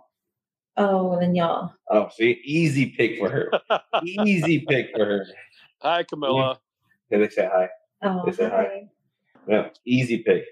Oh, 0.78 1.20
then 1.20 1.36
y'all. 1.36 1.74
Oh, 1.90 2.10
see, 2.16 2.42
easy 2.44 2.88
pick 2.98 3.20
for 3.20 3.30
her. 3.30 3.52
easy 4.04 4.60
pick 4.68 4.88
for 4.96 5.06
her. 5.06 5.26
Hi, 5.82 6.04
Camilla. 6.04 6.60
Yeah, 7.10 7.18
they 7.20 7.30
say 7.30 7.50
hi. 7.52 7.68
Oh, 8.04 8.24
They 8.26 8.32
say 8.32 8.50
hi. 8.50 8.56
hi. 8.64 8.88
Yeah, 9.48 9.70
easy 9.86 10.20
pick. 10.20 10.44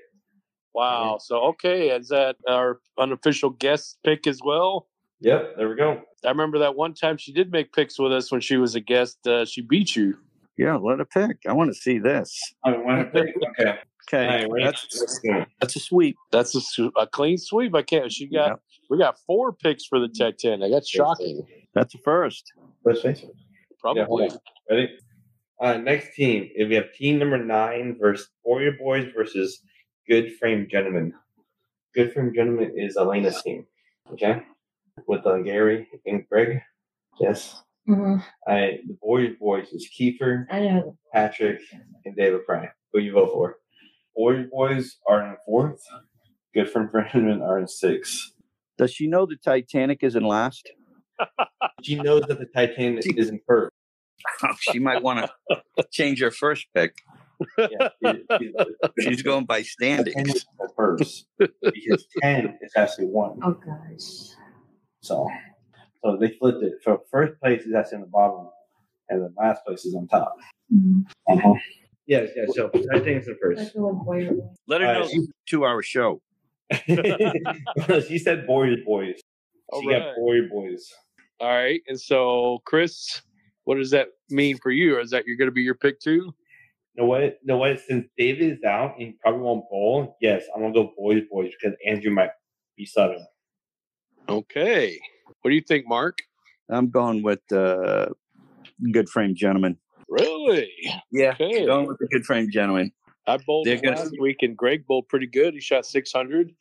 Wow. 0.73 1.19
So, 1.21 1.37
okay. 1.49 1.89
Is 1.91 2.09
that 2.09 2.35
our 2.47 2.79
unofficial 2.97 3.51
guest 3.51 3.97
pick 4.03 4.27
as 4.27 4.39
well? 4.43 4.87
Yep, 5.21 5.55
there 5.57 5.69
we 5.69 5.75
go. 5.75 6.01
I 6.25 6.29
remember 6.29 6.59
that 6.59 6.75
one 6.75 6.93
time 6.93 7.17
she 7.17 7.31
did 7.31 7.51
make 7.51 7.71
picks 7.73 7.97
with 7.99 8.11
us 8.11 8.31
when 8.31 8.41
she 8.41 8.57
was 8.57 8.75
a 8.75 8.79
guest. 8.79 9.25
Uh, 9.27 9.45
she 9.45 9.61
beat 9.61 9.95
you. 9.95 10.17
Yeah, 10.57 10.75
let 10.75 10.99
her 10.99 11.05
pick. 11.05 11.37
I 11.47 11.53
want 11.53 11.69
to 11.73 11.79
see 11.79 11.97
this. 11.99 12.37
I 12.65 12.71
want 12.77 13.13
to 13.13 13.23
pick. 13.23 13.35
Okay. 13.59 13.79
Okay, 14.11 14.25
All 14.25 14.31
right, 14.31 14.51
ready? 14.51 14.65
that's 14.65 15.21
that's 15.59 15.75
a 15.75 15.79
sweep. 15.79 16.17
That's 16.31 16.55
a, 16.55 16.61
su- 16.61 16.91
a 16.97 17.05
clean 17.05 17.37
sweep. 17.37 17.75
I 17.75 17.83
can't. 17.83 18.11
She 18.11 18.25
got. 18.27 18.47
Yeah. 18.47 18.55
We 18.89 18.97
got 18.97 19.19
four 19.27 19.53
picks 19.53 19.85
for 19.85 19.99
the 19.99 20.07
Titanic. 20.07 20.71
That's 20.71 20.89
shocking. 20.89 21.45
That's 21.75 21.93
a 21.93 21.99
first. 21.99 22.51
Let's 22.83 23.01
face. 23.01 23.23
Probably. 23.79 24.25
Yeah. 24.25 24.37
Ready? 24.69 24.97
Uh, 25.61 25.77
next 25.77 26.15
team. 26.15 26.49
If 26.55 26.69
we 26.69 26.75
have 26.75 26.91
team 26.93 27.19
number 27.19 27.37
nine 27.37 27.97
versus 27.99 28.29
Warrior 28.43 28.77
Boys 28.79 29.11
versus 29.15 29.61
Good 30.07 30.35
Frame 30.37 30.67
Gentlemen. 30.71 31.13
Good 31.93 32.11
Frame 32.13 32.33
Gentlemen 32.33 32.73
is 32.75 32.97
Elena's 32.97 33.43
team. 33.43 33.67
Okay, 34.11 34.41
with 35.07 35.27
uh, 35.27 35.37
Gary 35.39 35.87
and 36.07 36.27
Greg. 36.27 36.61
Yes. 37.19 37.61
hmm 37.85 38.15
I 38.47 38.79
the 38.87 38.97
Warrior 39.01 39.35
Boys 39.39 39.67
is 39.67 39.87
Kiefer, 39.95 40.47
I 40.49 40.61
know. 40.61 40.97
Patrick, 41.13 41.59
and 42.05 42.15
David 42.15 42.43
Prime. 42.47 42.69
Who 42.91 42.99
you 43.01 43.11
vote 43.13 43.33
for? 43.33 43.57
Warrior 44.19 44.49
Boys 44.51 44.97
are 45.07 45.25
in 45.25 45.37
fourth. 45.45 45.81
Good 46.53 46.69
Frame 46.69 46.89
Gentlemen 46.93 47.41
are 47.41 47.57
in 47.57 47.69
sixth. 47.69 48.31
Does 48.77 48.91
she 48.91 49.07
know 49.07 49.25
the 49.25 49.37
Titanic 49.37 50.03
is 50.03 50.15
in 50.17 50.23
last? 50.23 50.69
She 51.81 51.95
knows 51.95 52.23
that 52.27 52.39
the 52.39 52.45
Titanic 52.45 53.05
is 53.17 53.29
in 53.29 53.39
first. 53.47 53.71
she 54.59 54.79
might 54.79 55.01
want 55.01 55.25
to 55.49 55.61
change 55.91 56.19
her 56.19 56.29
first 56.31 56.67
pick. 56.75 56.93
Yeah, 57.57 57.87
she- 58.03 58.23
she- 58.37 58.53
She's 58.99 59.21
going 59.23 59.45
by 59.45 59.61
Titanic 59.61 60.07
standings. 60.11 60.35
is 60.35 60.45
first 60.75 61.25
because 61.73 62.05
ten 62.21 62.57
is 62.61 62.73
actually 62.75 63.05
one. 63.07 63.39
Oh, 63.43 63.53
gosh. 63.53 64.35
So, 65.01 65.29
so 66.03 66.17
they 66.19 66.31
flipped 66.31 66.61
it. 66.63 66.73
So 66.83 67.03
first 67.09 67.39
place 67.39 67.61
is 67.61 67.73
actually 67.73 67.97
on 67.97 68.01
the 68.01 68.07
bottom, 68.07 68.49
and 69.07 69.21
the 69.21 69.33
last 69.37 69.63
place 69.65 69.85
is 69.85 69.95
on 69.95 70.07
top. 70.09 70.35
Mm. 70.73 71.05
Uh-huh. 71.29 71.53
Yes, 72.09 72.29
yes. 72.35 72.49
So 72.55 72.69
Titanic's 72.69 73.27
in 73.27 73.33
Like 73.33 73.39
first. 73.41 73.73
the 73.75 73.81
one 73.81 74.03
boy. 74.03 74.29
Let 74.67 74.81
her 74.81 74.87
Uh, 74.87 74.93
know 74.99 75.07
she- 75.07 75.27
two 75.47 75.63
hour 75.63 75.83
show. 75.83 76.21
she 76.87 78.17
said 78.17 78.45
Warriors 78.47 78.79
boys. 78.85 79.21
All 79.71 79.81
She 79.81 79.87
right. 79.89 79.99
got 79.99 80.17
Warrior 80.17 80.49
boys. 80.51 80.91
All 81.39 81.49
right. 81.49 81.81
And 81.87 81.99
so, 82.01 82.59
Chris, 82.65 83.21
what 83.65 83.75
does 83.75 83.91
that 83.91 84.07
mean 84.31 84.57
for 84.57 84.71
you? 84.71 84.99
Is 84.99 85.11
that 85.11 85.25
you're 85.27 85.37
going 85.37 85.49
to 85.49 85.53
be 85.53 85.61
your 85.61 85.75
pick 85.75 85.99
too? 85.99 86.33
You 86.95 87.03
know 87.03 87.05
what? 87.05 87.21
You 87.21 87.33
know 87.43 87.57
what? 87.57 87.79
Since 87.79 88.07
David 88.17 88.53
is 88.57 88.63
out 88.63 88.93
and 88.97 89.01
he 89.09 89.17
probably 89.21 89.41
won't 89.41 89.69
bowl, 89.69 90.17
yes, 90.19 90.43
I'm 90.55 90.61
gonna 90.63 90.73
go 90.73 90.91
boys 90.97 91.21
boys 91.31 91.51
because 91.61 91.77
Andrew 91.85 92.11
might 92.11 92.31
be 92.75 92.85
sudden. 92.85 93.23
Okay. 94.27 94.99
What 95.41 95.51
do 95.51 95.55
you 95.55 95.61
think, 95.61 95.87
Mark? 95.87 96.17
I'm 96.69 96.89
going 96.89 97.21
with 97.23 97.39
uh, 97.53 98.07
good 98.91 99.07
frame 99.09 99.35
gentleman. 99.35 99.77
Really? 100.09 100.71
Yeah, 101.11 101.31
Okay. 101.39 101.65
going 101.65 101.87
with 101.87 101.97
the 101.99 102.07
good 102.07 102.25
frame 102.25 102.49
gentleman. 102.51 102.91
I 103.27 103.37
bowled 103.37 103.67
They're 103.67 103.75
him 103.75 103.81
gonna- 103.83 103.97
last 103.97 104.15
week, 104.19 104.37
and 104.41 104.57
Greg 104.57 104.85
bowled 104.87 105.07
pretty 105.07 105.27
good. 105.27 105.53
He 105.53 105.59
shot 105.61 105.85
600. 105.85 106.53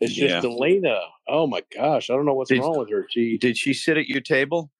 It's 0.00 0.12
just 0.14 0.44
Yeah. 0.44 0.50
Elena. 0.50 1.00
Oh 1.28 1.46
my 1.46 1.62
gosh, 1.74 2.10
I 2.10 2.14
don't 2.14 2.26
know 2.26 2.34
what's 2.34 2.50
Did- 2.50 2.60
wrong 2.60 2.78
with 2.78 2.90
her. 2.90 3.06
She 3.10 3.38
Did 3.38 3.56
she 3.56 3.72
sit 3.72 3.96
at 3.96 4.08
your 4.08 4.20
table? 4.20 4.70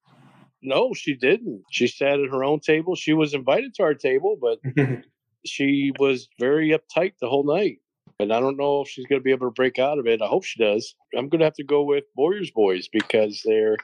no, 0.62 0.92
she 0.94 1.14
didn't. 1.14 1.62
She 1.70 1.86
sat 1.86 2.20
at 2.20 2.28
her 2.30 2.44
own 2.44 2.60
table. 2.60 2.94
She 2.94 3.12
was 3.14 3.34
invited 3.34 3.74
to 3.74 3.82
our 3.82 3.94
table, 3.94 4.36
but 4.40 4.58
she 5.46 5.92
was 5.98 6.28
very 6.38 6.70
uptight 6.70 7.14
the 7.20 7.28
whole 7.28 7.44
night. 7.44 7.78
And 8.20 8.32
I 8.32 8.38
don't 8.40 8.56
know 8.56 8.82
if 8.82 8.88
she's 8.88 9.06
going 9.06 9.20
to 9.20 9.24
be 9.24 9.32
able 9.32 9.48
to 9.48 9.52
break 9.52 9.78
out 9.80 9.98
of 9.98 10.06
it. 10.06 10.22
I 10.22 10.26
hope 10.26 10.44
she 10.44 10.62
does. 10.62 10.94
I'm 11.16 11.28
going 11.28 11.40
to 11.40 11.44
have 11.46 11.54
to 11.54 11.64
go 11.64 11.82
with 11.82 12.04
Boyer's 12.14 12.50
boys 12.52 12.86
because 12.88 13.40
they're 13.44 13.76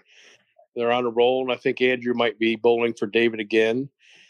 they're 0.77 0.93
on 0.93 1.07
a 1.07 1.11
roll, 1.11 1.43
and 1.43 1.51
I 1.51 1.57
think 1.57 1.81
Andrew 1.81 2.15
might 2.15 2.39
be 2.39 2.55
bowling 2.55 2.95
for 2.95 3.07
David 3.09 3.41
again, 3.41 3.89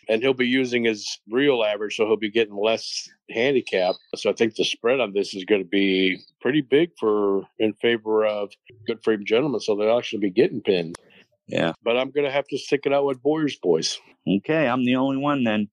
and 0.09 0.23
he'll 0.23 0.35
be 0.35 0.47
using 0.47 0.85
his 0.85 1.21
real 1.31 1.63
average, 1.63 1.97
so 1.97 2.07
he'll 2.07 2.17
be 2.17 2.31
getting 2.31 2.57
less 2.57 3.09
handicap. 3.31 3.95
So 4.17 4.31
I 4.31 4.33
think 4.33 4.55
the 4.55 4.65
spread 4.65 5.01
on 5.01 5.13
this 5.13 5.35
is 5.35 5.45
going 5.45 5.63
to 5.63 5.69
be 5.69 6.19
pretty 6.41 6.63
big 6.63 6.91
for 6.99 7.43
in 7.59 7.75
favor 7.75 8.27
of 8.27 8.51
good 8.87 9.03
frame 9.05 9.25
gentlemen. 9.27 9.61
So 9.61 9.77
they'll 9.77 9.99
actually 9.99 10.21
be 10.21 10.31
getting 10.31 10.63
pinned. 10.63 10.97
Yeah. 11.47 11.73
But 11.83 11.97
I'm 11.97 12.11
going 12.11 12.27
to 12.27 12.33
have 12.33 12.47
to 12.49 12.59
stick 12.59 12.83
it 12.85 12.93
out 12.93 13.05
with 13.05 13.23
Boyer's 13.23 13.59
boys. 13.63 13.99
Okay, 14.29 14.67
I'm 14.67 14.85
the 14.85 14.97
only 14.97 15.17
one 15.17 15.45
then. 15.45 15.69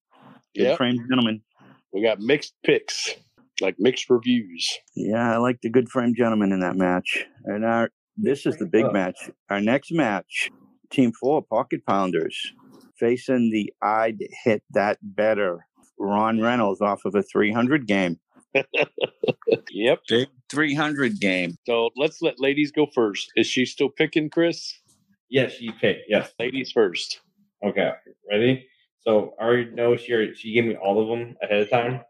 Good 0.56 0.64
Yep. 0.64 0.78
frame 0.78 0.98
gentleman. 1.10 1.42
We 1.92 2.02
got 2.02 2.20
mixed 2.20 2.54
picks, 2.64 3.14
like 3.62 3.76
mixed 3.78 4.10
reviews. 4.10 4.70
Yeah, 4.96 5.34
I 5.34 5.38
like 5.38 5.60
the 5.62 5.70
good 5.70 5.90
frame 5.90 6.14
gentleman 6.16 6.52
in 6.54 6.62
that 6.62 6.78
match. 6.78 7.26
And 7.46 7.66
our 7.66 7.90
this 8.18 8.46
is 8.46 8.56
the 8.58 8.66
big 8.66 8.92
match. 8.94 9.18
Our 9.50 9.60
next 9.60 9.92
match, 9.92 10.50
Team 10.90 11.12
Four 11.20 11.42
Pocket 11.42 11.86
Pounders, 11.86 12.54
facing 13.00 13.52
the 13.52 13.74
I'd 13.82 14.20
hit 14.44 14.64
that 14.72 14.98
better. 15.02 15.66
Ron 15.98 16.42
Reynolds 16.42 16.82
off 16.82 17.06
of 17.06 17.16
a 17.16 17.24
300 17.24 17.88
game. 17.88 18.20
Yep. 19.72 20.00
Big 20.08 20.28
300 20.50 21.20
game. 21.20 21.58
So 21.66 21.90
let's 21.98 22.22
let 22.22 22.40
ladies 22.40 22.72
go 22.72 22.88
first. 22.94 23.32
Is 23.36 23.46
she 23.46 23.66
still 23.66 23.90
picking 23.90 24.30
Chris? 24.30 24.74
Yes, 25.30 25.54
she 25.54 25.70
picked. 25.72 26.04
Yes. 26.08 26.34
Ladies 26.40 26.72
first. 26.72 27.20
Okay. 27.64 27.92
Ready? 28.30 28.66
So 29.02 29.36
I 29.40 29.44
already 29.44 29.72
know 29.72 29.98
she 29.98 30.34
she 30.34 30.54
gave 30.54 30.66
me 30.66 30.76
all 30.76 31.02
of 31.02 31.08
them 31.10 31.36
ahead 31.42 31.62
of 31.62 31.70
time. 31.70 32.02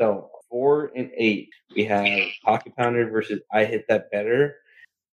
So 0.00 0.30
four 0.50 0.90
and 0.96 1.10
eight, 1.16 1.50
we 1.74 1.84
have 1.84 2.08
Pocket 2.44 2.74
Pounder 2.76 3.08
versus 3.08 3.40
I 3.52 3.64
Hit 3.64 3.86
That 3.88 4.10
Better, 4.10 4.56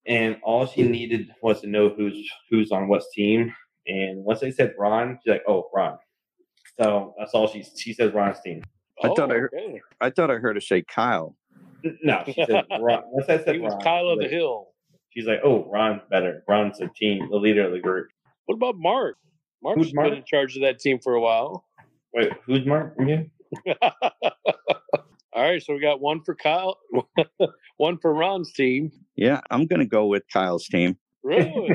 and 0.05 0.37
all 0.43 0.65
she 0.65 0.83
needed 0.83 1.31
was 1.41 1.61
to 1.61 1.67
know 1.67 1.89
who's 1.89 2.29
who's 2.49 2.71
on 2.71 2.87
what 2.87 3.03
team. 3.13 3.53
And 3.89 4.23
once 4.23 4.39
they 4.39 4.51
said 4.51 4.73
Ron, 4.77 5.19
she's 5.23 5.31
like, 5.31 5.43
"Oh, 5.47 5.69
Ron." 5.75 5.97
So 6.79 7.13
that's 7.17 7.33
all 7.33 7.47
she 7.47 7.63
she 7.77 7.93
says 7.93 8.13
Ron's 8.13 8.39
team. 8.41 8.61
I 9.03 9.07
thought 9.09 9.31
I 9.31 9.35
oh, 9.35 9.39
heard- 9.39 9.53
okay. 9.57 9.81
I 10.01 10.09
thought 10.09 10.29
I 10.31 10.35
heard 10.35 10.55
her 10.55 10.61
say 10.61 10.81
Kyle. 10.83 11.35
No, 12.03 12.21
she 12.25 12.33
said 12.33 12.65
Ron. 12.79 13.03
Once 13.07 13.29
I 13.29 13.37
said 13.43 13.55
He 13.55 13.61
was 13.61 13.73
Ron, 13.73 13.81
Kyle 13.81 14.07
of 14.09 14.19
she's 14.21 14.29
the 14.29 14.35
like- 14.35 14.41
Hill. 14.41 14.67
She's 15.11 15.25
like, 15.25 15.39
"Oh, 15.43 15.65
Ron's 15.71 16.01
better. 16.11 16.43
Ron's 16.47 16.77
the 16.77 16.89
team, 16.95 17.27
the 17.31 17.37
leader 17.37 17.65
of 17.65 17.71
the 17.73 17.79
group." 17.79 18.07
What 18.45 18.55
about 18.55 18.75
Mark? 18.77 19.17
Mark's 19.63 19.77
Who's 19.83 19.93
Mark? 19.93 20.09
been 20.09 20.19
in 20.19 20.23
charge 20.25 20.55
of 20.55 20.61
that 20.61 20.79
team 20.79 20.99
for 21.03 21.15
a 21.15 21.21
while. 21.21 21.65
Wait, 22.13 22.31
who's 22.45 22.65
Mark 22.65 22.95
again? 22.99 23.29
All 25.33 25.43
right, 25.43 25.61
so 25.61 25.73
we 25.73 25.79
got 25.79 26.01
one 26.01 26.21
for 26.23 26.35
Kyle, 26.35 26.77
one 27.77 27.97
for 27.99 28.13
Ron's 28.13 28.51
team. 28.53 28.91
Yeah, 29.15 29.41
I'm 29.51 29.67
going 29.67 29.79
to 29.79 29.85
go 29.85 30.07
with 30.07 30.23
Kyle's 30.33 30.65
team. 30.67 30.97
Really? 31.23 31.69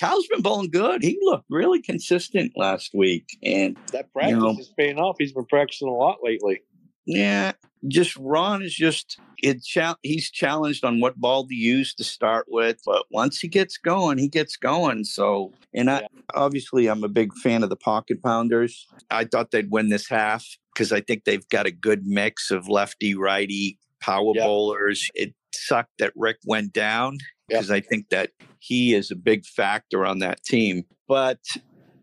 Kyle's 0.00 0.26
been 0.28 0.42
bowling 0.42 0.70
good. 0.70 1.02
He 1.02 1.18
looked 1.22 1.46
really 1.50 1.80
consistent 1.82 2.52
last 2.56 2.90
week. 2.94 3.26
And 3.42 3.76
that 3.92 4.12
practice 4.12 4.38
know- 4.38 4.56
is 4.58 4.72
paying 4.76 4.98
off. 4.98 5.16
He's 5.18 5.32
been 5.32 5.46
practicing 5.46 5.88
a 5.88 5.92
lot 5.94 6.18
lately. 6.22 6.62
yeah, 7.04 7.52
just 7.88 8.16
Ron 8.16 8.62
is 8.62 8.74
just 8.74 9.18
it. 9.42 9.64
Cha- 9.64 9.96
he's 10.02 10.30
challenged 10.30 10.84
on 10.84 11.00
what 11.00 11.16
ball 11.16 11.46
to 11.48 11.54
use 11.54 11.94
to 11.96 12.04
start 12.04 12.46
with, 12.48 12.78
but 12.86 13.04
once 13.10 13.40
he 13.40 13.48
gets 13.48 13.76
going, 13.76 14.18
he 14.18 14.28
gets 14.28 14.56
going. 14.56 15.02
So, 15.04 15.52
and 15.74 15.90
I 15.90 16.02
Yeah. 16.02 16.06
obviously 16.34 16.86
I'm 16.86 17.02
a 17.02 17.08
big 17.08 17.34
fan 17.34 17.64
of 17.64 17.70
the 17.70 17.76
pocket 17.76 18.22
pounders. 18.22 18.86
I 19.10 19.24
thought 19.24 19.50
they'd 19.50 19.70
win 19.72 19.88
this 19.88 20.08
half 20.08 20.46
because 20.72 20.92
I 20.92 21.00
think 21.00 21.24
they've 21.24 21.48
got 21.48 21.66
a 21.66 21.72
good 21.72 22.06
mix 22.06 22.52
of 22.52 22.68
lefty 22.68 23.16
righty 23.16 23.78
power 24.00 24.32
Yeah. 24.36 24.46
bowlers. 24.46 25.08
It 25.16 25.34
sucked 25.52 25.98
that 25.98 26.12
Rick 26.14 26.38
went 26.46 26.72
down 26.72 27.18
Because 27.52 27.70
I 27.70 27.80
think 27.80 28.08
that 28.10 28.30
he 28.58 28.94
is 28.94 29.10
a 29.10 29.16
big 29.16 29.44
factor 29.44 30.04
on 30.06 30.18
that 30.20 30.42
team. 30.44 30.84
But 31.08 31.38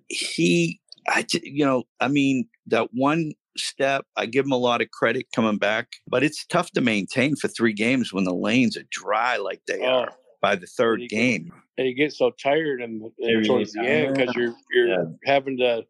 he, 0.07 0.79
I, 1.07 1.25
you 1.43 1.65
know, 1.65 1.83
I 1.99 2.07
mean, 2.07 2.47
that 2.67 2.89
one 2.93 3.33
step, 3.57 4.05
I 4.15 4.25
give 4.25 4.45
him 4.45 4.51
a 4.51 4.57
lot 4.57 4.81
of 4.81 4.91
credit 4.91 5.27
coming 5.35 5.57
back, 5.57 5.87
but 6.07 6.23
it's 6.23 6.45
tough 6.45 6.71
to 6.71 6.81
maintain 6.81 7.35
for 7.35 7.47
three 7.47 7.73
games 7.73 8.13
when 8.13 8.23
the 8.23 8.33
lanes 8.33 8.77
are 8.77 8.85
dry 8.91 9.37
like 9.37 9.61
they 9.67 9.79
Oh, 9.81 9.87
are 9.87 10.09
by 10.41 10.55
the 10.55 10.67
third 10.67 11.01
game. 11.09 11.51
and 11.77 11.87
you 11.87 11.93
get 11.95 12.13
so 12.13 12.31
tired 12.31 12.81
and, 12.81 13.01
and 13.19 13.45
towards 13.45 13.73
the 13.73 13.85
end 13.85 14.15
because 14.15 14.35
you're 14.35 14.53
you're 14.73 14.87
Yeah. 14.87 15.03
having 15.25 15.57
to 15.57 15.85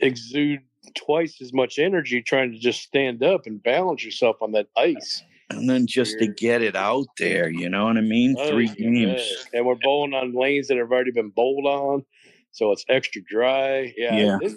exude 0.00 0.60
twice 0.94 1.40
as 1.40 1.52
much 1.52 1.78
energy 1.78 2.22
trying 2.22 2.52
to 2.52 2.58
just 2.58 2.82
stand 2.82 3.22
up 3.22 3.46
and 3.46 3.62
balance 3.62 4.04
yourself 4.04 4.36
on 4.40 4.52
that 4.52 4.68
ice. 4.76 5.22
And 5.56 5.68
then 5.68 5.86
just 5.86 6.18
to 6.18 6.26
get 6.26 6.62
it 6.62 6.76
out 6.76 7.06
there, 7.18 7.50
you 7.50 7.68
know 7.68 7.84
what 7.86 7.96
I 7.96 8.00
mean? 8.02 8.36
Oh, 8.38 8.48
Three 8.50 8.66
yeah. 8.78 8.90
games. 9.06 9.46
and 9.52 9.66
we're 9.66 9.76
bowling 9.76 10.14
on 10.14 10.34
lanes 10.34 10.68
that 10.68 10.76
have 10.78 10.90
already 10.90 11.10
been 11.12 11.30
bowled 11.30 11.66
on, 11.66 12.04
so 12.50 12.72
it's 12.72 12.84
extra 12.88 13.22
dry. 13.22 13.92
Yeah, 13.96 14.38
Yeah. 14.40 14.48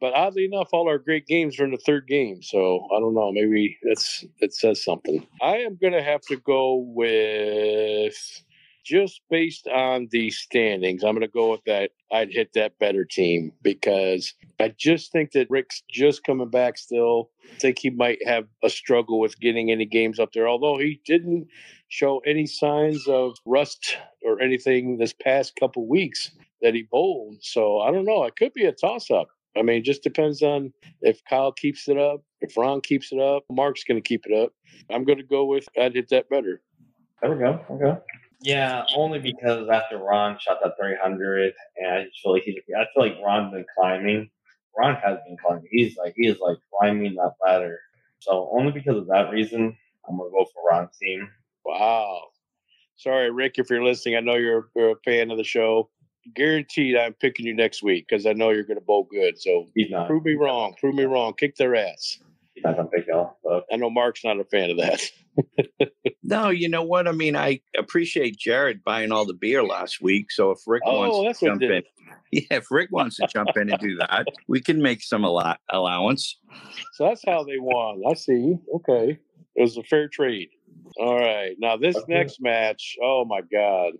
but 0.00 0.14
oddly 0.14 0.44
enough, 0.44 0.68
all 0.72 0.88
our 0.88 0.98
great 0.98 1.26
games 1.26 1.58
are 1.60 1.64
in 1.64 1.70
the 1.72 1.78
third 1.78 2.06
game, 2.06 2.42
so 2.42 2.86
I 2.94 3.00
don't 3.00 3.14
know. 3.14 3.32
Maybe 3.32 3.76
that's 3.82 4.24
it 4.40 4.54
says 4.54 4.82
something. 4.84 5.26
I 5.42 5.58
am 5.58 5.76
gonna 5.80 6.02
have 6.02 6.22
to 6.22 6.36
go 6.36 6.76
with 6.76 8.14
just 8.84 9.20
based 9.30 9.66
on 9.68 10.08
the 10.10 10.30
standings. 10.30 11.04
I'm 11.04 11.14
gonna 11.14 11.28
go 11.28 11.50
with 11.50 11.64
that. 11.66 11.90
I'd 12.10 12.32
hit 12.32 12.52
that 12.54 12.78
better 12.78 13.04
team 13.04 13.52
because 13.62 14.32
I 14.58 14.74
just 14.76 15.12
think 15.12 15.32
that 15.32 15.50
Rick's 15.50 15.82
just 15.90 16.24
coming 16.24 16.48
back 16.48 16.78
still. 16.78 17.30
I 17.52 17.58
think 17.58 17.78
he 17.78 17.90
might 17.90 18.18
have 18.26 18.46
a 18.62 18.70
struggle 18.70 19.20
with 19.20 19.38
getting 19.40 19.70
any 19.70 19.84
games 19.84 20.18
up 20.18 20.32
there, 20.32 20.48
although 20.48 20.78
he 20.78 21.00
didn't 21.04 21.48
show 21.88 22.20
any 22.20 22.46
signs 22.46 23.06
of 23.06 23.36
rust 23.44 23.96
or 24.24 24.40
anything 24.40 24.96
this 24.96 25.12
past 25.12 25.54
couple 25.58 25.86
weeks 25.86 26.30
that 26.62 26.74
he 26.74 26.86
bowled. 26.90 27.36
So 27.42 27.80
I 27.80 27.90
don't 27.90 28.04
know. 28.04 28.24
It 28.24 28.36
could 28.36 28.54
be 28.54 28.64
a 28.64 28.72
toss 28.72 29.10
up. 29.10 29.28
I 29.56 29.62
mean, 29.62 29.82
just 29.82 30.02
depends 30.02 30.42
on 30.42 30.72
if 31.02 31.20
Kyle 31.28 31.52
keeps 31.52 31.88
it 31.88 31.98
up, 31.98 32.22
if 32.40 32.56
Ron 32.56 32.80
keeps 32.80 33.12
it 33.12 33.18
up, 33.18 33.44
Mark's 33.50 33.84
going 33.84 34.00
to 34.00 34.06
keep 34.06 34.24
it 34.26 34.32
up. 34.32 34.52
I'm 34.90 35.04
going 35.04 35.18
to 35.18 35.24
go 35.24 35.44
with 35.44 35.68
I'd 35.78 35.94
hit 35.94 36.08
that 36.10 36.28
better. 36.30 36.62
There 37.20 37.32
we 37.32 37.38
go. 37.38 37.60
Okay. 37.70 37.98
Yeah, 38.40 38.84
only 38.94 39.18
because 39.18 39.68
after 39.68 39.98
Ron 39.98 40.38
shot 40.38 40.58
that 40.62 40.74
300, 40.80 41.52
and 41.76 41.92
I 41.92 42.06
feel 42.22 42.32
like 42.32 42.44
he's, 42.44 42.56
I 42.76 42.86
feel 42.94 43.02
like 43.02 43.16
Ron's 43.24 43.52
been 43.52 43.64
climbing. 43.76 44.30
Ron 44.76 44.94
has 44.96 45.18
been 45.26 45.36
climbing. 45.44 45.68
He's 45.70 45.96
like 45.96 46.14
he 46.16 46.28
is 46.28 46.38
like 46.38 46.58
climbing 46.72 47.14
that 47.16 47.32
ladder. 47.44 47.80
So 48.20 48.50
only 48.56 48.72
because 48.72 48.96
of 48.96 49.08
that 49.08 49.30
reason, 49.30 49.76
I'm 50.08 50.16
gonna 50.16 50.30
go 50.30 50.46
for 50.54 50.62
Ron's 50.70 50.96
team. 50.98 51.28
Wow. 51.64 52.28
Sorry, 52.96 53.30
Rick, 53.30 53.54
if 53.58 53.70
you're 53.70 53.84
listening, 53.84 54.16
I 54.16 54.20
know 54.20 54.34
you're, 54.34 54.68
you're 54.74 54.90
a 54.90 54.96
fan 55.04 55.30
of 55.30 55.38
the 55.38 55.44
show. 55.44 55.88
Guaranteed 56.34 56.96
I'm 56.96 57.14
picking 57.14 57.46
you 57.46 57.54
next 57.54 57.82
week 57.82 58.06
because 58.08 58.26
I 58.26 58.32
know 58.32 58.50
you're 58.50 58.64
going 58.64 58.78
to 58.78 58.84
bowl 58.84 59.06
good. 59.08 59.40
So 59.40 59.66
prove 60.06 60.24
me 60.24 60.34
wrong. 60.34 60.74
Prove 60.78 60.96
me 60.96 61.04
wrong. 61.04 61.32
Kick 61.34 61.54
their 61.56 61.76
ass. 61.76 62.18
He's 62.58 62.64
not 62.64 62.76
gonna 62.76 62.88
pick 62.88 63.06
y'all. 63.06 63.36
So 63.44 63.62
I 63.72 63.76
know 63.76 63.88
Mark's 63.88 64.24
not 64.24 64.40
a 64.40 64.44
fan 64.44 64.70
of 64.70 64.78
that. 64.78 65.00
No, 66.24 66.50
you 66.50 66.68
know 66.68 66.82
what? 66.82 67.08
I 67.08 67.12
mean, 67.12 67.36
I 67.36 67.60
appreciate 67.78 68.36
Jared 68.36 68.84
buying 68.84 69.12
all 69.12 69.24
the 69.24 69.32
beer 69.32 69.62
last 69.62 70.02
week. 70.02 70.30
So 70.30 70.50
if 70.50 70.58
Rick 70.66 70.82
Oh, 70.84 70.98
wants 71.22 71.38
to 71.40 71.46
jump 71.46 71.62
in, 71.62 71.82
yeah, 72.32 72.42
if 72.58 72.70
Rick 72.70 72.90
wants 72.92 73.16
to 73.16 73.26
jump 73.28 73.56
in 73.56 73.70
and 73.70 73.78
do 73.78 73.96
that, 73.96 74.26
we 74.46 74.60
can 74.60 74.82
make 74.82 75.00
some 75.02 75.24
allow- 75.24 75.56
allowance. 75.70 76.36
So 76.92 77.04
that's 77.04 77.22
how 77.26 77.44
they 77.44 77.58
won. 77.58 78.02
I 78.10 78.12
see. 78.14 78.56
Okay. 78.74 79.18
It 79.56 79.62
was 79.62 79.78
a 79.78 79.82
fair 79.84 80.08
trade. 80.08 80.48
All 81.00 81.14
right. 81.18 81.56
Now, 81.58 81.76
this 81.78 81.96
Okay. 81.96 82.12
next 82.12 82.42
match, 82.42 82.96
oh 83.02 83.24
my 83.24 83.40
God. 83.40 83.94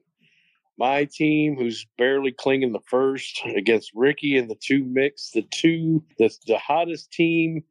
My 0.76 1.04
team, 1.10 1.56
who's 1.56 1.86
barely 1.96 2.32
clinging 2.32 2.72
the 2.72 2.80
first 2.90 3.40
against 3.56 3.92
Ricky 3.94 4.36
and 4.36 4.50
the 4.50 4.56
two 4.60 4.84
mix, 4.84 5.30
the 5.30 5.42
two, 5.50 6.04
that's 6.18 6.38
the 6.46 6.58
hottest 6.58 7.10
team 7.10 7.62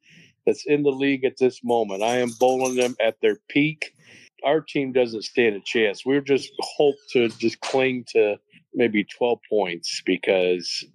that's 0.47 0.65
in 0.65 0.81
the 0.81 0.89
league 0.89 1.25
at 1.25 1.37
this 1.37 1.63
moment. 1.63 2.01
I 2.01 2.17
am 2.17 2.29
bowling 2.39 2.75
them 2.75 2.95
at 2.99 3.21
their 3.21 3.37
peak. 3.49 3.93
Our 4.43 4.61
team 4.61 4.93
doesn't 4.93 5.23
stand 5.23 5.55
a 5.55 5.59
chance. 5.59 6.05
We're 6.05 6.21
just 6.21 6.51
hope 6.61 6.95
to 7.11 7.29
just 7.29 7.59
cling 7.61 8.05
to 8.13 8.37
maybe 8.73 9.03
12 9.03 9.39
points 9.49 10.01
because 10.05 10.85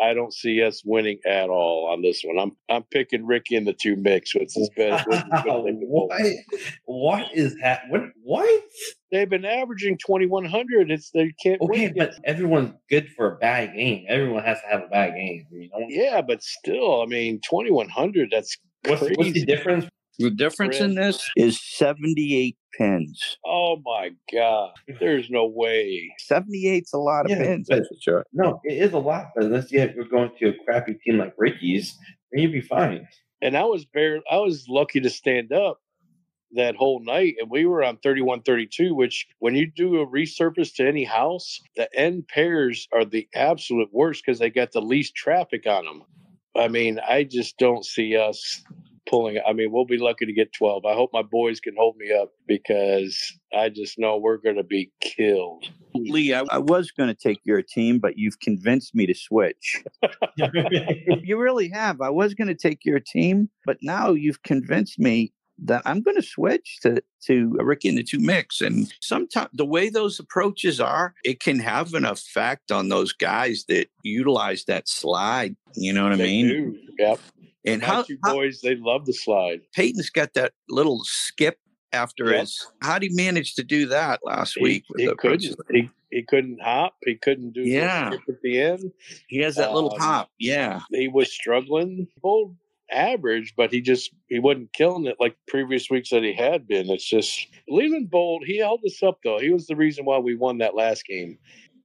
I 0.00 0.14
don't 0.14 0.32
see 0.32 0.62
us 0.62 0.82
winning 0.84 1.18
at 1.26 1.48
all 1.48 1.88
on 1.90 2.02
this 2.02 2.22
one. 2.24 2.38
I'm 2.38 2.52
I'm 2.68 2.84
picking 2.84 3.26
Ricky 3.26 3.56
in 3.56 3.64
the 3.64 3.72
two 3.72 3.96
mix, 3.96 4.34
which 4.34 4.56
is 4.56 4.70
better. 4.76 5.02
which 5.06 5.18
is 5.18 5.42
good 5.42 5.64
thing 5.64 5.80
to 5.80 5.86
bowl. 5.86 6.08
what? 6.08 6.22
What 6.86 7.28
is 7.34 7.56
that? 7.62 7.82
What? 7.88 8.02
What? 8.22 8.62
They've 9.10 9.28
been 9.28 9.44
averaging 9.44 9.98
2100. 9.98 10.90
It's 10.90 11.10
they 11.10 11.32
can't 11.42 11.60
Okay, 11.62 11.92
but 11.96 12.14
everyone's 12.24 12.74
good 12.90 13.08
for 13.16 13.34
a 13.34 13.36
bad 13.36 13.74
game. 13.74 14.04
Everyone 14.08 14.44
has 14.44 14.60
to 14.60 14.66
have 14.68 14.82
a 14.82 14.88
bad 14.88 15.14
game. 15.14 15.46
I 15.52 15.78
mean, 15.78 15.88
yeah, 15.88 16.20
but 16.20 16.42
still, 16.42 17.02
I 17.02 17.06
mean, 17.06 17.40
2100. 17.48 18.28
That's 18.30 18.56
what's, 18.84 19.02
what's 19.02 19.32
the 19.32 19.44
difference? 19.44 19.86
The 20.18 20.30
difference 20.30 20.80
in 20.80 20.96
this 20.96 21.30
is 21.36 21.60
78 21.62 22.56
pins. 22.76 23.38
Oh 23.46 23.80
my 23.84 24.10
god, 24.32 24.72
there's 24.98 25.30
no 25.30 25.46
way. 25.46 26.12
78's 26.28 26.92
a 26.92 26.98
lot 26.98 27.26
of 27.26 27.30
Yeah, 27.30 27.38
pins. 27.38 27.68
That's 27.68 27.86
for 27.86 27.94
sure. 28.00 28.24
No, 28.32 28.60
it 28.64 28.82
is 28.82 28.92
a 28.92 28.98
lot, 28.98 29.26
but 29.36 29.44
unless 29.44 29.70
you 29.70 29.78
have, 29.78 29.94
you're 29.94 30.08
going 30.08 30.30
to 30.40 30.48
a 30.48 30.52
crappy 30.64 30.94
team 31.04 31.18
like 31.18 31.34
Ricky's, 31.38 31.96
then 32.32 32.42
you'd 32.42 32.52
be 32.52 32.60
fine. 32.60 33.06
And 33.40 33.56
I 33.56 33.62
was 33.64 33.84
bare. 33.84 34.18
I 34.28 34.38
was 34.38 34.66
lucky 34.68 35.00
to 35.00 35.10
stand 35.10 35.52
up 35.52 35.78
that 36.52 36.74
whole 36.74 37.00
night, 37.04 37.36
and 37.38 37.48
we 37.48 37.66
were 37.66 37.84
on 37.84 37.98
3132. 37.98 38.96
Which, 38.96 39.28
when 39.38 39.54
you 39.54 39.70
do 39.70 40.00
a 40.00 40.06
resurface 40.08 40.74
to 40.74 40.88
any 40.88 41.04
house, 41.04 41.60
the 41.76 41.88
end 41.96 42.26
pairs 42.26 42.88
are 42.92 43.04
the 43.04 43.28
absolute 43.36 43.90
worst 43.92 44.24
because 44.26 44.40
they 44.40 44.50
got 44.50 44.72
the 44.72 44.82
least 44.82 45.14
traffic 45.14 45.64
on 45.68 45.84
them. 45.84 46.02
I 46.58 46.68
mean, 46.68 46.98
I 47.06 47.24
just 47.24 47.56
don't 47.58 47.84
see 47.84 48.16
us 48.16 48.62
pulling. 49.08 49.38
I 49.46 49.52
mean, 49.52 49.72
we'll 49.72 49.86
be 49.86 49.98
lucky 49.98 50.26
to 50.26 50.32
get 50.32 50.52
12. 50.52 50.84
I 50.84 50.94
hope 50.94 51.10
my 51.12 51.22
boys 51.22 51.60
can 51.60 51.74
hold 51.76 51.96
me 51.96 52.12
up 52.12 52.32
because 52.46 53.38
I 53.56 53.68
just 53.68 53.98
know 53.98 54.18
we're 54.18 54.38
going 54.38 54.56
to 54.56 54.64
be 54.64 54.90
killed. 55.00 55.64
Lee, 55.94 56.34
I, 56.34 56.44
I 56.50 56.58
was 56.58 56.90
going 56.90 57.08
to 57.08 57.14
take 57.14 57.40
your 57.44 57.62
team, 57.62 57.98
but 57.98 58.14
you've 58.16 58.40
convinced 58.40 58.94
me 58.94 59.06
to 59.06 59.14
switch. 59.14 59.82
You 61.22 61.38
really 61.38 61.68
have. 61.68 62.00
I 62.00 62.08
was 62.08 62.32
going 62.34 62.48
to 62.48 62.54
take 62.54 62.84
your 62.84 63.00
team, 63.00 63.50
but 63.66 63.76
now 63.82 64.12
you've 64.12 64.42
convinced 64.42 64.98
me 64.98 65.32
that 65.64 65.82
I'm 65.84 66.02
going 66.02 66.16
to 66.16 66.22
switch 66.22 66.78
to 66.82 67.02
to 67.26 67.56
Ricky 67.60 67.88
and 67.88 67.98
the 67.98 68.02
two 68.04 68.20
mix. 68.20 68.60
And 68.60 68.92
sometimes 69.00 69.48
the 69.52 69.64
way 69.66 69.88
those 69.88 70.18
approaches 70.20 70.80
are, 70.80 71.14
it 71.24 71.40
can 71.40 71.58
have 71.58 71.94
an 71.94 72.04
effect 72.04 72.70
on 72.70 72.88
those 72.88 73.12
guys 73.12 73.64
that 73.68 73.88
utilize 74.04 74.64
that 74.66 74.88
slide. 74.88 75.56
You 75.74 75.92
know 75.92 76.04
what 76.04 76.12
I 76.12 76.16
They 76.16 76.24
mean? 76.24 76.48
do. 76.48 76.78
Yep. 76.98 77.20
And 77.66 77.82
how, 77.82 78.04
how 78.24 78.34
boys, 78.34 78.60
they 78.62 78.76
love 78.76 79.04
the 79.04 79.12
slide. 79.12 79.60
Peyton's 79.74 80.10
got 80.10 80.34
that 80.34 80.52
little 80.68 81.00
skip 81.04 81.58
after 81.92 82.30
Yep. 82.30 82.40
his. 82.40 82.66
How 82.80 82.98
did 82.98 83.10
he 83.10 83.16
manage 83.16 83.54
to 83.56 83.64
do 83.64 83.86
that 83.86 84.20
last 84.22 84.54
He, 84.56 84.62
week? 84.62 84.84
with 84.90 85.00
he 85.00 85.06
the 85.06 85.16
couldn't. 85.16 85.56
He, 85.70 85.90
he 86.10 86.22
couldn't 86.22 86.60
hop. 86.62 86.94
He 87.04 87.16
couldn't 87.16 87.52
do 87.52 87.64
the 87.64 87.70
Yeah. 87.70 88.10
skip 88.10 88.22
at 88.28 88.42
the 88.42 88.60
end. 88.60 88.92
He 89.26 89.38
has 89.40 89.56
that 89.56 89.72
little 89.74 89.92
Um, 89.94 90.00
hop. 90.00 90.30
Yeah. 90.38 90.80
He 90.92 91.08
was 91.08 91.32
struggling. 91.32 92.06
Average, 92.90 93.54
but 93.56 93.72
he 93.72 93.80
just 93.80 94.12
he 94.28 94.38
wasn't 94.38 94.72
killing 94.72 95.06
it 95.06 95.16
like 95.20 95.36
previous 95.46 95.90
weeks 95.90 96.10
that 96.10 96.22
he 96.22 96.32
had 96.32 96.66
been. 96.66 96.88
It's 96.90 97.04
just 97.08 97.46
Leland 97.68 98.10
bowled. 98.10 98.44
He 98.46 98.58
held 98.58 98.80
us 98.86 99.02
up 99.02 99.18
though. 99.24 99.38
He 99.38 99.50
was 99.50 99.66
the 99.66 99.76
reason 99.76 100.04
why 100.04 100.18
we 100.18 100.34
won 100.34 100.58
that 100.58 100.74
last 100.74 101.04
game. 101.06 101.38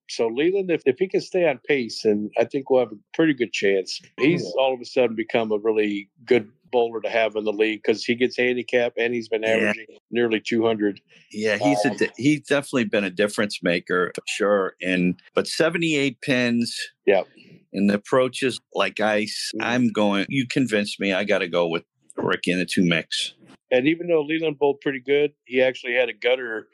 So 0.09 0.27
Leland, 0.27 0.69
if, 0.69 0.81
if 0.85 0.97
he 0.99 1.07
can 1.07 1.21
stay 1.21 1.47
on 1.47 1.59
pace, 1.67 2.05
and 2.05 2.29
I 2.37 2.43
think 2.45 2.69
we'll 2.69 2.81
have 2.81 2.91
a 2.91 2.97
pretty 3.13 3.33
good 3.33 3.51
chance. 3.53 4.01
He's 4.19 4.43
all 4.57 4.73
of 4.73 4.79
a 4.81 4.85
sudden 4.85 5.15
become 5.15 5.51
a 5.51 5.57
really 5.57 6.09
good 6.25 6.49
bowler 6.71 7.01
to 7.01 7.09
have 7.09 7.35
in 7.35 7.43
the 7.45 7.53
league 7.53 7.81
because 7.83 8.03
he 8.03 8.15
gets 8.15 8.35
handicap 8.37 8.93
and 8.97 9.13
he's 9.13 9.29
been 9.29 9.43
Yeah. 9.43 9.55
averaging 9.57 9.85
nearly 10.11 10.39
200. 10.39 10.99
Yeah, 11.31 11.57
he's 11.57 11.85
Um, 11.85 11.97
a 12.01 12.07
he's 12.17 12.41
definitely 12.41 12.85
been 12.85 13.03
a 13.03 13.09
difference 13.09 13.61
maker 13.63 14.11
for 14.15 14.23
sure. 14.27 14.75
And 14.81 15.15
but 15.35 15.47
seventy 15.47 15.95
eight 15.95 16.19
pins. 16.21 16.77
Yep. 17.05 17.27
And 17.73 17.89
the 17.89 17.95
approaches 17.95 18.59
like 18.73 18.99
ice. 18.99 19.51
Mhm. 19.55 19.63
I'm 19.65 19.87
going. 19.89 20.25
You 20.29 20.47
convinced 20.47 20.99
me. 20.99 21.11
I 21.13 21.23
got 21.23 21.39
to 21.39 21.47
go 21.47 21.67
with 21.67 21.83
Ricky 22.17 22.51
in 22.51 22.59
the 22.59 22.65
two 22.65 22.83
mix. 22.85 23.33
And 23.71 23.87
even 23.87 24.07
though 24.07 24.21
Leland 24.21 24.59
bowled 24.59 24.81
pretty 24.81 24.99
good, 24.99 25.31
he 25.45 25.61
actually 25.61 25.93
had 25.93 26.07
a 26.09 26.13
gutter 26.13 26.67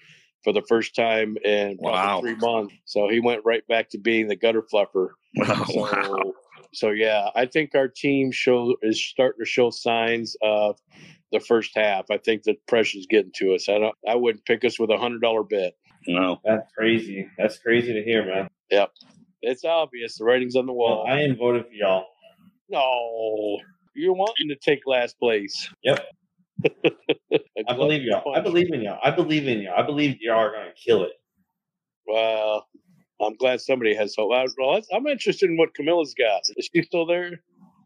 for 0.44 0.52
the 0.54 0.62
first 0.68 0.96
time 0.96 1.38
in 1.46 1.78
Wow. 1.80 2.20
three 2.22 2.36
months. 2.36 2.74
So 2.86 3.08
he 3.10 3.20
went 3.20 3.42
right 3.46 3.66
back 3.68 3.90
to 3.92 3.98
being 3.98 4.28
the 4.28 4.36
gutter 4.36 4.62
fluffer. 4.74 5.10
Wow. 5.36 5.64
So, 5.66 5.82
wow. 5.82 6.34
so 6.74 6.90
yeah, 6.90 7.30
I 7.36 7.46
think 7.46 7.76
our 7.76 7.88
team 7.88 8.32
show 8.32 8.76
is 8.82 9.00
starting 9.02 9.40
to 9.46 9.50
show 9.50 9.70
signs 9.70 10.36
of 10.42 10.78
the 11.32 11.40
first 11.40 11.72
half. 11.76 12.06
I 12.12 12.18
think 12.18 12.44
the 12.44 12.56
pressure's 12.68 13.06
getting 13.10 13.32
to 13.36 13.54
us. 13.54 13.70
I 13.70 13.78
don't. 13.78 13.96
I 14.08 14.16
wouldn't 14.16 14.44
pick 14.46 14.66
us 14.66 14.80
with 14.80 14.90
a 14.90 14.98
hundred 14.98 15.22
dollar 15.22 15.44
bet. 15.44 15.74
No. 16.08 16.40
That's 16.44 16.66
crazy. 16.76 17.28
That's 17.38 17.58
crazy 17.60 17.94
to 17.94 18.04
hear, 18.04 18.26
man. 18.26 18.50
It's 19.42 19.64
obvious. 19.64 20.18
The 20.18 20.26
writing's 20.26 20.56
on 20.56 20.66
the 20.66 20.74
wall. 20.74 21.06
I 21.08 21.22
am 21.22 21.38
voting 21.38 21.64
for 21.64 21.74
y'all. 21.74 22.06
no, 22.70 23.60
you're 23.96 24.14
wanting 24.14 24.50
to 24.50 24.56
take 24.56 24.82
last 24.86 25.18
place. 25.20 25.70
Yep. 25.84 26.06
I 27.68 27.74
believe 27.74 28.04
y'all. 28.04 28.36
I 28.36 28.42
believe 28.42 28.72
in 28.74 28.82
y'all. 28.82 29.00
I 29.04 29.12
believe 29.12 29.48
in 29.48 29.62
y'all. 29.62 29.76
I 29.78 29.82
believe 29.82 30.18
y'all 30.22 30.40
are 30.40 30.52
gonna 30.52 30.72
kill 30.86 31.04
it. 31.04 31.14
Well, 32.08 32.68
I'm 33.22 33.36
glad 33.36 33.62
somebody 33.62 33.94
has 33.96 34.16
hope. 34.18 34.32
I, 34.34 34.46
well, 34.58 34.82
I'm 34.94 35.08
interested 35.08 35.50
in 35.50 35.58
what 35.58 35.76
Camilla's 35.76 36.14
got. 36.18 36.42
Is 36.58 36.70
she 36.74 36.84
still 36.84 37.06
there? 37.06 37.42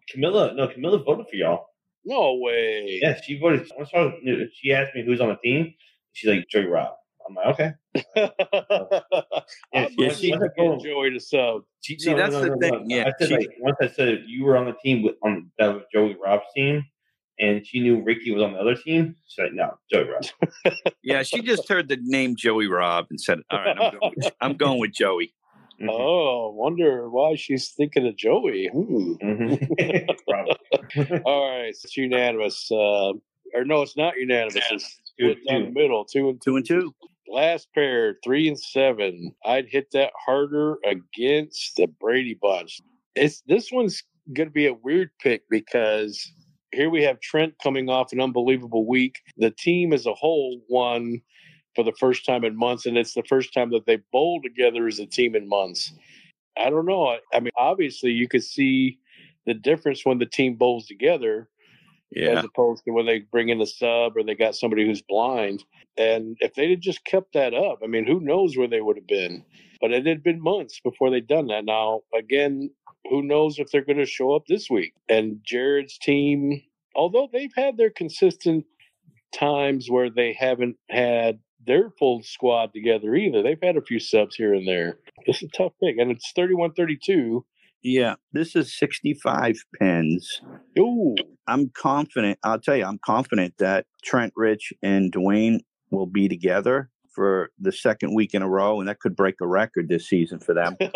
Camilla, 0.10 0.54
no, 0.56 0.68
Camilla 0.68 1.04
voted 1.04 1.28
for 1.30 1.36
y'all. 1.36 1.66
No 2.06 2.36
way. 2.36 3.00
Yeah, 3.02 3.20
she 3.22 3.40
voted. 3.40 3.70
She 4.54 4.74
asked 4.74 4.96
me 4.96 5.04
who's 5.06 5.22
on 5.22 5.30
the 5.30 5.38
team. 5.44 5.74
She's 6.14 6.30
like 6.30 6.48
Joey 6.50 6.66
Rob. 6.66 6.94
I'm 7.28 7.36
like, 7.36 7.46
okay. 7.48 7.72
I'm 9.74 9.88
yeah, 9.98 10.10
she- 10.14 10.32
to 10.32 10.50
get 10.58 10.80
Joey 10.84 11.12
to 11.12 11.20
sub. 11.20 11.62
See, 11.82 12.14
that's 12.14 12.34
the 12.36 12.56
thing. 12.60 12.86
Yeah. 12.90 13.08
I 13.08 13.12
said 13.20 13.28
she- 13.28 13.36
like 13.36 13.50
once 13.60 13.78
I 13.82 13.88
said 13.88 14.24
you 14.28 14.46
were 14.46 14.58
on 14.58 14.66
the 14.66 14.76
team 14.84 15.04
with 15.04 15.16
on 15.24 15.52
that 15.60 15.68
was 15.74 15.84
Joey 15.94 16.16
Rob's 16.24 16.46
team, 16.56 16.84
and 17.40 17.66
she 17.66 17.80
knew 17.80 18.02
Ricky 18.04 18.32
was 18.32 18.44
on 18.44 18.54
the 18.54 18.60
other 18.60 18.76
team. 18.76 19.16
She's 19.28 19.44
like, 19.44 19.54
no, 19.54 19.74
Joey 19.92 20.10
Rob. 20.10 20.74
yeah. 21.04 21.24
She 21.24 21.42
just 21.42 21.68
heard 21.70 21.88
the 21.90 21.98
name 22.02 22.36
Joey 22.38 22.68
Rob 22.68 23.08
and 23.10 23.20
said, 23.20 23.40
"All 23.52 23.60
right, 23.60 23.78
I'm 23.78 23.92
going 24.00 24.14
with, 24.16 24.32
I'm 24.42 24.54
going 24.58 24.80
with 24.80 24.94
Joey." 24.94 25.34
Mhm. 25.82 25.88
Oh, 25.90 26.52
wonder 26.56 27.10
why 27.10 27.36
she's 27.36 27.72
thinking 27.72 28.06
of 28.08 28.16
Joey. 28.16 28.70
Hmm. 28.72 29.14
Mhm. 29.22 30.08
Probably. 30.30 31.22
All 31.26 31.50
right, 31.50 31.66
it's 31.70 31.98
unanimous. 31.98 32.72
Uh, 32.72 33.14
or 33.56 33.66
no, 33.66 33.82
it's 33.82 33.98
not 33.98 34.16
unanimous. 34.18 34.56
It's 34.72 35.00
Two, 35.20 35.32
split 35.34 35.38
down 35.48 35.64
the 35.66 35.72
middle, 35.72 36.06
two 36.06 36.30
and 36.30 36.42
Two 36.42 36.56
and 36.58 36.66
two. 36.66 36.94
Last 37.28 37.70
pair, 37.74 38.18
three 38.24 38.48
and 38.48 38.60
seven. 38.60 39.34
I'd 39.46 39.68
hit 39.70 39.92
that 39.92 40.12
harder 40.26 40.78
against 40.86 41.76
the 41.78 41.88
Brady 41.88 42.38
bunch. 42.42 42.80
It's 43.16 43.42
this 43.48 43.72
one's 43.72 44.04
going 44.34 44.50
to 44.50 44.54
be 44.54 44.68
a 44.68 44.74
weird 44.74 45.10
pick 45.20 45.44
because 45.50 46.32
here 46.74 46.90
we 46.90 47.04
have 47.04 47.20
Trent 47.22 47.54
coming 47.62 47.90
off 47.90 48.12
an 48.12 48.20
unbelievable 48.20 48.86
week. 48.86 49.16
The 49.38 49.52
team 49.52 49.94
as 49.94 50.06
a 50.06 50.14
whole 50.14 50.62
won 50.70 51.22
for 51.76 51.84
the 51.84 51.94
first 52.00 52.26
time 52.26 52.44
in 52.44 52.58
months, 52.58 52.86
and 52.86 52.98
it's 52.98 53.14
the 53.14 53.24
first 53.24 53.54
time 53.54 53.72
that 53.72 53.86
they 53.86 54.00
bowled 54.12 54.44
together 54.44 54.88
as 54.88 55.00
a 55.00 55.06
team 55.06 55.36
in 55.36 55.48
months. 55.48 55.94
I 56.58 56.70
don't 56.70 56.86
know. 56.86 57.18
I 57.34 57.40
mean, 57.40 57.52
obviously, 57.58 58.12
you 58.12 58.28
could 58.28 58.44
see 58.44 59.00
the 59.46 59.54
difference 59.54 60.06
when 60.06 60.20
the 60.20 60.26
team 60.26 60.56
bowls 60.56 60.86
together 60.86 61.50
Yeah. 62.16 62.40
as 62.40 62.46
opposed 62.46 62.84
to 62.86 62.92
when 62.92 63.06
they 63.06 63.20
bring 63.20 63.50
in 63.50 63.62
a 63.62 63.66
sub 63.66 64.16
or 64.16 64.24
they 64.24 64.36
got 64.36 64.56
somebody 64.56 64.86
who's 64.86 65.02
blind. 65.02 65.64
And 65.98 66.38
if 66.40 66.54
they'd 66.54 66.72
have 66.72 66.80
just 66.80 67.06
kept 67.06 67.34
that 67.34 67.54
up, 67.54 67.80
I 67.84 67.88
mean, 67.88 68.06
who 68.06 68.20
knows 68.20 68.58
where 68.58 68.68
they 68.68 68.82
would 68.82 68.98
have 68.98 69.08
been? 69.08 69.44
But 69.82 69.92
it 69.92 70.06
had 70.06 70.24
been 70.24 70.42
months 70.42 70.80
before 70.84 71.10
they'd 71.10 71.28
done 71.28 71.48
that. 71.48 71.66
Now, 71.66 72.02
again, 72.18 72.70
who 73.10 73.22
knows 73.22 73.60
if 73.60 73.70
they're 73.72 73.86
going 73.86 73.98
to 73.98 74.06
show 74.06 74.34
up 74.34 74.44
this 74.48 74.70
week? 74.70 74.94
And 75.10 75.40
Jared's 75.44 75.98
team, 75.98 76.62
although 76.96 77.28
they've 77.32 77.54
had 77.56 77.78
their 77.78 77.90
consistent 77.90 78.66
times 79.34 79.90
where 79.90 80.10
they 80.10 80.34
haven't 80.34 80.78
had 80.90 81.40
their 81.66 81.90
full 81.98 82.22
squad 82.24 82.74
together 82.74 83.16
either, 83.16 83.42
they've 83.42 83.58
had 83.62 83.78
a 83.78 83.82
few 83.82 84.00
subs 84.00 84.36
here 84.36 84.54
and 84.54 84.68
there. 84.68 85.00
It's 85.26 85.44
a 85.44 85.48
tough 85.50 85.74
pick. 85.82 85.98
And 85.98 86.12
it's 86.12 86.32
31 86.36 86.74
32. 86.74 87.46
Yeah. 87.84 88.16
This 88.32 88.56
is 88.56 88.78
65 88.78 89.58
pins. 89.80 90.42
Ooh. 90.80 91.16
I'm 91.48 91.70
confident. 91.70 92.40
I'll 92.44 92.60
tell 92.60 92.78
you, 92.78 92.86
I'm 92.86 93.00
confident 93.04 93.56
that 93.60 93.86
Trent 94.04 94.34
Rich 94.36 94.74
and 94.82 95.12
Dwayne 95.12 95.60
will 95.92 96.06
be 96.06 96.28
together 96.30 96.90
for 97.14 97.50
the 97.60 97.72
second 97.72 98.16
week 98.16 98.34
in 98.34 98.42
a 98.42 98.50
row, 98.50 98.80
and 98.80 98.90
that 98.90 99.00
could 99.00 99.16
break 99.16 99.36
a 99.42 99.48
record 99.48 99.88
this 99.88 100.08
season 100.08 100.40
for 100.40 100.54
them. 100.54 100.76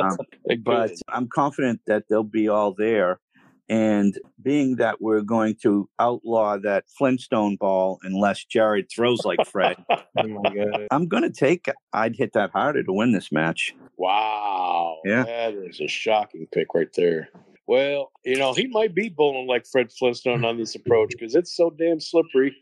Um, 0.00 0.16
but. 0.64 0.92
I'm 1.10 1.28
confident 1.28 1.80
that 1.86 2.04
they'll 2.08 2.22
be 2.22 2.48
all 2.48 2.72
there. 2.72 3.20
And 3.68 4.18
being 4.42 4.76
that 4.76 5.00
we're 5.00 5.20
going 5.20 5.56
to 5.62 5.88
outlaw 6.00 6.56
that 6.58 6.84
Flintstone 6.98 7.56
ball 7.56 7.98
unless 8.02 8.44
Jared 8.44 8.86
throws 8.92 9.24
like 9.24 9.46
Fred, 9.46 9.76
oh 9.90 10.02
my 10.16 10.54
god. 10.54 10.88
I'm 10.90 11.06
going 11.06 11.22
to 11.22 11.30
take. 11.30 11.66
I'd 11.92 12.16
hit 12.16 12.32
that 12.32 12.50
harder 12.50 12.82
to 12.82 12.92
win 12.92 13.12
this 13.12 13.30
match. 13.30 13.72
Wow. 14.00 14.96
Yeah. 15.04 15.24
That 15.24 15.52
is 15.52 15.78
a 15.78 15.86
shocking 15.86 16.46
pick 16.52 16.68
right 16.74 16.88
there. 16.96 17.28
Well, 17.66 18.10
you 18.24 18.38
know, 18.38 18.54
he 18.54 18.66
might 18.66 18.94
be 18.94 19.10
bowling 19.10 19.46
like 19.46 19.66
Fred 19.70 19.92
Flintstone 19.92 20.42
on 20.42 20.56
this 20.56 20.74
approach 20.74 21.10
because 21.10 21.34
it's 21.34 21.54
so 21.54 21.68
damn 21.68 22.00
slippery. 22.00 22.56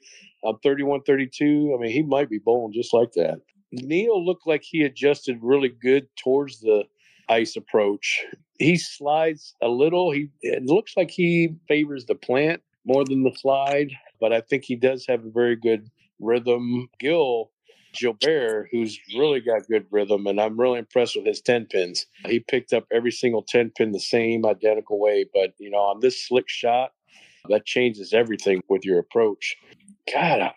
I'm 0.44 0.58
31 0.64 1.02
32. 1.02 1.76
I 1.76 1.80
mean, 1.80 1.92
he 1.92 2.02
might 2.02 2.28
be 2.28 2.38
bowling 2.38 2.72
just 2.72 2.92
like 2.92 3.12
that. 3.12 3.40
Neil 3.70 4.24
looked 4.24 4.48
like 4.48 4.64
he 4.64 4.82
adjusted 4.82 5.38
really 5.40 5.68
good 5.68 6.08
towards 6.16 6.58
the 6.58 6.82
ice 7.28 7.54
approach. 7.54 8.24
He 8.58 8.76
slides 8.76 9.54
a 9.62 9.68
little. 9.68 10.10
He 10.10 10.30
it 10.42 10.64
looks 10.64 10.96
like 10.96 11.12
he 11.12 11.54
favors 11.68 12.06
the 12.06 12.16
plant 12.16 12.62
more 12.84 13.04
than 13.04 13.22
the 13.22 13.36
slide, 13.36 13.92
but 14.20 14.32
I 14.32 14.40
think 14.40 14.64
he 14.64 14.74
does 14.74 15.06
have 15.06 15.24
a 15.24 15.30
very 15.30 15.54
good 15.54 15.88
rhythm. 16.18 16.88
Gil 16.98 17.52
Gilbert, 17.92 18.68
who's 18.70 18.98
really 19.16 19.40
got 19.40 19.66
good 19.68 19.86
rhythm, 19.90 20.26
and 20.26 20.40
I'm 20.40 20.58
really 20.58 20.78
impressed 20.78 21.16
with 21.16 21.26
his 21.26 21.40
10 21.40 21.66
pins. 21.66 22.06
He 22.26 22.40
picked 22.40 22.72
up 22.72 22.84
every 22.92 23.10
single 23.12 23.42
10 23.42 23.70
pin 23.76 23.92
the 23.92 24.00
same 24.00 24.44
identical 24.46 24.98
way, 25.00 25.26
but 25.32 25.54
you 25.58 25.70
know, 25.70 25.78
on 25.78 26.00
this 26.00 26.26
slick 26.26 26.48
shot, 26.48 26.92
that 27.48 27.64
changes 27.66 28.12
everything 28.12 28.62
with 28.68 28.84
your 28.84 28.98
approach. 28.98 29.56
God, 30.12 30.40
I- 30.40 30.54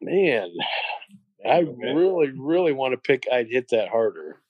man, 0.00 0.50
I 1.48 1.58
really, 1.60 2.30
really 2.36 2.72
want 2.72 2.92
to 2.92 2.98
pick. 2.98 3.24
I'd 3.30 3.48
hit 3.48 3.68
that 3.70 3.88
harder, 3.88 4.40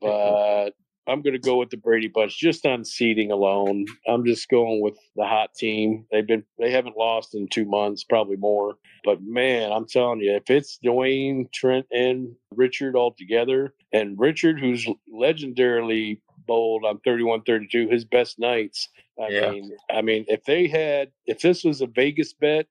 but 0.00 0.74
I'm 1.06 1.22
going 1.22 1.32
to 1.34 1.38
go 1.40 1.56
with 1.56 1.70
the 1.70 1.76
Brady 1.76 2.08
Bunch 2.08 2.38
just 2.38 2.64
on 2.66 2.84
seeding 2.84 3.30
alone. 3.32 3.86
I'm 4.06 4.24
just 4.24 4.48
going 4.48 4.80
with 4.80 4.96
the 5.16 5.24
hot 5.24 5.54
team. 5.54 6.04
They've 6.12 6.26
been 6.26 6.44
they 6.58 6.70
haven't 6.70 6.96
lost 6.96 7.34
in 7.34 7.48
two 7.48 7.64
months, 7.64 8.04
probably 8.04 8.36
more. 8.36 8.74
But 9.04 9.22
man, 9.22 9.72
I'm 9.72 9.86
telling 9.86 10.20
you, 10.20 10.34
if 10.36 10.50
it's 10.50 10.78
Dwayne, 10.84 11.50
Trent, 11.52 11.86
and 11.90 12.34
Richard 12.54 12.94
all 12.96 13.12
together, 13.12 13.74
and 13.92 14.18
Richard, 14.18 14.60
who's 14.60 14.86
legendarily 15.12 16.20
bold 16.46 16.84
on 16.84 16.98
31-32, 17.06 17.90
his 17.90 18.04
best 18.04 18.38
nights. 18.38 18.88
I 19.20 19.28
Yeah. 19.30 19.50
mean, 19.50 19.76
I 19.90 20.02
mean, 20.02 20.24
if 20.28 20.44
they 20.44 20.68
had, 20.68 21.10
if 21.26 21.40
this 21.40 21.64
was 21.64 21.80
a 21.80 21.86
Vegas 21.86 22.32
bet, 22.34 22.66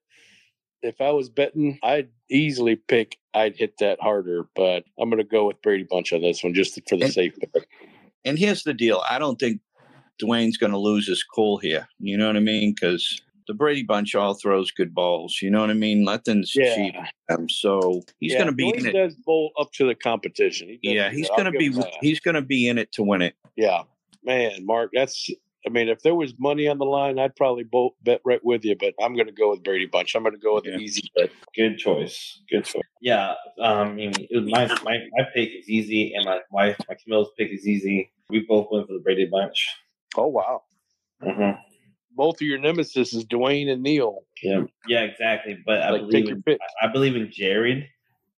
if 0.82 1.00
I 1.00 1.10
was 1.10 1.28
betting, 1.28 1.78
I'd 1.82 2.08
easily 2.30 2.76
pick. 2.76 3.18
I'd 3.34 3.56
hit 3.56 3.74
that 3.80 4.00
harder, 4.00 4.48
but 4.56 4.84
I'm 4.98 5.10
going 5.10 5.18
to 5.22 5.28
go 5.28 5.46
with 5.46 5.60
Brady 5.62 5.84
Bunch 5.88 6.12
on 6.12 6.22
this 6.22 6.42
one 6.42 6.54
just 6.54 6.74
for 6.88 6.96
the 6.96 7.04
And- 7.04 7.12
safe 7.12 7.34
bet. 7.52 7.64
And 8.24 8.38
here's 8.38 8.62
the 8.62 8.74
deal: 8.74 9.02
I 9.08 9.18
don't 9.18 9.38
think 9.38 9.60
Dwayne's 10.22 10.56
going 10.56 10.72
to 10.72 10.78
lose 10.78 11.06
his 11.06 11.24
cool 11.24 11.58
here. 11.58 11.88
You 11.98 12.16
know 12.16 12.26
what 12.26 12.36
I 12.36 12.40
mean? 12.40 12.74
Because 12.74 13.20
the 13.48 13.54
Brady 13.54 13.82
Bunch 13.82 14.14
all 14.14 14.34
throws 14.34 14.70
good 14.70 14.94
balls. 14.94 15.38
You 15.42 15.50
know 15.50 15.60
what 15.60 15.70
I 15.70 15.74
mean? 15.74 16.04
Nothing's 16.04 16.54
Yeah. 16.54 16.74
cheap. 16.74 16.94
Um, 17.30 17.48
so 17.48 18.02
he's 18.20 18.32
Yeah, 18.32 18.38
going 18.38 18.50
to 18.50 18.52
be 18.56 18.64
Dwayne 18.70 18.78
in 18.78 18.86
it. 18.86 18.92
does 18.92 19.14
bowl 19.16 19.50
up 19.58 19.72
to 19.72 19.86
the 19.86 19.94
competition. 19.94 20.78
He 20.82 20.94
Yeah, 20.94 21.10
he's 21.10 21.28
going 21.30 21.50
to 21.52 21.58
be. 21.58 21.72
He's 22.00 22.20
going 22.20 22.34
to 22.36 22.42
be 22.42 22.68
in 22.68 22.78
it 22.78 22.92
to 22.92 23.02
win 23.02 23.22
it. 23.22 23.34
Yeah, 23.56 23.82
man, 24.24 24.64
Mark, 24.64 24.90
that's 24.92 25.28
I 25.66 25.68
mean, 25.68 25.88
if 25.88 26.00
there 26.02 26.14
was 26.14 26.32
money 26.38 26.68
on 26.68 26.78
the 26.78 26.86
line, 26.86 27.18
I'd 27.18 27.36
probably 27.36 27.64
both 27.64 27.92
bet 28.02 28.20
right 28.24 28.42
with 28.42 28.64
you. 28.64 28.76
But 28.76 28.94
I'm 29.02 29.14
going 29.14 29.26
to 29.26 29.32
go 29.32 29.50
with 29.50 29.62
Brady 29.62 29.86
Bunch. 29.86 30.14
I'm 30.14 30.22
going 30.22 30.34
to 30.34 30.40
go 30.40 30.54
with 30.54 30.64
Yeah. 30.64 30.76
the 30.76 30.82
easy 30.82 31.10
bet. 31.14 31.30
Good 31.54 31.76
choice. 31.78 32.40
Good 32.50 32.64
choice. 32.64 32.82
Yeah. 33.02 33.34
Um, 33.60 33.88
I 33.88 33.92
mean, 33.92 34.12
my, 34.32 34.66
my 34.82 34.98
my 35.12 35.24
pick 35.34 35.50
is 35.54 35.68
easy, 35.68 36.14
and 36.14 36.24
my 36.24 36.40
wife, 36.50 36.76
my 36.88 36.94
Camille's 37.02 37.28
pick 37.38 37.50
is 37.52 37.66
easy. 37.66 38.10
We 38.30 38.40
both 38.48 38.68
went 38.70 38.86
for 38.86 38.94
the 38.94 39.00
Brady 39.00 39.26
bunch. 39.30 39.68
Oh 40.16 40.28
wow! 40.28 40.62
hmm 41.22 41.50
Both 42.16 42.36
of 42.36 42.42
your 42.42 42.58
nemesis 42.58 43.12
is 43.12 43.24
Dwayne 43.26 43.70
and 43.70 43.82
Neil. 43.82 44.20
Yeah. 44.42 44.62
Yeah. 44.88 45.00
Exactly. 45.02 45.58
But 45.66 45.82
I 45.82 45.90
like, 45.90 46.00
take 46.02 46.10
believe 46.10 46.26
your 46.28 46.36
in, 46.36 46.42
pick. 46.42 46.58
I 46.82 46.86
believe 46.88 47.16
in 47.16 47.30
Jared 47.30 47.84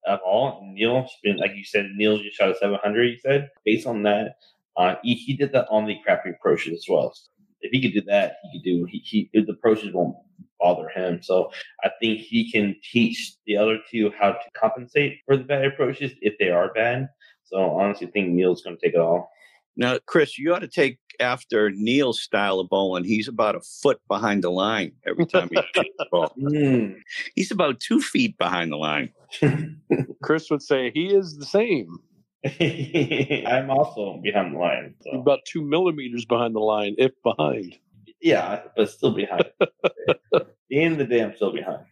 of 0.06 0.20
all. 0.24 0.66
Neil's 0.72 1.10
been 1.22 1.36
like 1.36 1.52
you 1.54 1.64
said. 1.64 1.86
Neil 1.96 2.16
just 2.18 2.36
shot 2.36 2.48
a 2.50 2.54
seven 2.54 2.78
hundred. 2.82 3.10
You 3.10 3.18
said 3.18 3.50
based 3.64 3.86
on 3.86 4.02
that, 4.04 4.36
uh, 4.80 4.94
he, 5.02 5.14
he 5.14 5.36
did 5.36 5.52
that 5.52 5.66
on 5.70 5.84
the 5.84 5.96
crappy 6.02 6.30
approaches 6.30 6.72
as 6.72 6.86
well. 6.88 7.12
If 7.60 7.70
he 7.70 7.82
could 7.82 7.92
do 7.92 8.00
that, 8.06 8.36
he 8.42 8.58
could 8.58 8.64
do. 8.64 8.86
He, 8.90 8.98
he 9.04 9.30
the 9.34 9.52
approaches 9.52 9.92
won't 9.92 10.16
bother 10.58 10.88
him. 10.88 11.22
So 11.22 11.50
I 11.84 11.90
think 12.00 12.20
he 12.20 12.50
can 12.50 12.76
teach 12.90 13.34
the 13.46 13.58
other 13.58 13.78
two 13.90 14.10
how 14.18 14.32
to 14.32 14.38
compensate 14.56 15.18
for 15.26 15.36
the 15.36 15.44
bad 15.44 15.66
approaches 15.66 16.12
if 16.22 16.34
they 16.38 16.48
are 16.48 16.72
bad. 16.72 17.08
So 17.44 17.58
honestly, 17.58 17.82
I 17.82 17.84
honestly 17.84 18.06
think 18.08 18.28
Neil's 18.30 18.62
going 18.62 18.76
to 18.76 18.82
take 18.82 18.94
it 18.94 19.00
all. 19.00 19.30
Now, 19.76 19.98
Chris, 20.06 20.38
you 20.38 20.54
ought 20.54 20.60
to 20.60 20.68
take 20.68 20.98
after 21.20 21.70
Neil's 21.70 22.22
style 22.22 22.58
of 22.58 22.70
bowling. 22.70 23.04
He's 23.04 23.28
about 23.28 23.56
a 23.56 23.60
foot 23.60 24.00
behind 24.08 24.44
the 24.44 24.50
line 24.50 24.92
every 25.06 25.26
time 25.26 25.48
he 25.50 25.56
shoots 25.74 25.94
the 25.98 26.06
ball. 26.10 26.32
Mm. 26.38 26.96
He's 27.34 27.50
about 27.50 27.80
two 27.80 28.00
feet 28.00 28.38
behind 28.38 28.72
the 28.72 28.76
line. 28.76 29.12
Chris 30.22 30.50
would 30.50 30.62
say 30.62 30.90
he 30.90 31.14
is 31.14 31.36
the 31.36 31.46
same. 31.46 31.98
I'm 33.46 33.70
also 33.70 34.18
behind 34.22 34.54
the 34.54 34.58
line. 34.58 34.94
So. 35.02 35.20
about 35.20 35.40
two 35.46 35.62
millimeters 35.62 36.24
behind 36.24 36.54
the 36.54 36.60
line, 36.60 36.94
if 36.98 37.12
behind. 37.22 37.78
Yeah, 38.20 38.62
but 38.76 38.90
still 38.90 39.12
behind. 39.12 39.44
In 39.60 39.66
the 40.70 40.82
end 40.82 41.00
of 41.00 41.08
the 41.08 41.14
day, 41.14 41.22
I'm 41.22 41.34
still 41.36 41.52
behind. 41.52 41.84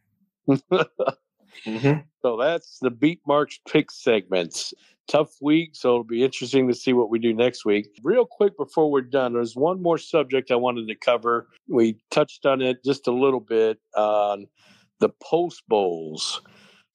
Mm-hmm. 1.66 2.00
So 2.22 2.36
that's 2.36 2.78
the 2.80 2.90
beat 2.90 3.20
marks 3.26 3.58
pick 3.68 3.90
segments. 3.90 4.72
Tough 5.06 5.34
week, 5.40 5.70
so 5.72 5.88
it'll 5.88 6.04
be 6.04 6.22
interesting 6.22 6.68
to 6.68 6.74
see 6.74 6.92
what 6.92 7.08
we 7.08 7.18
do 7.18 7.32
next 7.32 7.64
week. 7.64 7.88
Real 8.02 8.26
quick 8.26 8.56
before 8.58 8.90
we're 8.90 9.00
done, 9.00 9.32
there's 9.32 9.56
one 9.56 9.80
more 9.80 9.96
subject 9.96 10.50
I 10.50 10.56
wanted 10.56 10.86
to 10.88 10.94
cover. 10.94 11.48
We 11.66 11.96
touched 12.10 12.44
on 12.44 12.60
it 12.60 12.84
just 12.84 13.06
a 13.06 13.12
little 13.12 13.40
bit 13.40 13.78
on 13.96 14.46
the 15.00 15.08
post 15.22 15.62
bowls. 15.66 16.42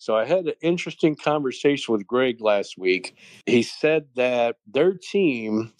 So 0.04 0.18
I 0.18 0.26
had 0.26 0.48
an 0.48 0.56
interesting 0.62 1.16
conversation 1.16 1.94
with 1.94 2.06
Greg 2.06 2.42
last 2.42 2.78
week. 2.78 3.16
He 3.46 3.64
said 3.64 4.08
that 4.18 4.58
their 4.68 4.96
team 4.96 5.72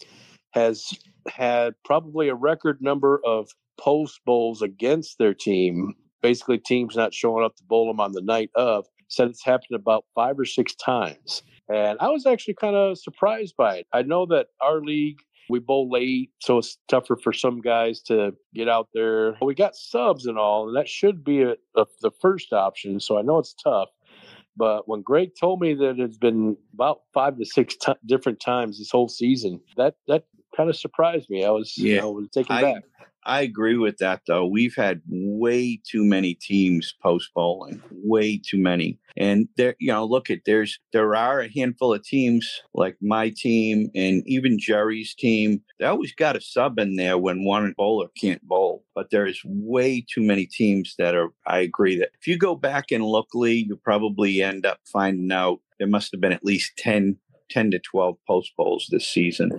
has 0.52 0.98
had 1.28 1.74
probably 1.84 2.30
a 2.30 2.34
record 2.34 2.82
number 2.82 3.20
of 3.26 3.50
post 3.78 4.22
bowls 4.26 4.62
against 4.62 5.18
their 5.18 5.34
team. 5.34 5.96
Basically, 6.22 6.58
teams 6.58 6.96
not 6.96 7.14
showing 7.14 7.44
up 7.44 7.58
to 7.58 7.66
bowl 7.66 7.88
them 7.88 8.00
on 8.00 8.14
the 8.14 8.22
night 8.22 8.50
of. 8.56 8.86
Said 9.10 9.28
it's 9.28 9.44
happened 9.44 9.76
about 9.76 10.06
five 10.16 10.40
or 10.40 10.46
six 10.46 10.74
times. 10.74 11.44
And 11.68 11.98
I 12.00 12.08
was 12.08 12.26
actually 12.26 12.54
kind 12.54 12.78
of 12.78 12.98
surprised 12.98 13.56
by 13.58 13.80
it. 13.80 13.88
I 13.92 14.04
know 14.04 14.26
that 14.28 14.48
our 14.62 14.80
league, 14.80 15.20
we 15.50 15.60
bowl 15.60 15.90
late, 15.92 16.32
so 16.40 16.60
it's 16.60 16.78
tougher 16.88 17.18
for 17.18 17.34
some 17.34 17.60
guys 17.60 18.02
to 18.04 18.32
get 18.56 18.70
out 18.70 18.88
there. 18.94 19.36
We 19.42 19.54
got 19.54 19.76
subs 19.76 20.26
and 20.28 20.38
all, 20.38 20.70
and 20.70 20.78
that 20.78 20.88
should 20.88 21.26
be 21.26 21.42
a, 21.42 21.56
a, 21.76 21.86
the 22.02 22.12
first 22.22 22.54
option. 22.54 23.02
So 23.02 23.18
I 23.18 23.22
know 23.22 23.40
it's 23.40 23.54
tough. 23.54 23.90
But 24.56 24.88
when 24.88 25.02
Greg 25.02 25.32
told 25.40 25.62
me 25.62 25.74
that 25.74 26.00
it's 26.00 26.18
been 26.18 26.58
about 26.74 27.02
five 27.14 27.38
to 27.38 27.46
six 27.46 27.76
ti 27.76 27.94
different 28.06 28.40
times 28.40 28.78
this 28.78 28.92
whole 28.92 29.10
season, 29.10 29.60
that 29.78 29.96
that 30.08 30.26
kind 30.56 30.70
of 30.70 30.76
surprised 30.76 31.30
me. 31.30 31.44
I 31.44 31.50
was, 31.50 31.76
Yeah. 31.78 32.04
I 32.04 32.06
was 32.06 32.30
taken 32.30 32.56
I, 32.56 32.62
back. 32.62 32.84
I 33.26 33.42
agree 33.42 33.78
with 33.78 33.98
that, 33.98 34.22
though. 34.28 34.46
We've 34.46 34.76
had 34.76 35.02
way 35.08 35.80
too 35.90 36.04
many 36.04 36.34
teams 36.36 36.94
post 37.02 37.32
bowling, 37.34 37.82
way 37.92 38.38
too 38.38 38.60
many. 38.60 39.00
And 39.16 39.48
there, 39.58 39.76
you 39.80 39.92
know, 39.92 40.06
look 40.06 40.30
at 40.30 40.40
there's 40.46 40.80
there 40.92 41.16
are 41.16 41.42
a 41.42 41.52
handful 41.54 41.94
of 41.94 42.04
teams 42.04 42.62
like 42.74 42.98
my 43.02 43.34
team 43.36 43.90
and 43.96 44.24
even 44.26 44.60
Jerry's 44.60 45.14
team. 45.14 45.62
They 45.80 45.86
always 45.86 46.14
got 46.14 46.36
a 46.36 46.42
sub 46.42 46.80
in 46.80 46.96
there 46.96 47.18
when 47.18 47.46
one 47.46 47.74
bowler 47.78 48.08
can't 48.20 48.42
bowl. 48.44 48.84
But 48.96 49.10
there's 49.12 49.42
way 49.46 50.06
too 50.08 50.22
many 50.22 50.46
teams 50.46 50.96
that 50.98 51.16
are. 51.16 51.30
I 51.48 51.60
agree 51.60 51.98
that 52.00 52.10
if 52.20 52.28
you 52.28 52.38
go 52.38 52.56
back 52.56 52.92
and 52.92 53.04
look, 53.04 53.28
Lee, 53.34 53.66
you 53.68 53.76
probably 53.76 54.42
end 54.42 54.66
up 54.66 54.80
finding 54.86 55.32
out 55.32 55.60
there 55.80 55.88
must 55.88 56.12
have 56.12 56.22
been 56.22 56.32
at 56.32 56.46
least 56.46 56.78
10, 56.78 57.18
10 57.50 57.72
to 57.72 57.80
twelve 57.80 58.18
post 58.28 58.52
bowls 58.58 58.88
this 58.92 59.08
season. 59.08 59.52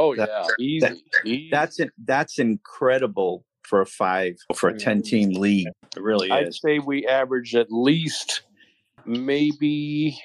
Oh 0.00 0.16
that- 0.16 0.28
yeah, 0.28 0.46
easy. 0.58 0.80
that- 0.80 0.96
easy. 1.24 1.48
That's. 1.50 1.80
That's 2.04 2.38
incredible 2.38 3.44
for 3.62 3.80
a 3.80 3.86
five 3.86 4.36
for 4.54 4.70
a 4.70 4.78
ten 4.78 4.98
mm-hmm. 4.98 5.08
team 5.08 5.40
league. 5.40 5.68
It 5.96 6.02
really 6.02 6.28
is 6.28 6.32
I'd 6.32 6.54
say 6.54 6.78
we 6.78 7.06
average 7.06 7.54
at 7.54 7.70
least 7.70 8.42
maybe 9.04 10.20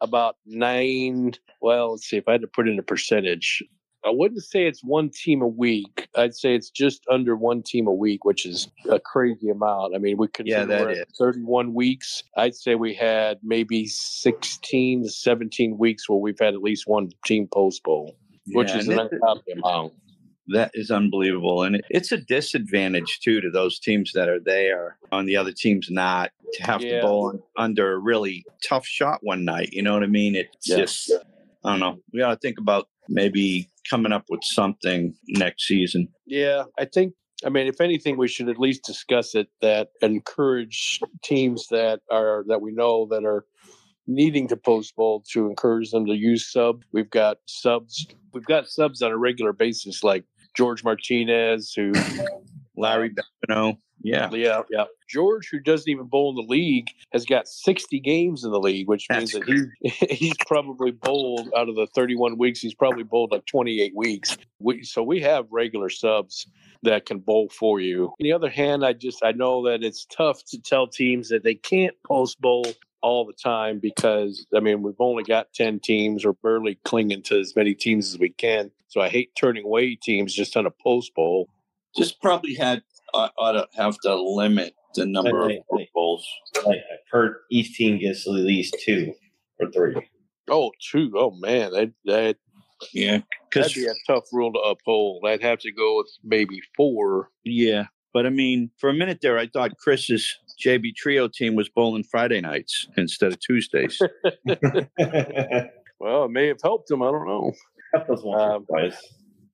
about 0.00 0.36
nine. 0.46 1.32
Well, 1.60 1.92
let's 1.92 2.08
see 2.08 2.16
if 2.16 2.28
I 2.28 2.32
had 2.32 2.42
to 2.42 2.46
put 2.46 2.68
in 2.68 2.78
a 2.78 2.82
percentage. 2.82 3.62
I 4.04 4.10
wouldn't 4.10 4.44
say 4.44 4.66
it's 4.66 4.82
one 4.84 5.10
team 5.10 5.42
a 5.42 5.46
week. 5.46 6.08
I'd 6.14 6.34
say 6.34 6.54
it's 6.54 6.70
just 6.70 7.02
under 7.10 7.34
one 7.34 7.62
team 7.62 7.88
a 7.88 7.92
week, 7.92 8.24
which 8.24 8.46
is 8.46 8.68
a 8.88 9.00
crazy 9.00 9.50
amount. 9.50 9.94
I 9.94 9.98
mean, 9.98 10.16
we 10.16 10.28
could 10.28 10.46
Yeah, 10.46 10.64
that 10.64 10.90
is. 10.90 11.04
31 11.18 11.74
weeks. 11.74 12.22
I'd 12.36 12.54
say 12.54 12.76
we 12.76 12.94
had 12.94 13.38
maybe 13.42 13.86
16 13.86 15.02
to 15.02 15.10
17 15.10 15.78
weeks 15.78 16.08
where 16.08 16.18
we've 16.18 16.38
had 16.38 16.54
at 16.54 16.62
least 16.62 16.86
one 16.86 17.10
team 17.26 17.48
post 17.52 17.82
bowl, 17.82 18.16
which 18.52 18.68
Yeah, 18.70 18.78
is 18.78 18.88
an 18.88 18.98
uncommon 18.98 19.42
amount. 19.62 19.92
that 20.48 20.70
is 20.74 20.90
unbelievable, 20.90 21.62
and 21.62 21.82
it's 21.90 22.12
a 22.12 22.16
disadvantage 22.16 23.20
too 23.20 23.40
to 23.40 23.50
those 23.50 23.78
teams 23.78 24.12
that 24.14 24.28
are 24.28 24.40
there 24.40 24.96
on 25.12 25.26
the 25.26 25.36
other 25.36 25.52
teams 25.52 25.88
not 25.90 26.30
to 26.54 26.62
have 26.62 26.82
Yeah. 26.82 27.00
to 27.00 27.06
bowl 27.06 27.48
under 27.56 27.92
a 27.92 27.98
really 27.98 28.44
tough 28.66 28.86
shot 28.86 29.20
one 29.22 29.44
night. 29.44 29.70
You 29.72 29.82
know 29.82 29.92
what 29.94 30.02
I 30.02 30.06
mean? 30.06 30.34
It's 30.36 30.68
Yeah. 30.68 30.76
just 30.76 31.10
I 31.64 31.70
don't 31.72 31.80
know. 31.80 31.98
We 32.12 32.20
got 32.20 32.30
to 32.30 32.36
think 32.36 32.58
about 32.58 32.88
maybe 33.08 33.68
coming 33.90 34.12
up 34.12 34.24
with 34.30 34.40
something 34.44 35.14
next 35.26 35.66
season. 35.66 36.08
Yeah, 36.24 36.64
I 36.78 36.84
think. 36.84 37.14
I 37.44 37.50
mean, 37.50 37.66
if 37.66 37.80
anything, 37.80 38.16
we 38.16 38.26
should 38.28 38.48
at 38.48 38.58
least 38.58 38.84
discuss 38.84 39.34
it. 39.34 39.48
That 39.60 39.90
encourage 40.02 41.00
teams 41.22 41.66
that 41.68 42.00
are 42.10 42.44
that 42.48 42.60
we 42.62 42.72
know 42.72 43.06
that 43.10 43.24
are 43.24 43.44
needing 44.08 44.48
to 44.48 44.56
post 44.56 44.96
bowl 44.96 45.22
to 45.32 45.46
encourage 45.46 45.90
them 45.90 46.06
to 46.06 46.14
use 46.14 46.50
sub. 46.50 46.82
We've 46.92 47.10
got 47.10 47.38
subs. 47.46 48.06
We've 48.32 48.44
got 48.44 48.68
subs 48.68 49.02
on 49.02 49.12
a 49.12 49.16
regular 49.16 49.52
basis, 49.52 50.02
like 50.02 50.24
George 50.56 50.82
Martinez, 50.82 51.72
who 51.72 51.92
Larry 52.76 53.10
Babineau, 53.10 53.76
yeah, 54.02 54.30
yeah, 54.32 54.62
yeah. 54.70 54.84
George, 55.08 55.48
who 55.50 55.58
doesn't 55.58 55.88
even 55.88 56.06
bowl 56.06 56.30
in 56.30 56.36
the 56.36 56.42
league, 56.42 56.86
has 57.12 57.24
got 57.24 57.48
60 57.48 57.98
games 58.00 58.44
in 58.44 58.50
the 58.50 58.60
league, 58.60 58.88
which 58.88 59.06
means 59.10 59.32
That's 59.32 59.46
that 59.46 59.70
he 59.82 60.06
he's 60.10 60.36
probably 60.46 60.92
bowled 60.92 61.50
out 61.56 61.68
of 61.68 61.74
the 61.74 61.86
31 61.94 62.38
weeks. 62.38 62.60
He's 62.60 62.74
probably 62.74 63.02
bowled 63.02 63.32
like 63.32 63.46
28 63.46 63.92
weeks. 63.96 64.36
We, 64.60 64.84
so 64.84 65.02
we 65.02 65.20
have 65.22 65.46
regular 65.50 65.88
subs 65.88 66.46
that 66.82 67.06
can 67.06 67.18
bowl 67.18 67.48
for 67.48 67.80
you. 67.80 68.06
On 68.06 68.16
the 68.20 68.32
other 68.32 68.50
hand, 68.50 68.84
I 68.84 68.92
just 68.92 69.24
I 69.24 69.32
know 69.32 69.64
that 69.64 69.82
it's 69.82 70.06
tough 70.06 70.44
to 70.46 70.60
tell 70.60 70.86
teams 70.86 71.28
that 71.30 71.42
they 71.42 71.54
can't 71.54 71.94
post 72.06 72.40
bowl 72.40 72.66
all 73.02 73.24
the 73.26 73.32
time 73.32 73.78
because 73.80 74.46
I 74.54 74.60
mean 74.60 74.82
we've 74.82 74.94
only 75.00 75.22
got 75.24 75.52
10 75.54 75.80
teams. 75.80 76.24
We're 76.24 76.32
barely 76.32 76.78
clinging 76.84 77.22
to 77.24 77.38
as 77.38 77.54
many 77.56 77.74
teams 77.74 78.12
as 78.14 78.18
we 78.18 78.30
can. 78.30 78.70
So 78.88 79.00
I 79.00 79.08
hate 79.08 79.30
turning 79.38 79.64
away 79.64 79.94
teams 79.96 80.34
just 80.34 80.56
on 80.56 80.66
a 80.66 80.70
post 80.70 81.14
bowl. 81.14 81.48
just 81.96 82.20
probably 82.20 82.54
had 82.54 82.82
ought, 83.14 83.32
ought 83.38 83.52
to 83.52 83.66
have 83.76 83.96
to 84.04 84.14
limit 84.14 84.74
the 84.94 85.06
number 85.06 85.32
Right, 85.36 85.58
of 85.58 85.64
right. 85.70 85.88
bowls. 85.94 86.26
Like 86.64 86.78
per 87.10 87.40
each 87.50 87.74
team 87.76 87.98
gets 87.98 88.26
at 88.26 88.32
least 88.32 88.76
two 88.84 89.12
or 89.60 89.70
three. 89.70 89.94
Oh, 90.50 90.72
two. 90.90 91.12
Oh 91.16 91.30
man, 91.32 91.70
that 91.72 91.92
that 92.06 92.36
Yeah, 92.94 93.20
That'd 93.52 93.74
be 93.74 93.86
a 93.86 93.94
tough 94.06 94.24
rule 94.32 94.52
to 94.52 94.58
uphold. 94.60 95.24
I'd 95.26 95.42
have 95.42 95.58
to 95.60 95.72
go 95.72 95.98
with 95.98 96.08
maybe 96.24 96.60
four. 96.76 97.30
Yeah, 97.44 97.86
but 98.14 98.24
I 98.24 98.30
mean, 98.30 98.70
for 98.78 98.88
a 98.88 98.94
minute 98.94 99.18
there, 99.20 99.38
I 99.38 99.46
thought 99.46 99.76
Chris's 99.76 100.36
JB 100.64 100.94
Trio 100.96 101.28
team 101.28 101.54
was 101.54 101.68
bowling 101.68 102.04
Friday 102.04 102.40
nights 102.40 102.88
instead 102.96 103.32
of 103.32 103.40
Tuesdays. 103.40 104.00
Well, 106.00 106.24
it 106.24 106.30
may 106.30 106.46
have 106.46 106.60
helped 106.62 106.88
them. 106.88 107.02
I 107.02 107.10
don't 107.10 107.26
know. 107.26 107.52
Help 107.94 108.10
us 108.10 108.20
once 108.22 108.66
Um. 108.70 108.92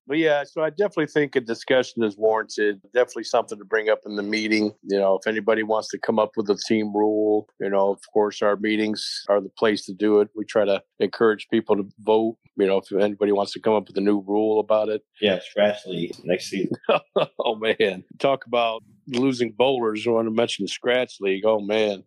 But 0.06 0.18
yeah, 0.18 0.44
so 0.44 0.62
I 0.62 0.68
definitely 0.68 1.06
think 1.06 1.34
a 1.34 1.40
discussion 1.40 2.02
is 2.04 2.18
warranted. 2.18 2.82
Definitely 2.92 3.24
something 3.24 3.56
to 3.56 3.64
bring 3.64 3.88
up 3.88 4.00
in 4.04 4.16
the 4.16 4.22
meeting. 4.22 4.74
You 4.82 4.98
know, 4.98 5.16
if 5.16 5.26
anybody 5.26 5.62
wants 5.62 5.88
to 5.92 5.98
come 5.98 6.18
up 6.18 6.32
with 6.36 6.50
a 6.50 6.58
team 6.68 6.94
rule, 6.94 7.48
you 7.58 7.70
know, 7.70 7.90
of 7.90 8.00
course, 8.12 8.42
our 8.42 8.56
meetings 8.56 9.24
are 9.30 9.40
the 9.40 9.48
place 9.48 9.86
to 9.86 9.94
do 9.94 10.20
it. 10.20 10.28
We 10.36 10.44
try 10.44 10.66
to 10.66 10.82
encourage 11.00 11.48
people 11.48 11.76
to 11.76 11.88
vote. 12.00 12.36
You 12.58 12.66
know, 12.66 12.82
if 12.84 12.92
anybody 12.92 13.32
wants 13.32 13.52
to 13.52 13.60
come 13.60 13.72
up 13.72 13.88
with 13.88 13.96
a 13.96 14.02
new 14.02 14.20
rule 14.26 14.60
about 14.60 14.90
it. 14.90 15.02
Yeah, 15.22 15.38
scratch 15.40 15.86
league 15.86 16.14
next 16.22 16.50
season. 16.50 16.76
oh 17.38 17.54
man, 17.56 18.04
talk 18.18 18.44
about 18.44 18.82
losing 19.06 19.52
bowlers. 19.52 20.06
I 20.06 20.10
want 20.10 20.26
to 20.26 20.34
mention 20.34 20.64
the 20.64 20.68
scratch 20.68 21.16
league. 21.20 21.44
Oh 21.44 21.60
man, 21.60 22.04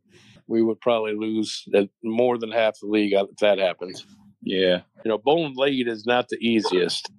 we 0.48 0.62
would 0.62 0.80
probably 0.82 1.14
lose 1.14 1.68
more 2.04 2.38
than 2.38 2.52
half 2.52 2.80
the 2.80 2.88
league 2.88 3.14
uh, 3.14 3.26
if 3.32 3.38
that 3.38 3.60
happens. 3.60 4.06
yeah, 4.41 4.82
You 5.04 5.10
know, 5.10 5.18
bowling 5.18 5.56
late 5.56 5.88
is 5.88 6.06
not 6.06 6.30
the 6.30 6.38
easiest. 6.38 7.12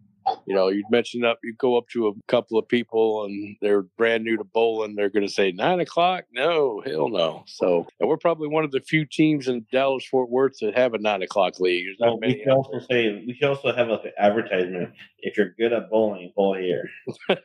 You 0.49 0.55
know, 0.55 0.69
you 0.69 0.83
mentioned 0.91 1.25
up, 1.27 1.39
you 1.45 1.55
go 1.59 1.77
up 1.77 1.89
to 1.93 2.09
a 2.09 2.13
couple 2.27 2.59
of 2.59 2.67
people 2.67 3.25
and 3.25 3.57
they're 3.61 3.83
brand 3.83 4.25
new 4.25 4.37
to 4.39 4.45
bowling. 4.45 4.95
They're 4.95 5.11
going 5.11 5.27
to 5.27 5.33
say 5.33 5.53
nine 5.53 5.81
o'clock. 5.81 6.25
No, 6.33 6.83
hell 6.87 7.09
no. 7.11 7.45
So, 7.47 7.87
and 8.01 8.09
we're 8.09 8.17
probably 8.17 8.49
one 8.49 8.65
of 8.65 8.71
the 8.71 8.81
few 8.81 9.05
teams 9.05 9.47
in 9.49 9.67
Dallas 9.71 10.07
Fort 10.11 10.31
Worth 10.31 10.55
that 10.63 10.77
have 10.77 10.95
a 10.95 10.99
nine 10.99 11.23
o'clock 11.23 11.61
league. 11.61 11.85
There's 11.87 11.97
not 12.01 12.07
Well, 12.07 12.19
we 12.23 12.29
many. 12.29 12.39
should 12.41 12.49
also 12.53 12.79
say 12.91 13.25
we 13.27 13.35
should 13.39 13.49
also 13.49 13.75
have 13.75 13.89
like 13.89 14.05
an 14.05 14.13
advertisement. 14.19 14.91
If 15.19 15.37
you're 15.37 15.55
good 15.59 15.73
at 15.73 15.91
bowling, 15.91 16.33
bowl 16.35 16.55
here. 16.57 16.89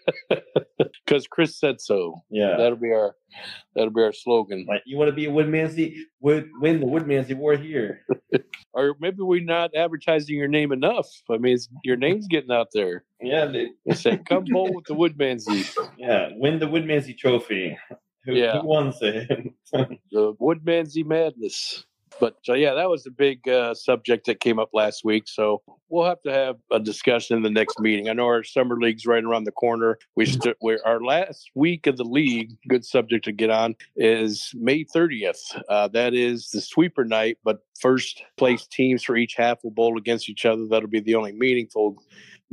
because 1.06 1.28
Chris 1.28 1.58
said 1.60 1.82
so. 1.82 2.22
Yeah. 2.30 2.56
That'll 2.58 2.78
be 2.78 2.92
our 2.92 3.16
that'll 3.76 3.92
be 3.92 4.02
our 4.04 4.14
slogan. 4.14 4.66
like 4.70 4.84
you 4.86 4.98
want 4.98 5.10
to 5.10 5.16
be 5.16 5.26
a 5.26 5.30
Woodmansee, 5.30 5.96
would 6.22 6.50
win 6.62 6.80
the 6.80 6.86
Woodmansee 6.86 7.32
Award 7.34 7.60
here. 7.62 8.02
Or 8.76 8.96
maybe 9.00 9.18
we're 9.20 9.44
not 9.44 9.70
advertising 9.76 10.36
your 10.36 10.48
name 10.48 10.72
enough. 10.72 11.08
I 11.30 11.38
mean, 11.38 11.54
it's, 11.54 11.70
your 11.84 11.96
name's 11.96 12.26
getting 12.28 12.50
out 12.52 12.70
there. 12.74 12.93
Yeah, 13.22 13.46
dude. 13.48 13.70
They 13.86 13.96
say, 13.96 14.18
"Come 14.30 14.46
bowl 14.46 14.74
with 14.74 14.86
the 14.86 14.96
Woodmansee, 14.96 15.74
yeah, 15.98 16.30
win 16.34 16.60
the 16.60 16.68
Woodmansee 16.68 17.18
Trophy. 17.18 17.78
Who, 18.26 18.34
Yeah. 18.36 18.62
who 18.62 18.68
wants 18.68 19.00
it? 19.02 19.28
the 19.72 20.34
Woodmansee 20.42 21.06
Madness." 21.06 21.86
But 22.20 22.36
so 22.44 22.54
yeah, 22.54 22.76
that 22.76 22.90
was 22.92 23.04
the 23.04 23.10
big 23.10 23.48
uh, 23.50 23.74
subject 23.74 24.28
that 24.28 24.40
came 24.40 24.60
up 24.60 24.70
last 24.72 25.04
week. 25.04 25.24
So 25.28 25.64
we'll 25.90 26.06
have 26.06 26.22
to 26.22 26.32
have 26.32 26.58
a 26.72 26.80
discussion 26.80 27.36
in 27.36 27.42
the 27.42 27.50
next 27.50 27.80
meeting. 27.80 28.08
I 28.08 28.14
know 28.14 28.26
our 28.28 28.44
summer 28.44 28.78
league's 28.80 29.08
right 29.08 29.24
around 29.24 29.46
the 29.46 29.52
corner. 29.52 29.98
We 30.16 30.28
st- 30.28 30.56
we're 30.62 30.78
our 30.86 31.02
last 31.02 31.50
week 31.56 31.88
of 31.88 31.98
the 31.98 32.04
league. 32.04 32.52
Good 32.70 32.86
subject 32.86 33.26
to 33.26 33.32
get 33.32 33.50
on 33.50 33.76
is 33.96 34.52
May 34.54 34.86
30th. 34.86 35.40
Uh, 35.68 35.88
that 35.88 36.14
is 36.14 36.50
the 36.52 36.62
sweeper 36.62 37.04
night, 37.04 37.40
but 37.44 37.62
first 37.82 38.22
place 38.38 38.68
teams 38.68 39.04
for 39.04 39.16
each 39.16 39.34
half 39.36 39.64
will 39.64 39.72
bowl 39.72 39.98
against 39.98 40.30
each 40.30 40.46
other. 40.46 40.68
That'll 40.70 40.88
be 40.90 41.00
the 41.00 41.16
only 41.16 41.32
meaningful 41.32 41.96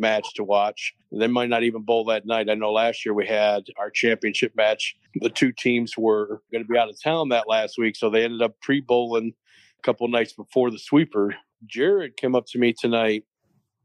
match 0.00 0.34
to 0.34 0.44
watch. 0.44 0.94
They 1.12 1.26
might 1.26 1.48
not 1.48 1.62
even 1.62 1.82
bowl 1.82 2.04
that 2.06 2.26
night. 2.26 2.48
I 2.50 2.54
know 2.54 2.72
last 2.72 3.04
year 3.04 3.14
we 3.14 3.26
had 3.26 3.64
our 3.78 3.90
championship 3.90 4.52
match. 4.56 4.96
The 5.16 5.30
two 5.30 5.52
teams 5.52 5.96
were 5.96 6.42
going 6.52 6.64
to 6.64 6.68
be 6.68 6.78
out 6.78 6.88
of 6.88 7.00
town 7.02 7.28
that 7.28 7.48
last 7.48 7.76
week, 7.78 7.96
so 7.96 8.10
they 8.10 8.24
ended 8.24 8.42
up 8.42 8.60
pre 8.60 8.80
bowling 8.80 9.32
a 9.78 9.82
couple 9.82 10.08
nights 10.08 10.32
before 10.32 10.70
the 10.70 10.78
sweeper. 10.78 11.34
Jared 11.66 12.16
came 12.16 12.34
up 12.34 12.46
to 12.46 12.58
me 12.58 12.72
tonight 12.72 13.24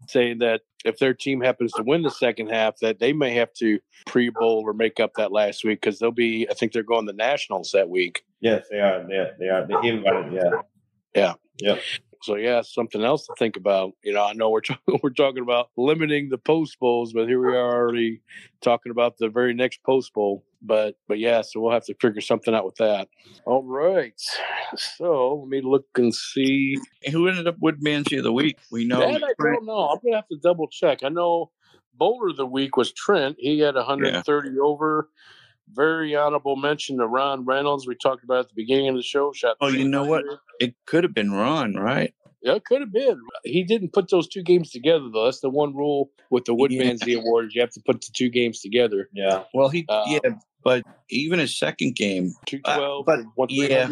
saying 0.07 0.39
that 0.39 0.61
if 0.85 0.99
their 0.99 1.13
team 1.13 1.41
happens 1.41 1.71
to 1.73 1.83
win 1.83 2.03
the 2.03 2.11
second 2.11 2.49
half, 2.49 2.77
that 2.79 2.99
they 2.99 3.11
may 3.11 3.33
have 3.33 3.51
to 3.53 3.79
pre 4.05 4.29
bowl 4.29 4.63
or 4.65 4.73
make 4.73 4.99
up 4.99 5.13
that 5.17 5.31
last 5.31 5.63
week 5.63 5.81
because 5.81 5.99
they'll 5.99 6.11
be. 6.11 6.47
I 6.49 6.53
think 6.53 6.71
they're 6.71 6.83
going 6.83 7.07
to 7.07 7.13
nationals 7.13 7.71
that 7.73 7.89
week. 7.89 8.23
yes, 8.39 8.65
they 8.69 8.79
are. 8.79 9.05
They, 9.07 9.31
they 9.39 9.49
are. 9.49 9.67
They 9.67 9.87
invited. 9.87 10.33
Yeah. 10.33 10.61
Yeah. 11.15 11.33
Yeah. 11.57 11.77
So 12.25 12.35
yeah, 12.35 12.61
something 12.63 13.03
else 13.03 13.27
to 13.27 13.33
think 13.37 13.55
about. 13.55 13.91
You 14.03 14.13
know, 14.13 14.25
I 14.25 14.33
know 14.33 14.49
we're 14.49 14.61
talking 14.61 14.99
we're 15.03 15.11
talking 15.11 15.43
about 15.43 15.69
limiting 15.77 16.29
the 16.29 16.39
post 16.39 16.79
bowls, 16.79 17.13
but 17.13 17.27
here 17.27 17.39
we 17.39 17.55
are 17.55 17.75
already 17.75 18.21
talking 18.61 18.91
about 18.91 19.17
the 19.17 19.29
very 19.29 19.53
next 19.53 19.83
post 19.83 20.11
bowl. 20.13 20.43
But 20.61 20.95
but 21.07 21.19
yeah, 21.19 21.41
so 21.41 21.59
we'll 21.59 21.71
have 21.71 21.85
to 21.85 21.95
figure 22.01 22.21
something 22.21 22.55
out 22.55 22.65
with 22.65 22.75
that. 22.75 23.07
All 23.45 23.63
right. 23.63 24.19
So 24.75 25.41
let 25.41 25.49
me 25.49 25.61
look 25.61 25.85
and 25.95 26.13
see. 26.13 26.77
Who 27.11 27.27
ended 27.27 27.47
up 27.47 27.59
Woodmansee 27.59 28.17
of 28.17 28.23
the 28.23 28.33
week? 28.33 28.57
We 28.71 28.85
know. 28.85 28.99
that 28.99 29.23
I 29.23 29.43
don't 29.53 29.65
know. 29.65 29.89
I'm 29.89 29.99
gonna 30.03 30.15
have 30.15 30.27
to 30.29 30.37
double 30.41 30.67
check. 30.67 31.03
I 31.03 31.09
know 31.09 31.51
bowler 31.93 32.29
of 32.29 32.37
the 32.37 32.45
week 32.45 32.75
was 32.75 32.91
Trent. 32.91 33.35
He 33.39 33.59
had 33.59 33.75
130 33.75 34.59
over. 34.59 35.09
Very 35.73 36.15
honorable 36.15 36.55
mention 36.55 36.97
to 36.97 37.07
Ron 37.07 37.45
Reynolds. 37.45 37.87
We 37.87 37.95
talked 37.95 38.23
about 38.23 38.39
at 38.39 38.47
the 38.49 38.55
beginning 38.55 38.89
of 38.89 38.95
the 38.95 39.01
show. 39.01 39.31
Shot. 39.33 39.57
Oh, 39.61 39.67
you 39.67 39.87
know 39.87 40.03
what? 40.03 40.21
300. 40.21 40.39
It 40.59 40.75
could 40.85 41.03
have 41.03 41.13
been 41.13 41.31
Ron, 41.31 41.73
right? 41.75 42.13
Yeah, 42.41 42.53
it 42.53 42.65
could 42.65 42.81
have 42.81 42.93
been. 42.93 43.19
He 43.43 43.63
didn't 43.63 43.91
put 43.91 44.09
those 44.09 44.27
two 44.27 44.43
games 44.43 44.69
together 44.69 45.09
though. 45.11 45.25
That's 45.25 45.39
the 45.39 45.49
one 45.49 45.75
rule 45.75 46.11
with 46.29 46.45
the 46.45 46.53
Woodmansee 46.53 47.17
Awards. 47.17 47.55
You 47.55 47.61
have 47.61 47.71
to 47.71 47.81
put 47.81 48.01
the 48.01 48.11
two 48.13 48.29
games 48.29 48.61
together. 48.61 49.09
Yeah. 49.13 49.43
Well, 49.55 49.69
he 49.69 49.83
Uh, 49.89 50.03
yeah, 50.07 50.19
but 50.63 50.83
even 51.09 51.39
his 51.39 51.57
second 51.57 51.95
game. 51.95 52.35
Two 52.45 52.59
twelve, 52.59 53.07
but, 53.07 53.19
yeah. 53.49 53.89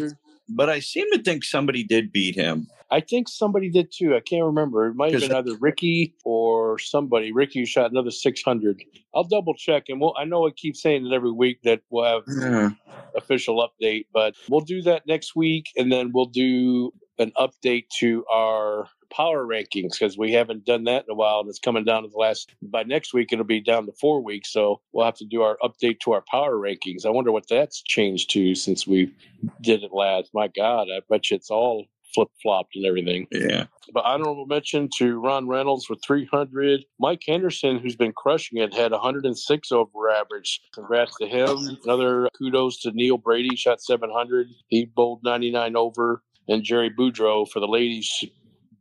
But 0.48 0.68
I 0.70 0.78
seem 0.78 1.10
to 1.12 1.22
think 1.22 1.42
somebody 1.42 1.82
did 1.82 2.12
beat 2.12 2.36
him. 2.36 2.68
I 2.90 3.00
think 3.00 3.28
somebody 3.28 3.70
did 3.70 3.92
too. 3.92 4.14
I 4.14 4.20
can't 4.20 4.44
remember. 4.44 4.86
It 4.86 4.94
might 4.94 5.12
have 5.12 5.22
been 5.22 5.32
either 5.34 5.56
Ricky 5.60 6.14
or 6.24 6.78
somebody. 6.78 7.32
Ricky 7.32 7.60
who 7.60 7.66
shot 7.66 7.90
another 7.90 8.10
six 8.10 8.42
hundred. 8.42 8.82
I'll 9.14 9.24
double 9.24 9.54
check, 9.54 9.84
and 9.88 10.00
we'll. 10.00 10.14
I 10.18 10.24
know 10.24 10.46
I 10.46 10.50
keep 10.50 10.76
saying 10.76 11.06
it 11.06 11.12
every 11.12 11.32
week 11.32 11.60
that 11.64 11.80
we'll 11.90 12.04
have 12.04 12.22
Yeah. 12.28 12.70
official 13.16 13.66
update, 13.66 14.06
but 14.12 14.34
we'll 14.48 14.60
do 14.60 14.82
that 14.82 15.06
next 15.06 15.34
week, 15.36 15.66
and 15.76 15.90
then 15.90 16.12
we'll 16.12 16.26
do 16.26 16.92
an 17.18 17.32
update 17.38 17.88
to 18.00 18.24
our 18.30 18.88
power 19.14 19.46
rankings 19.46 19.92
because 19.92 20.18
we 20.18 20.32
haven't 20.32 20.64
done 20.64 20.84
that 20.84 21.04
in 21.04 21.10
a 21.12 21.14
while, 21.14 21.40
and 21.40 21.48
it's 21.48 21.60
coming 21.60 21.84
down 21.84 22.02
to 22.02 22.08
the 22.08 22.16
last. 22.18 22.52
By 22.62 22.82
next 22.82 23.14
week, 23.14 23.32
it'll 23.32 23.44
be 23.44 23.60
down 23.60 23.86
to 23.86 23.92
four 23.92 24.20
weeks, 24.22 24.52
so 24.52 24.80
we'll 24.92 25.04
have 25.04 25.14
to 25.16 25.24
do 25.24 25.42
our 25.42 25.56
update 25.62 26.00
to 26.00 26.12
our 26.12 26.24
power 26.28 26.56
rankings. 26.56 27.06
I 27.06 27.10
wonder 27.10 27.30
what 27.32 27.48
that's 27.48 27.82
changed 27.82 28.30
to 28.32 28.54
since 28.56 28.86
we 28.86 29.12
did 29.60 29.84
it 29.84 29.92
last. 29.92 30.30
My 30.34 30.48
God, 30.48 30.88
I 30.94 31.00
bet 31.08 31.30
you 31.30 31.36
it's 31.36 31.50
all 31.50 31.86
flip 32.14 32.28
flopped 32.42 32.76
and 32.76 32.84
everything. 32.86 33.26
Yeah. 33.30 33.64
But 33.92 34.04
honorable 34.04 34.46
mention 34.46 34.88
to 34.98 35.18
Ron 35.20 35.46
Reynolds 35.48 35.88
with 35.90 36.00
300. 36.06 36.84
Mike 36.98 37.22
Henderson, 37.26 37.78
who's 37.78 37.96
been 37.96 38.12
crushing 38.12 38.58
it, 38.58 38.72
had 38.72 38.92
106 38.92 39.72
over 39.72 40.10
average. 40.10 40.60
Congrats 40.72 41.16
to 41.18 41.26
him. 41.26 41.78
Another 41.84 42.28
kudos 42.38 42.80
to 42.82 42.92
Neil 42.92 43.18
Brady, 43.18 43.56
shot 43.56 43.82
700. 43.82 44.48
He 44.68 44.86
bowled 44.86 45.22
99 45.24 45.76
over. 45.76 46.22
And 46.48 46.62
Jerry 46.62 46.90
Boudreau 46.90 47.48
for 47.48 47.60
the 47.60 47.66
ladies, 47.68 48.22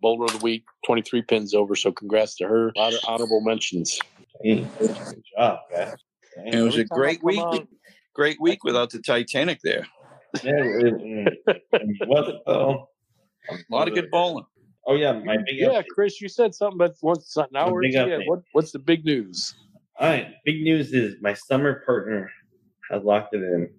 bowler 0.02 0.26
of 0.26 0.34
the 0.34 0.44
week, 0.44 0.64
23 0.86 1.22
pins 1.24 1.54
over. 1.54 1.76
So 1.76 1.92
congrats 1.92 2.36
to 2.38 2.48
her. 2.48 2.70
A 2.76 2.80
lot 2.80 2.94
of 2.94 3.00
honorable 3.08 3.42
mentions. 3.42 4.00
Hey, 4.42 4.68
good 4.80 4.96
job, 5.38 5.60
guys. 5.72 5.96
And 6.38 6.56
it 6.56 6.62
was 6.62 6.76
a 6.76 6.80
Every 6.80 6.86
time 6.90 6.94
I 6.94 6.96
great 6.98 7.24
week. 7.24 7.40
on- 7.40 7.68
Great 8.16 8.38
week 8.40 8.64
without 8.64 8.92
the 8.92 9.00
Titanic 9.00 9.60
there. 9.64 9.88
Yeah, 10.44 10.52
it, 10.56 10.86
it, 10.86 10.94
mm. 10.94 11.28
it 11.74 12.08
wasn't 12.08 12.40
though. 12.46 12.90
A 13.50 13.56
lot 13.70 13.88
of 13.88 13.94
good 13.94 14.10
bowling. 14.12 14.46
Oh 14.86 14.96
yeah, 14.96 15.14
my 15.14 15.38
big 15.38 15.58
Yeah, 15.60 15.82
update. 15.82 15.88
Chris, 15.94 16.22
you 16.22 16.28
said 16.28 16.54
something 16.54 16.76
about 16.76 16.96
once 17.02 17.36
an 17.38 17.46
hour. 17.56 17.84
yeah, 17.86 18.20
what, 18.26 18.42
what's 18.52 18.72
the 18.72 18.80
big 18.80 19.06
news? 19.06 19.56
All 20.00 20.10
right, 20.10 20.34
big 20.46 20.62
news 20.62 20.94
is 20.94 21.16
my 21.22 21.34
summer 21.34 21.84
partner 21.86 22.32
has 22.92 23.04
locked 23.04 23.34
it 23.34 23.44
in. 23.44 23.70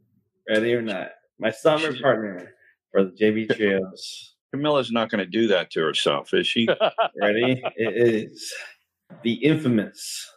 Ready 0.48 0.74
or 0.74 0.82
not, 0.82 1.10
my 1.38 1.50
summer 1.50 1.98
partner 2.00 2.54
for 2.92 3.04
the 3.04 3.10
JB 3.10 3.56
Trios. 3.56 4.34
Camilla's 4.52 4.92
not 4.92 5.10
going 5.10 5.18
to 5.18 5.26
do 5.26 5.48
that 5.48 5.70
to 5.72 5.80
herself, 5.80 6.32
is 6.32 6.46
she? 6.46 6.68
Ready? 7.20 7.62
it 7.76 7.96
is 7.96 8.52
the 9.22 9.32
infamous, 9.34 10.30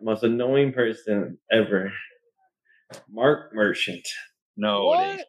most 0.00 0.24
annoying 0.24 0.72
person 0.72 1.38
ever, 1.50 1.92
Mark 3.10 3.54
Merchant. 3.54 4.06
No, 4.56 4.86
what? 4.86 5.00
ain't. 5.00 5.22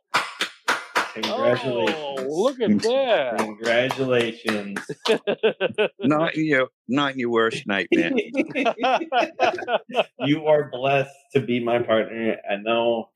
Congratulations! 1.14 2.18
Oh, 2.20 2.26
look 2.28 2.60
at 2.60 2.82
that. 2.82 3.38
Congratulations! 3.38 4.80
Not 6.00 6.36
in 6.36 6.46
your, 6.46 6.70
not 6.88 7.14
in 7.14 7.20
your 7.20 7.30
worst 7.30 7.68
nightmare. 7.68 8.12
you 10.20 10.46
are 10.48 10.70
blessed 10.72 11.16
to 11.34 11.42
be 11.42 11.64
my 11.64 11.80
partner. 11.80 12.38
I 12.50 12.56
know 12.58 13.10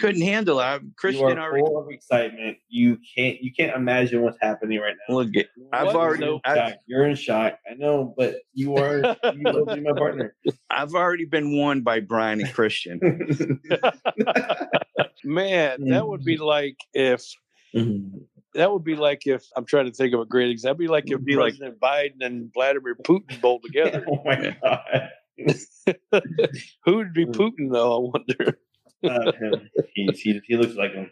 Couldn't 0.00 0.22
handle 0.22 0.60
it. 0.60 0.82
you 0.82 0.90
Christian 0.96 1.38
are 1.38 1.50
already. 1.50 1.64
full 1.64 1.78
of 1.78 1.90
excitement. 1.90 2.58
You 2.68 2.98
can't 3.16 3.40
you 3.40 3.52
can't 3.56 3.76
imagine 3.76 4.22
what's 4.22 4.38
happening 4.40 4.80
right 4.80 4.96
now. 5.08 5.14
Look, 5.14 5.36
at- 5.36 5.46
I've 5.72 5.86
What 5.86 5.96
already, 5.96 6.24
the- 6.24 6.40
I've, 6.44 6.74
You're 6.86 7.06
in 7.06 7.14
shock. 7.14 7.58
I 7.70 7.74
know, 7.74 8.14
but 8.16 8.36
you 8.52 8.76
are 8.76 9.16
you 9.32 9.42
will 9.44 9.66
be 9.66 9.80
my 9.80 9.92
partner. 9.92 10.34
I've 10.70 10.94
already 10.94 11.24
been 11.24 11.56
warned 11.56 11.84
by 11.84 12.00
Brian 12.00 12.40
and 12.40 12.52
Christian. 12.52 12.98
Man, 15.24 15.88
that 15.88 16.06
would 16.06 16.24
be 16.24 16.36
mm. 16.36 16.44
like 16.44 16.76
if 16.92 17.24
that 18.54 18.72
would 18.72 18.84
be 18.84 18.94
like 18.96 19.26
if 19.26 19.44
I'm 19.56 19.64
trying 19.64 19.86
to 19.86 19.92
think 19.92 20.14
of 20.14 20.20
a 20.20 20.24
great 20.26 20.50
example. 20.50 20.78
That'd 20.84 20.88
be 20.88 20.92
like 20.92 21.04
if 21.06 21.12
It'd 21.12 21.24
be 21.24 21.36
like- 21.36 21.54
President 21.58 21.80
Biden 21.80 22.20
and 22.24 22.52
Vladimir 22.54 22.94
Putin 22.96 23.40
bowled 23.40 23.62
together. 23.66 24.04
oh 24.08 24.22
my 24.24 24.56
god. 24.62 25.08
Who 26.84 26.96
would 26.96 27.12
be 27.12 27.24
Hmm. 27.24 27.32
Putin 27.32 27.72
though? 27.72 27.96
I 27.96 28.10
wonder. 28.14 28.58
Uh. 29.02 29.32
He, 29.94 30.06
he, 30.14 30.40
he 30.46 30.56
looks 30.56 30.74
like 30.76 30.92
him. 30.92 31.10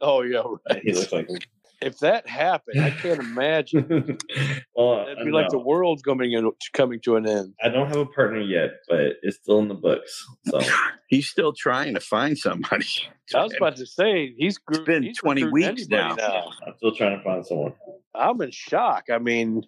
Oh 0.00 0.22
yeah, 0.22 0.42
right. 0.70 0.82
He 0.84 0.92
looks 0.92 1.12
like 1.12 1.28
him. 1.28 1.38
If 1.82 1.98
that 1.98 2.28
happened, 2.28 2.80
I 2.80 2.90
can't 2.90 3.20
imagine. 3.20 4.18
well, 4.74 5.04
That'd 5.06 5.24
be 5.24 5.30
like 5.32 5.48
the 5.50 5.56
no. 5.58 5.64
world's 5.64 6.02
coming 6.02 6.32
in, 6.32 6.50
coming 6.72 7.00
to 7.04 7.16
an 7.16 7.28
end. 7.28 7.54
I 7.62 7.68
don't 7.68 7.88
have 7.88 7.96
a 7.96 8.06
partner 8.06 8.40
yet, 8.40 8.70
but 8.88 9.14
it's 9.22 9.36
still 9.38 9.58
in 9.58 9.68
the 9.68 9.74
books. 9.74 10.24
So 10.46 10.60
He's 11.08 11.28
still 11.28 11.52
trying 11.52 11.94
to 11.94 12.00
find 12.00 12.38
somebody. 12.38 12.86
I 13.34 13.42
was 13.42 13.54
about 13.56 13.76
to 13.76 13.86
say 13.86 14.34
he's 14.38 14.58
It's 14.70 14.78
been 14.80 15.02
he's 15.02 15.18
20 15.18 15.44
weeks 15.50 15.66
anybody 15.68 16.14
now. 16.22 16.50
I'm 16.66 16.74
still 16.76 16.94
trying 16.94 17.18
to 17.18 17.24
find 17.24 17.44
someone. 17.46 17.74
I'm 18.14 18.40
in 18.42 18.50
shock. 18.50 19.04
I 19.12 19.18
mean, 19.18 19.62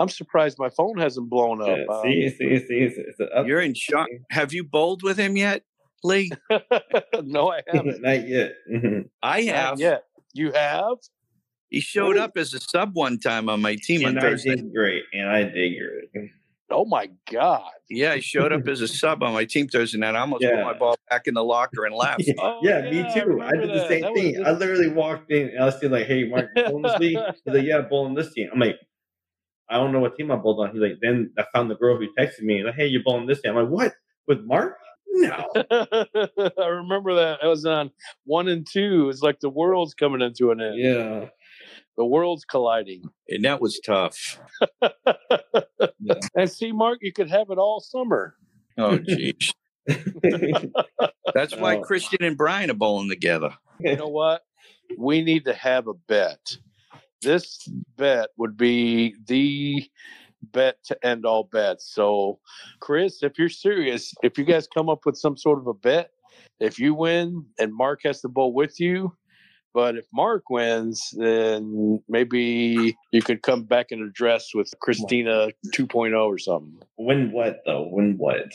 I'm 0.00 0.08
surprised 0.08 0.58
my 0.58 0.70
phone 0.70 0.98
hasn't 0.98 1.30
blown 1.30 1.62
up. 1.62 1.68
Yeah, 1.68 1.84
Um, 1.88 2.02
see, 2.02 2.28
see, 2.30 2.58
see, 2.66 2.74
it's, 2.80 2.96
it's 2.98 3.20
up- 3.34 3.46
You're 3.46 3.60
in 3.60 3.74
shock. 3.74 4.08
Have 4.30 4.52
you 4.52 4.64
bowled 4.64 5.02
with 5.02 5.16
him 5.18 5.36
yet, 5.36 5.62
Lee? 6.02 6.30
no, 7.22 7.50
I 7.52 7.60
haven't. 7.72 8.02
Not 8.02 8.26
yet. 8.28 8.52
I 9.22 9.40
Not 9.42 9.54
have. 9.54 9.80
yet. 9.80 10.04
You 10.32 10.50
have? 10.52 10.96
He 11.74 11.80
showed 11.80 12.16
up 12.16 12.32
as 12.36 12.54
a 12.54 12.60
sub 12.60 12.94
one 12.94 13.18
time 13.18 13.48
on 13.48 13.60
my 13.60 13.76
team 13.76 14.02
on 14.04 14.10
and 14.10 14.18
I 14.18 14.22
Thursday. 14.22 14.56
did 14.56 14.72
great, 14.72 15.02
and 15.12 15.28
I 15.28 15.42
did 15.44 15.74
great. 16.12 16.30
Oh 16.70 16.84
my 16.86 17.10
God. 17.30 17.70
Yeah, 17.90 18.14
he 18.14 18.20
showed 18.22 18.50
up 18.52 18.66
as 18.66 18.80
a 18.80 18.88
sub 18.88 19.22
on 19.22 19.32
my 19.34 19.44
team 19.44 19.68
Thursday 19.68 19.98
night. 19.98 20.14
I 20.16 20.20
almost 20.20 20.42
Yeah. 20.42 20.56
put 20.56 20.64
my 20.64 20.72
ball 20.78 20.96
back 21.10 21.26
in 21.26 21.34
the 21.34 21.44
locker 21.44 21.84
and 21.84 21.94
left. 22.04 22.22
Oh, 22.38 22.58
yeah, 22.62 22.80
me 22.90 22.98
yeah, 23.00 23.10
I 23.10 23.14
too. 23.14 23.20
I, 23.20 23.24
remember 23.50 23.60
did 23.60 23.68
the 23.70 23.74
that. 23.80 23.88
same 23.88 24.00
That 24.02 24.14
thing. 24.14 24.34
good. 24.34 24.46
I 24.46 24.50
literally 24.52 24.88
walked 24.88 25.30
in 25.30 25.48
and 25.50 25.60
I 25.62 25.66
was 25.66 25.82
like, 25.82 26.06
"Hey, 26.06 26.24
Mark, 26.24 26.50
you 26.56 26.64
bowling 26.64 26.82
this 26.82 26.98
league?" 26.98 27.18
He's 27.44 27.54
like, 27.54 27.64
"Yeah, 27.64 27.78
I'm 27.78 27.88
bowling 27.88 28.14
this 28.14 28.32
team." 28.32 28.48
I'm 28.52 28.58
like, 28.58 28.76
"I 29.68 29.76
don't 29.76 29.92
know 29.92 30.00
what 30.00 30.16
team 30.16 30.30
I 30.30 30.36
bowled 30.36 30.60
on." 30.66 30.72
He's 30.72 30.80
like, 30.80 30.98
"Then 31.02 31.32
I 31.38 31.44
found 31.54 31.70
the 31.70 31.74
girl 31.76 31.96
who 31.98 32.06
texted 32.18 32.40
me 32.42 32.56
and 32.58 32.66
like, 32.66 32.76
hey, 32.76 32.86
you're 32.86 33.02
bowling 33.04 33.26
this 33.26 33.42
team." 33.42 33.56
I'm 33.56 33.62
like, 33.64 33.70
"What? 33.72 33.92
With 34.26 34.40
Mark? 34.44 34.76
No." 35.08 35.46
I 35.70 36.66
remember 36.66 37.14
that. 37.16 37.38
I 37.42 37.46
was 37.46 37.66
on 37.66 37.90
one 38.24 38.48
and 38.48 38.66
two. 38.68 39.10
It's 39.10 39.20
like 39.22 39.38
the 39.40 39.50
world's 39.50 39.94
coming 39.94 40.22
into 40.22 40.50
an 40.50 40.60
end. 40.62 40.78
yeah. 40.78 41.28
The 41.96 42.04
world's 42.04 42.44
colliding. 42.44 43.02
And 43.28 43.44
that 43.44 43.60
was 43.60 43.80
tough. 43.84 44.40
And 46.36 46.50
see, 46.50 46.72
Mark, 46.72 46.98
you 47.00 47.12
could 47.12 47.30
have 47.30 47.48
it 47.50 47.58
all 47.58 47.80
summer. 47.80 48.34
Oh, 48.76 48.98
geez. 49.08 49.52
That's 51.34 51.56
why 51.56 51.76
No. 51.76 51.80
Christian 51.82 52.22
and 52.22 52.36
Brian 52.36 52.70
are 52.70 52.74
bowling 52.74 53.08
together. 53.08 53.50
You 53.80 53.96
know 53.96 54.08
what? 54.08 54.42
We 54.98 55.22
need 55.22 55.44
to 55.46 55.54
have 55.54 55.86
a 55.86 55.94
bet. 55.94 56.56
This 57.22 57.66
bet 57.96 58.28
would 58.36 58.56
be 58.56 59.14
the 59.26 59.84
bet 60.52 60.76
to 60.84 61.06
end 61.06 61.24
all 61.24 61.44
bets. 61.44 61.90
So, 61.94 62.38
Chris, 62.80 63.22
if 63.22 63.38
you're 63.38 63.48
serious, 63.48 64.12
if 64.22 64.36
you 64.36 64.44
guys 64.44 64.66
come 64.66 64.88
up 64.90 65.06
with 65.06 65.16
some 65.16 65.36
sort 65.36 65.58
of 65.58 65.66
a 65.66 65.74
bet, 65.74 66.10
if 66.60 66.78
you 66.78 66.94
win 66.94 67.46
and 67.58 67.74
Mark 67.74 68.00
has 68.04 68.20
to 68.20 68.28
bowl 68.28 68.52
with 68.52 68.78
you, 68.78 69.14
but 69.74 69.96
if 69.96 70.06
Mark 70.14 70.48
wins, 70.48 71.12
then 71.16 72.00
maybe 72.08 72.96
you 73.10 73.20
could 73.20 73.42
come 73.42 73.64
back 73.64 73.90
and 73.90 74.02
address 74.02 74.54
with 74.54 74.72
Christina 74.80 75.48
2.0 75.66 76.16
or 76.24 76.38
something. 76.38 76.80
Win 76.96 77.32
what 77.32 77.60
though? 77.66 77.88
Win 77.90 78.16
what? 78.16 78.52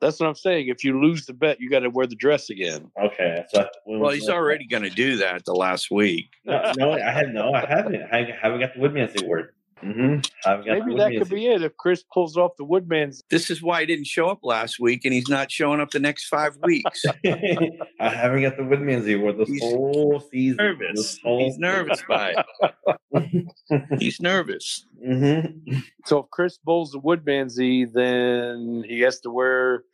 That's 0.00 0.18
what 0.18 0.28
I'm 0.28 0.34
saying. 0.34 0.68
If 0.68 0.82
you 0.82 1.00
lose 1.00 1.24
the 1.26 1.32
bet, 1.32 1.60
you 1.60 1.70
got 1.70 1.80
to 1.80 1.90
wear 1.90 2.06
the 2.06 2.16
dress 2.16 2.50
again. 2.50 2.90
Okay. 3.02 3.44
So 3.48 3.66
Well, 3.86 4.10
he's 4.10 4.26
what? 4.26 4.36
already 4.36 4.66
going 4.66 4.82
to 4.82 4.90
do 4.90 5.16
that 5.18 5.44
the 5.44 5.54
last 5.54 5.90
week. 5.90 6.30
No, 6.44 6.72
no, 6.76 6.92
I 6.92 7.10
have 7.10 7.28
no. 7.28 7.52
I 7.52 7.64
haven't. 7.66 8.02
I 8.12 8.26
haven't 8.42 8.60
got 8.60 8.74
the 8.74 8.80
Woodmansee 8.80 9.26
word. 9.26 9.54
Mm-hmm. 9.82 10.20
I've 10.48 10.64
got 10.64 10.78
Maybe 10.86 10.96
that 10.96 11.12
could 11.18 11.28
be 11.28 11.46
it. 11.48 11.62
If 11.62 11.76
Chris 11.76 12.04
pulls 12.12 12.36
off 12.36 12.52
the 12.56 12.64
Woodman's 12.64 13.22
This 13.30 13.50
is 13.50 13.62
why 13.62 13.80
he 13.80 13.86
didn't 13.86 14.06
show 14.06 14.28
up 14.28 14.40
last 14.42 14.78
week, 14.80 15.04
and 15.04 15.12
he's 15.12 15.28
not 15.28 15.50
showing 15.50 15.80
up 15.80 15.90
the 15.90 15.98
next 16.00 16.26
five 16.28 16.56
weeks. 16.62 17.04
I 17.26 18.08
haven't 18.08 18.42
got 18.42 18.56
the 18.56 18.62
Woodmansee 18.62 19.16
award 19.18 19.38
this 19.38 19.48
He's 19.48 19.62
whole 19.62 20.20
season. 20.30 20.56
nervous. 20.58 20.96
This 20.96 21.18
whole 21.22 21.44
He's 21.44 21.58
nervous 21.58 22.02
by 22.08 22.34
it. 23.12 23.46
He's 23.98 24.20
nervous. 24.20 24.86
hmm 25.04 25.40
So 26.06 26.18
if 26.20 26.30
Chris 26.30 26.58
bowls 26.64 26.92
the 26.92 27.00
Woodmansee, 27.00 27.92
then 27.92 28.84
he 28.88 29.00
has 29.00 29.20
to 29.20 29.30
wear 29.30 29.84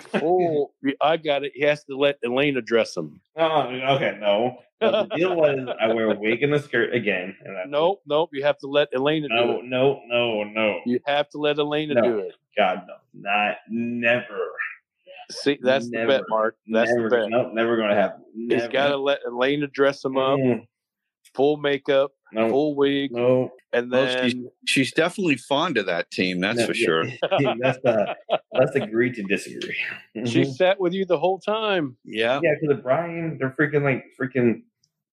full. 0.00 0.74
I 1.00 1.16
got 1.16 1.44
it. 1.44 1.52
He 1.54 1.62
has 1.64 1.84
to 1.84 1.96
let 1.96 2.18
Elaine 2.24 2.56
address 2.56 2.96
him. 2.96 3.20
Oh, 3.36 3.62
okay, 3.96 4.16
no. 4.20 4.58
But 4.80 5.08
the 5.10 5.16
deal 5.16 5.34
was 5.36 5.68
I 5.80 5.88
wear 5.92 6.10
a 6.12 6.18
wig 6.18 6.42
and 6.42 6.54
a 6.54 6.60
skirt 6.62 6.94
again. 6.94 7.36
And 7.44 7.56
that's 7.56 7.68
Nope, 7.68 8.02
nope. 8.06 8.30
You 8.32 8.44
have 8.44 8.58
to 8.58 8.66
let 8.66 8.88
Elena 8.94 9.26
it. 9.26 9.30
do 9.30 9.34
No, 9.34 9.58
it. 9.60 9.64
no, 9.64 10.00
no, 10.08 10.44
no. 10.44 10.80
You 10.86 11.00
have 11.06 11.28
to 11.30 11.38
let 11.38 11.58
Elena 11.58 11.94
No. 11.94 12.02
do 12.02 12.18
it. 12.20 12.34
God, 12.56 12.82
no. 12.86 12.94
Not 13.14 13.56
never. 13.68 14.50
See, 15.30 15.58
that's 15.62 15.88
Never. 15.88 16.06
the 16.06 16.18
bet, 16.18 16.24
Mark. 16.28 16.56
That's 16.70 16.90
never, 16.92 17.08
the 17.08 17.16
bet. 17.16 17.30
Nope, 17.30 17.54
never 17.54 17.76
gonna 17.76 17.94
happen. 17.94 18.24
He's 18.48 18.68
got 18.68 18.88
to 18.88 18.96
let 18.98 19.20
Elena 19.26 19.66
dress 19.68 20.04
him 20.04 20.18
up, 20.18 20.38
Mm, 20.38 20.66
full 21.34 21.56
makeup, 21.56 22.12
no, 22.34 22.48
full 22.50 22.74
wig, 22.74 23.12
no. 23.12 23.50
and 23.72 23.90
Well, 23.90 24.04
then 24.06 24.50
She's 24.66 24.92
definitely 24.92 25.36
fond 25.36 25.78
of 25.78 25.86
that 25.86 26.10
team, 26.10 26.40
that's 26.40 26.58
No, 26.58 26.66
for 26.66 26.74
yeah. 26.74 26.84
sure. 26.86 27.04
let's 27.58 27.84
uh, 27.84 28.14
let's 28.52 28.74
agree 28.76 29.12
to 29.12 29.22
disagree. 29.22 29.76
she 30.26 30.42
Mhm. 30.42 30.52
sat 30.54 30.78
with 30.80 30.92
you 30.92 31.04
the 31.04 31.18
whole 31.18 31.38
time. 31.38 31.96
Yeah. 32.04 32.40
yeah, 32.42 32.54
because 32.60 32.82
Brian, 32.82 33.38
they're 33.38 33.54
freaking 33.58 33.82
like 33.82 34.04
freaking. 34.20 34.62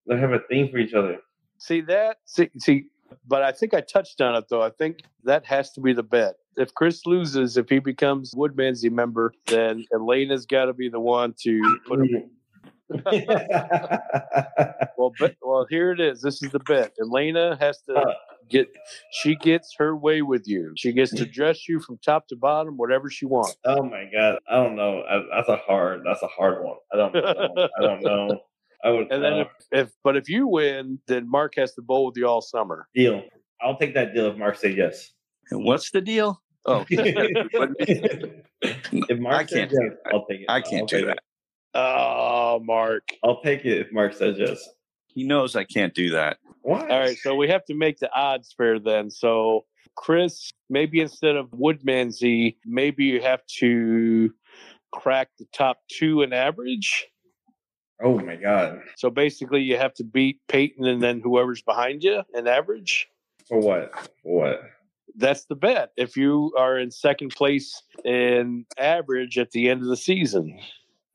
They 0.07 0.17
have 0.17 0.33
a 0.33 0.39
thing 0.39 0.69
for 0.69 0.77
each 0.77 0.93
other. 0.93 1.19
See 1.59 1.81
that? 1.81 2.17
See, 2.25 2.49
see, 2.57 2.85
but 3.27 3.43
I 3.43 3.51
think 3.51 3.73
I 3.75 3.81
touched 3.81 4.19
on 4.19 4.35
it 4.35 4.45
though. 4.49 4.61
I 4.63 4.71
think 4.71 5.01
that 5.23 5.45
has 5.45 5.71
to 5.73 5.81
be 5.81 5.93
the 5.93 6.03
bet. 6.03 6.35
If 6.57 6.73
Chris 6.73 7.05
loses, 7.05 7.55
if 7.55 7.69
he 7.69 7.79
becomes 7.79 8.33
Woodmansee 8.33 8.91
member, 8.91 9.33
then 9.47 9.85
Elena's 9.93 10.45
got 10.45 10.65
to 10.65 10.73
be 10.73 10.89
the 10.89 10.99
one 10.99 11.33
to 11.43 11.79
put 11.87 11.99
him. 12.01 12.29
Well, 14.97 15.11
bet, 15.19 15.35
well, 15.41 15.65
here 15.69 15.91
it 15.91 15.99
is. 15.99 16.21
This 16.21 16.41
is 16.43 16.51
the 16.51 16.59
bet. 16.59 16.93
Elena 17.01 17.57
has 17.59 17.81
to 17.89 17.95
Uh. 17.95 18.13
get. 18.49 18.67
She 19.11 19.35
gets 19.35 19.73
her 19.79 19.95
way 19.97 20.21
with 20.21 20.47
you. 20.47 20.73
She 20.77 20.93
gets 20.93 21.11
to 21.15 21.25
dress 21.37 21.67
you 21.67 21.79
from 21.79 21.97
top 22.05 22.27
to 22.27 22.35
bottom, 22.35 22.77
whatever 22.77 23.09
she 23.09 23.25
wants. 23.25 23.57
oh 23.65 23.81
my 23.81 24.07
god, 24.13 24.37
I 24.47 24.55
don't 24.57 24.75
know. 24.75 25.01
I, 25.01 25.23
that's 25.35 25.49
a 25.49 25.55
hard. 25.57 26.01
That's 26.05 26.21
a 26.21 26.27
hard 26.27 26.63
one. 26.63 26.75
I 26.93 26.97
don't. 26.97 27.13
know. 27.15 27.67
I 27.79 27.81
don't 27.81 28.03
know. 28.03 28.41
I 28.83 28.89
would. 28.91 29.11
And 29.11 29.23
then 29.23 29.33
uh, 29.33 29.37
if, 29.39 29.47
if, 29.71 29.89
but 30.03 30.15
if 30.17 30.29
you 30.29 30.47
win, 30.47 30.99
then 31.07 31.27
Mark 31.29 31.53
has 31.57 31.73
to 31.75 31.81
bowl 31.81 32.05
with 32.05 32.17
you 32.17 32.27
all 32.27 32.41
summer. 32.41 32.87
deal. 32.93 33.23
I'll 33.59 33.77
take 33.77 33.95
that 33.95 34.13
deal 34.13 34.27
if 34.27 34.37
Mark 34.37 34.57
says 34.57 34.75
yes. 34.75 35.11
And 35.49 35.63
what's 35.63 35.89
the 35.91 36.01
deal? 36.01 36.41
Oh, 36.65 36.85
if 36.89 38.39
Mark 39.19 39.35
I 39.37 39.43
can't 39.45 39.71
do 39.71 39.77
yes, 39.81 39.93
I'll 40.13 40.25
take 40.25 40.41
it. 40.41 40.45
I 40.49 40.61
can't 40.61 40.87
take 40.87 41.05
do 41.05 41.09
it. 41.09 41.19
That. 41.73 41.79
Oh, 41.79 42.61
Mark. 42.63 43.09
I'll 43.23 43.41
take 43.41 43.65
it 43.65 43.79
if 43.79 43.91
Mark 43.91 44.13
says 44.13 44.37
yes. 44.37 44.67
He 45.07 45.23
knows 45.23 45.55
I 45.55 45.63
can't 45.63 45.93
do 45.93 46.11
that. 46.11 46.37
Why? 46.61 46.81
All 46.81 46.99
right, 46.99 47.17
so 47.17 47.35
we 47.35 47.47
have 47.49 47.65
to 47.65 47.73
make 47.73 47.99
the 47.99 48.13
odds 48.13 48.53
fair 48.55 48.79
then. 48.79 49.09
So, 49.09 49.65
Chris, 49.95 50.51
maybe 50.69 51.01
instead 51.01 51.35
of 51.35 51.47
Woodmansee, 51.47 52.55
maybe 52.65 53.05
you 53.05 53.21
have 53.21 53.45
to 53.59 54.33
crack 54.91 55.29
the 55.39 55.45
top 55.53 55.79
two 55.89 56.21
in 56.21 56.33
average. 56.33 57.07
Oh 58.03 58.19
my 58.19 58.35
god. 58.35 58.81
So 58.97 59.09
basically, 59.09 59.61
you 59.61 59.77
have 59.77 59.93
to 59.95 60.03
beat 60.03 60.39
Peyton 60.47 60.85
and 60.85 61.01
then 61.01 61.19
whoever's 61.19 61.61
behind 61.61 62.03
you 62.03 62.23
in 62.33 62.47
average. 62.47 63.07
For 63.47 63.59
what? 63.59 63.91
For 64.23 64.39
what? 64.39 64.61
That's 65.15 65.45
the 65.45 65.55
bet. 65.55 65.91
If 65.97 66.15
you 66.15 66.53
are 66.57 66.79
in 66.79 66.89
second 66.89 67.35
place 67.35 67.83
in 68.05 68.65
average 68.77 69.37
at 69.37 69.51
the 69.51 69.69
end 69.69 69.81
of 69.81 69.87
the 69.87 69.97
season, 69.97 70.57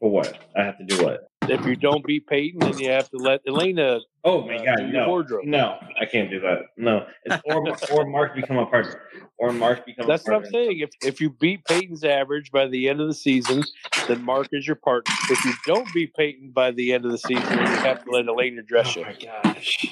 For 0.01 0.11
what? 0.11 0.39
I 0.57 0.63
have 0.65 0.79
to 0.79 0.85
do 0.85 1.03
what? 1.05 1.29
if 1.49 1.65
you 1.65 1.77
don't 1.77 2.05
beat 2.05 2.27
Peyton, 2.27 2.59
then 2.59 2.77
you 2.79 2.91
have 2.91 3.09
to 3.11 3.19
let 3.19 3.41
Elena. 3.47 4.01
Oh 4.25 4.45
my 4.45 4.57
Uh, 4.57 4.65
god, 4.65 4.77
do 4.79 4.87
no, 4.89 5.09
wardrobe. 5.09 5.45
no, 5.45 5.79
I 6.01 6.05
can't 6.05 6.29
do 6.29 6.41
that. 6.41 6.63
No, 6.77 7.07
it's 7.25 7.41
or 7.45 7.77
or 7.93 8.05
Mark 8.05 8.35
become 8.35 8.59
a 8.59 8.67
partner, 8.67 9.01
or 9.39 9.53
Mark 9.53 9.87
become. 9.87 10.09
That's 10.09 10.27
a 10.27 10.33
what 10.33 10.45
I'm 10.45 10.51
saying. 10.51 10.81
If 10.81 10.91
if 11.05 11.21
you 11.21 11.31
beat 11.31 11.65
Peyton's 11.67 12.03
average 12.03 12.51
by 12.51 12.67
the 12.67 12.89
end 12.89 13.01
of 13.01 13.07
the 13.07 13.15
season, 13.15 13.63
then 14.09 14.23
Mark 14.25 14.49
is 14.53 14.67
your 14.67 14.75
partner. 14.77 15.15
If 15.31 15.45
you 15.45 15.53
don't 15.65 15.87
beat 15.95 16.13
Peyton 16.15 16.51
by 16.51 16.73
the 16.73 16.93
end 16.93 17.05
of 17.05 17.13
the 17.13 17.19
season, 17.19 17.45
then 17.45 17.59
you 17.61 17.77
have 17.79 18.05
to 18.05 18.11
let 18.11 18.27
Elena 18.27 18.63
dress 18.63 18.97
you. 18.97 19.05
Oh 19.05 19.07
my 19.07 19.53
gosh. 19.53 19.87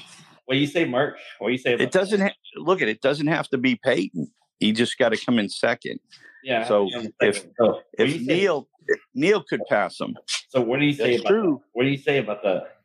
What 0.47 0.55
do 0.57 0.61
you 0.61 0.67
say, 0.67 0.85
Mark? 0.85 1.17
What 1.39 1.49
do 1.49 1.53
you 1.53 1.59
say? 1.59 1.75
About 1.75 1.85
It 1.85 1.93
doesn't 1.93 2.21
ha- 2.21 2.35
look 2.57 2.83
at 2.83 2.89
it 2.89 3.01
doesn't 3.01 3.29
have 3.29 3.49
to 3.51 3.59
be 3.59 3.77
Peyton. 3.77 4.27
He 4.59 4.73
just 4.73 4.99
got 4.99 5.11
to 5.11 5.25
come 5.25 5.39
in 5.39 5.49
second. 5.49 6.01
Yeah. 6.43 6.65
So 6.67 6.89
hang 6.93 7.07
on 7.07 7.13
a 7.23 7.27
if- 7.29 7.47
so, 7.59 7.81
If 7.97 8.13
you 8.13 8.25
say- 8.27 8.35
Neil 8.41 8.69
Neil 9.15 9.43
could 9.43 9.63
pass 9.69 10.01
him, 10.01 10.17
so 10.49 10.61
what 10.61 10.81
do 10.81 10.87
you 10.87 10.93
say 10.93 11.13
That's 11.13 11.21
about 11.21 11.29
true. 11.29 11.53
that? 11.63 11.69
What 11.73 11.85
do 11.85 11.89
you 11.91 11.99
say 11.99 12.19
about 12.19 12.43
that? 12.43 12.79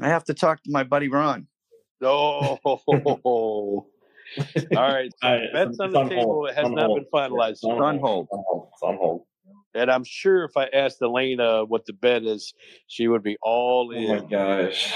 I 0.00 0.08
have 0.08 0.24
to 0.24 0.34
talk 0.34 0.62
to 0.62 0.70
my 0.70 0.84
buddy 0.84 1.08
Ron. 1.08 1.46
Oh, 2.02 2.58
all 2.66 3.86
right. 4.76 5.12
All 5.22 5.32
right, 5.32 5.52
Bets 5.52 5.70
it's 5.70 5.80
on 5.80 5.92
the 5.92 5.98
hold. 5.98 6.10
table. 6.10 6.46
It 6.46 6.54
has 6.54 6.64
on 6.66 6.74
not 6.74 6.86
hold. 6.86 6.98
been 6.98 7.06
finalized. 7.12 7.50
It's 7.50 7.64
on 7.64 7.82
On 7.82 7.98
hold. 7.98 8.28
hold. 8.28 8.28
It's 8.28 8.32
on 8.32 8.44
hold. 8.46 8.68
It's 8.72 8.82
on 8.82 8.96
hold. 8.96 9.22
And 9.74 9.90
I'm 9.90 10.04
sure 10.04 10.44
if 10.44 10.56
I 10.56 10.66
asked 10.66 11.02
Elena 11.02 11.64
what 11.64 11.86
the 11.86 11.92
bet 11.92 12.24
is, 12.24 12.54
she 12.86 13.08
would 13.08 13.22
be 13.22 13.36
all 13.42 13.90
in. 13.92 14.04
Oh 14.10 14.14
my 14.14 14.18
in. 14.18 14.28
gosh. 14.28 14.94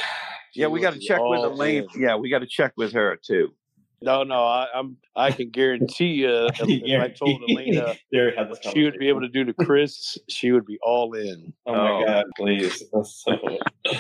Yeah, 0.55 0.68
we 0.68 0.80
got 0.80 0.94
to 0.94 1.00
check 1.00 1.20
with 1.24 1.40
Elena. 1.40 1.86
In. 1.94 2.03
Yeah, 2.03 2.16
we 2.16 2.30
got 2.30 2.40
to 2.40 2.46
check 2.46 2.72
with 2.76 2.92
her 2.92 3.18
too. 3.22 3.50
No, 4.03 4.22
no, 4.24 4.42
I, 4.44 4.66
I'm. 4.74 4.96
I 5.14 5.30
can 5.30 5.50
guarantee 5.50 6.12
you, 6.14 6.46
if, 6.46 6.61
if 6.61 7.00
I 7.03 7.09
told 7.09 7.42
Elena 7.48 7.94
there 8.12 8.34
had 8.36 8.50
this 8.50 8.59
what 8.64 8.74
she 8.74 8.84
would 8.84 8.98
be 8.98 9.09
able 9.09 9.20
to 9.22 9.28
do 9.28 9.44
to 9.44 9.53
Chris, 9.55 10.18
she 10.28 10.53
would 10.53 10.66
be 10.66 10.78
all 10.82 11.12
in. 11.14 11.53
Oh 11.66 11.72
my 11.74 11.90
Oh. 11.90 12.05
god, 12.07 12.24
please. 12.36 12.82
That's 12.92 13.22
so. 13.24 13.38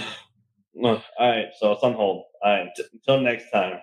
All 0.84 1.00
right, 1.20 1.46
so 1.58 1.72
it's 1.72 1.82
on 1.82 1.92
hold. 1.92 2.24
All 2.42 2.50
right, 2.52 2.68
t- 2.74 2.82
until 2.94 3.20
next 3.20 3.50
time. 3.50 3.78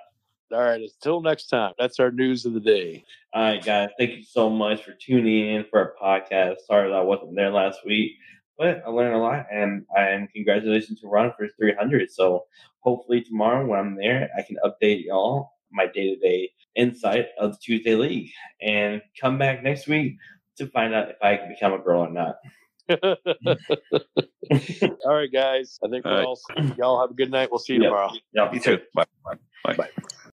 All 0.51 0.59
right, 0.59 0.81
until 0.81 1.21
next 1.21 1.45
time. 1.47 1.73
That's 1.77 1.99
our 1.99 2.11
news 2.11 2.45
of 2.45 2.53
the 2.53 2.59
day. 2.59 3.03
All 3.33 3.43
right, 3.43 3.63
guys, 3.63 3.89
thank 3.99 4.11
you 4.17 4.23
so 4.23 4.49
much 4.49 4.83
for 4.83 4.93
tuning 4.93 5.49
in 5.53 5.65
for 5.69 5.93
our 6.01 6.19
podcast. 6.21 6.55
Sorry 6.65 6.89
that 6.89 6.95
I 6.97 7.01
wasn't 7.01 7.35
there 7.35 7.51
last 7.51 7.79
week, 7.85 8.13
but 8.57 8.81
I 8.85 8.89
learned 8.89 9.13
a 9.15 9.19
lot, 9.19 9.45
and 9.51 9.85
and 9.95 10.31
congratulations 10.33 10.99
to 11.01 11.07
Ron 11.07 11.31
for 11.37 11.43
his 11.43 11.53
300. 11.59 12.09
So 12.11 12.45
hopefully 12.79 13.21
tomorrow 13.21 13.65
when 13.67 13.79
I'm 13.79 13.95
there, 13.95 14.29
I 14.37 14.41
can 14.41 14.57
update 14.65 15.05
y'all 15.05 15.51
my 15.71 15.87
day 15.87 16.13
to 16.13 16.19
day 16.19 16.51
insight 16.75 17.27
of 17.39 17.51
the 17.53 17.57
Tuesday 17.61 17.95
League, 17.95 18.31
and 18.61 19.01
come 19.19 19.37
back 19.37 19.63
next 19.63 19.87
week 19.87 20.17
to 20.57 20.67
find 20.67 20.93
out 20.93 21.09
if 21.09 21.15
I 21.21 21.37
can 21.37 21.49
become 21.49 21.73
a 21.73 21.79
girl 21.79 22.01
or 22.01 22.09
not. 22.09 22.35
all 25.05 25.13
right, 25.15 25.31
guys. 25.31 25.79
I 25.83 25.89
think 25.89 26.05
All 26.05 26.11
we're 26.11 26.17
right. 26.19 26.25
all. 26.25 26.39
Y'all 26.77 26.99
have 27.01 27.11
a 27.11 27.13
good 27.13 27.31
night. 27.31 27.49
We'll 27.51 27.59
see 27.59 27.73
you 27.73 27.81
Yeah. 27.83 27.89
tomorrow. 27.89 28.11
Yeah, 28.33 28.51
You 28.53 28.59
too. 28.59 28.79
Bye. 28.93 29.05
Bye. 29.23 29.35
Bye. 29.63 29.73
Bye. 29.73 29.89